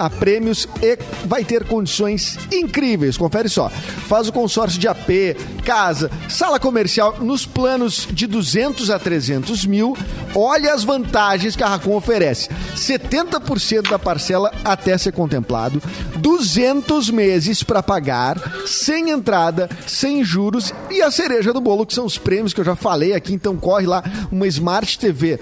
a 0.00 0.10
prêmios 0.10 0.66
e 0.82 0.98
vai 1.26 1.44
ter 1.44 1.64
condições 1.64 2.38
incríveis. 2.52 3.16
Confere 3.16 3.48
só. 3.48 3.68
Faz 3.68 4.28
o 4.28 4.32
consórcio 4.32 4.80
de 4.80 4.88
AP, 4.88 5.36
casa, 5.64 6.10
sala 6.28 6.58
comercial 6.58 7.16
nos 7.20 7.44
planos 7.44 8.08
de 8.10 8.26
200 8.26 8.90
a 8.90 8.98
300 8.98 9.66
mil. 9.66 9.96
Olha 10.34 10.72
as 10.72 10.84
vantagens 10.84 11.54
que 11.54 11.62
a 11.62 11.68
Racon 11.68 11.96
oferece. 11.96 12.48
70% 12.74 13.90
da 13.90 13.98
parcela 13.98 14.52
até 14.64 14.96
ser 14.96 15.12
contemplado, 15.12 15.82
200 16.16 17.10
meses 17.10 17.62
para 17.62 17.82
pagar, 17.82 18.38
sem 18.66 19.10
entrada, 19.10 19.68
sem 19.86 20.24
juros 20.24 20.72
e 20.90 21.02
a 21.02 21.10
cereja 21.10 21.52
do 21.52 21.60
bolo, 21.60 21.84
que 21.84 21.94
são 21.94 22.06
os 22.06 22.16
prêmios 22.16 22.54
que 22.54 22.60
eu 22.60 22.64
já 22.64 22.74
falei 22.74 23.12
aqui. 23.12 23.32
Então 23.32 23.56
corre 23.56 23.86
lá, 23.86 24.02
uma 24.30 24.46
Smart 24.46 24.98
TV 24.98 25.38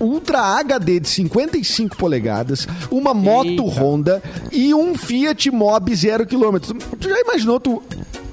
Ultra 0.00 0.40
HD 0.58 1.00
de 1.00 1.08
55 1.08 1.96
polegadas, 1.96 2.66
uma 2.90 3.12
moto 3.12 3.64
Honda 3.66 4.22
e 4.50 4.74
um 4.74 4.94
Fiat 4.96 5.50
Mobi 5.50 5.94
0 5.94 6.26
km. 6.26 6.58
Tu 6.98 7.08
já 7.08 7.20
imaginou 7.20 7.60
tu 7.60 7.82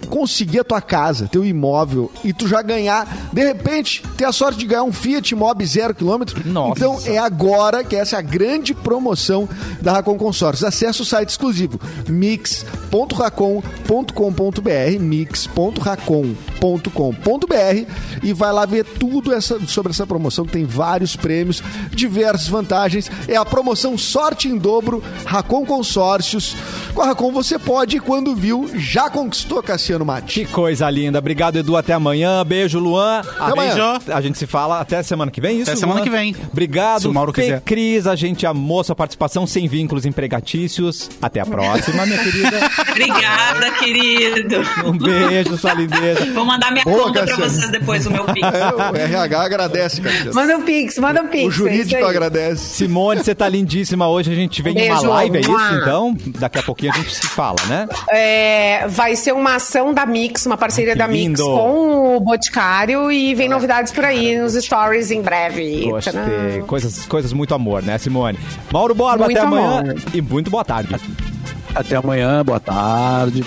conseguir 0.09 0.59
a 0.59 0.63
tua 0.63 0.81
casa, 0.81 1.27
teu 1.27 1.45
imóvel 1.45 2.11
e 2.23 2.33
tu 2.33 2.47
já 2.47 2.61
ganhar, 2.61 3.29
de 3.31 3.43
repente, 3.43 4.03
ter 4.15 4.25
a 4.25 4.31
sorte 4.31 4.59
de 4.59 4.65
ganhar 4.65 4.83
um 4.83 4.91
Fiat 4.91 5.35
Mobi 5.35 5.65
0 5.65 5.93
km? 5.93 6.23
Nossa. 6.45 6.73
Então 6.77 6.99
é 7.05 7.17
agora 7.17 7.83
que 7.83 7.95
essa 7.95 8.15
é 8.15 8.19
a 8.19 8.21
grande 8.21 8.73
promoção 8.73 9.47
da 9.81 9.93
Racon 9.93 10.17
Consórcios. 10.17 10.63
Acesse 10.63 11.01
o 11.01 11.05
site 11.05 11.29
exclusivo 11.29 11.79
mix.racon.com.br 12.07 14.99
mix.racon.com.br 14.99 17.91
e 18.23 18.33
vai 18.33 18.53
lá 18.53 18.65
ver 18.65 18.85
tudo 18.85 19.33
essa, 19.33 19.59
sobre 19.67 19.91
essa 19.91 20.07
promoção 20.07 20.45
que 20.45 20.53
tem 20.53 20.65
vários 20.65 21.15
prêmios, 21.15 21.61
diversas 21.91 22.47
vantagens. 22.47 23.11
É 23.27 23.35
a 23.35 23.45
promoção 23.45 23.97
Sorte 23.97 24.47
em 24.47 24.57
Dobro 24.57 25.03
Racon 25.25 25.65
Consórcios. 25.65 26.55
Com 26.93 27.01
a 27.01 27.07
Racon 27.07 27.31
você 27.31 27.59
pode 27.59 27.99
quando 27.99 28.35
viu, 28.35 28.69
já 28.75 29.09
conquistou 29.09 29.61
Cassiano 29.61 29.96
Mate. 30.05 30.33
Que 30.33 30.45
coisa 30.45 30.89
linda. 30.89 31.19
Obrigado, 31.19 31.57
Edu. 31.57 31.75
Até 31.75 31.93
amanhã. 31.93 32.43
Beijo, 32.45 32.79
Luan. 32.79 33.21
Até 33.39 33.51
amanhã. 33.51 33.99
A 34.11 34.21
gente 34.21 34.37
se 34.37 34.45
fala 34.47 34.79
até 34.79 35.01
semana 35.03 35.31
que 35.31 35.41
vem, 35.41 35.61
isso? 35.61 35.69
Até 35.71 35.79
semana 35.79 35.99
Luan? 35.99 36.03
que 36.03 36.09
vem. 36.09 36.35
Obrigado, 36.51 37.01
Se 37.01 37.07
o 37.07 37.13
Mauro 37.13 37.33
Fê 37.33 37.41
quiser. 37.43 37.61
Cris. 37.61 38.07
A 38.07 38.15
gente 38.15 38.45
amou 38.45 38.83
sua 38.83 38.95
participação 38.95 39.45
sem 39.47 39.67
vínculos 39.67 40.05
empregatícios. 40.05 41.09
Até 41.21 41.39
a 41.39 41.45
próxima, 41.45 42.05
minha 42.05 42.17
querida. 42.19 42.59
Obrigada, 42.91 43.71
querido. 43.71 44.55
Um 44.85 44.97
beijo, 44.97 45.57
sua 45.57 45.73
lindeza. 45.73 46.25
Vou 46.33 46.45
mandar 46.45 46.71
minha 46.71 46.83
Boa, 46.83 47.03
conta 47.03 47.23
pra 47.23 47.27
Cassiano. 47.27 47.51
vocês 47.51 47.71
depois, 47.71 48.05
o 48.05 48.11
meu 48.11 48.25
pix. 48.25 48.47
É, 48.47 48.91
o 48.91 48.95
RH 48.95 49.41
agradece, 49.41 50.01
Cassiano. 50.01 50.33
Manda 50.33 50.57
um 50.57 50.61
pix, 50.61 50.97
manda 50.97 51.21
um 51.21 51.27
pix. 51.27 51.45
O 51.45 51.47
é 51.47 51.51
jurídico 51.51 52.03
aí. 52.03 52.09
agradece. 52.09 52.75
Simone, 52.75 53.23
você 53.23 53.35
tá 53.35 53.47
lindíssima 53.47 54.07
hoje. 54.07 54.31
A 54.31 54.35
gente 54.35 54.61
vem 54.61 54.77
em 54.77 54.91
uma 54.91 55.01
live, 55.01 55.37
é 55.37 55.41
isso? 55.41 55.73
Então, 55.81 56.15
daqui 56.39 56.57
a 56.59 56.63
pouquinho 56.63 56.91
a 56.93 56.95
gente 56.97 57.13
se 57.15 57.27
fala, 57.27 57.57
né? 57.67 57.87
É, 58.09 58.87
vai 58.87 59.15
ser 59.15 59.33
uma 59.33 59.55
ação 59.55 59.86
da 59.93 60.05
Mix, 60.05 60.45
uma 60.45 60.57
parceria 60.57 60.93
que 60.93 60.99
da 60.99 61.07
Mix 61.07 61.23
lindo. 61.23 61.43
com 61.43 62.17
o 62.17 62.19
Boticário 62.19 63.11
e 63.11 63.33
vem 63.35 63.47
novidades 63.49 63.91
por 63.91 64.03
aí 64.05 64.37
nos 64.37 64.53
stories 64.53 65.11
em 65.11 65.21
breve. 65.21 65.85
Gostei. 65.89 66.13
Tcharam. 66.13 66.65
Coisas, 66.67 67.05
coisas 67.05 67.33
muito 67.33 67.53
amor, 67.53 67.81
né, 67.83 67.97
Simone? 67.97 68.37
Mauro 68.71 68.93
Borba, 68.95 69.25
Muito 69.25 69.37
até 69.37 69.45
amanhã. 69.47 69.79
amor. 69.79 69.95
E 70.13 70.21
muito 70.21 70.49
boa 70.49 70.65
tarde. 70.65 70.95
Até 71.75 71.95
amanhã, 71.95 72.43
boa 72.43 72.59
tarde. 72.59 73.43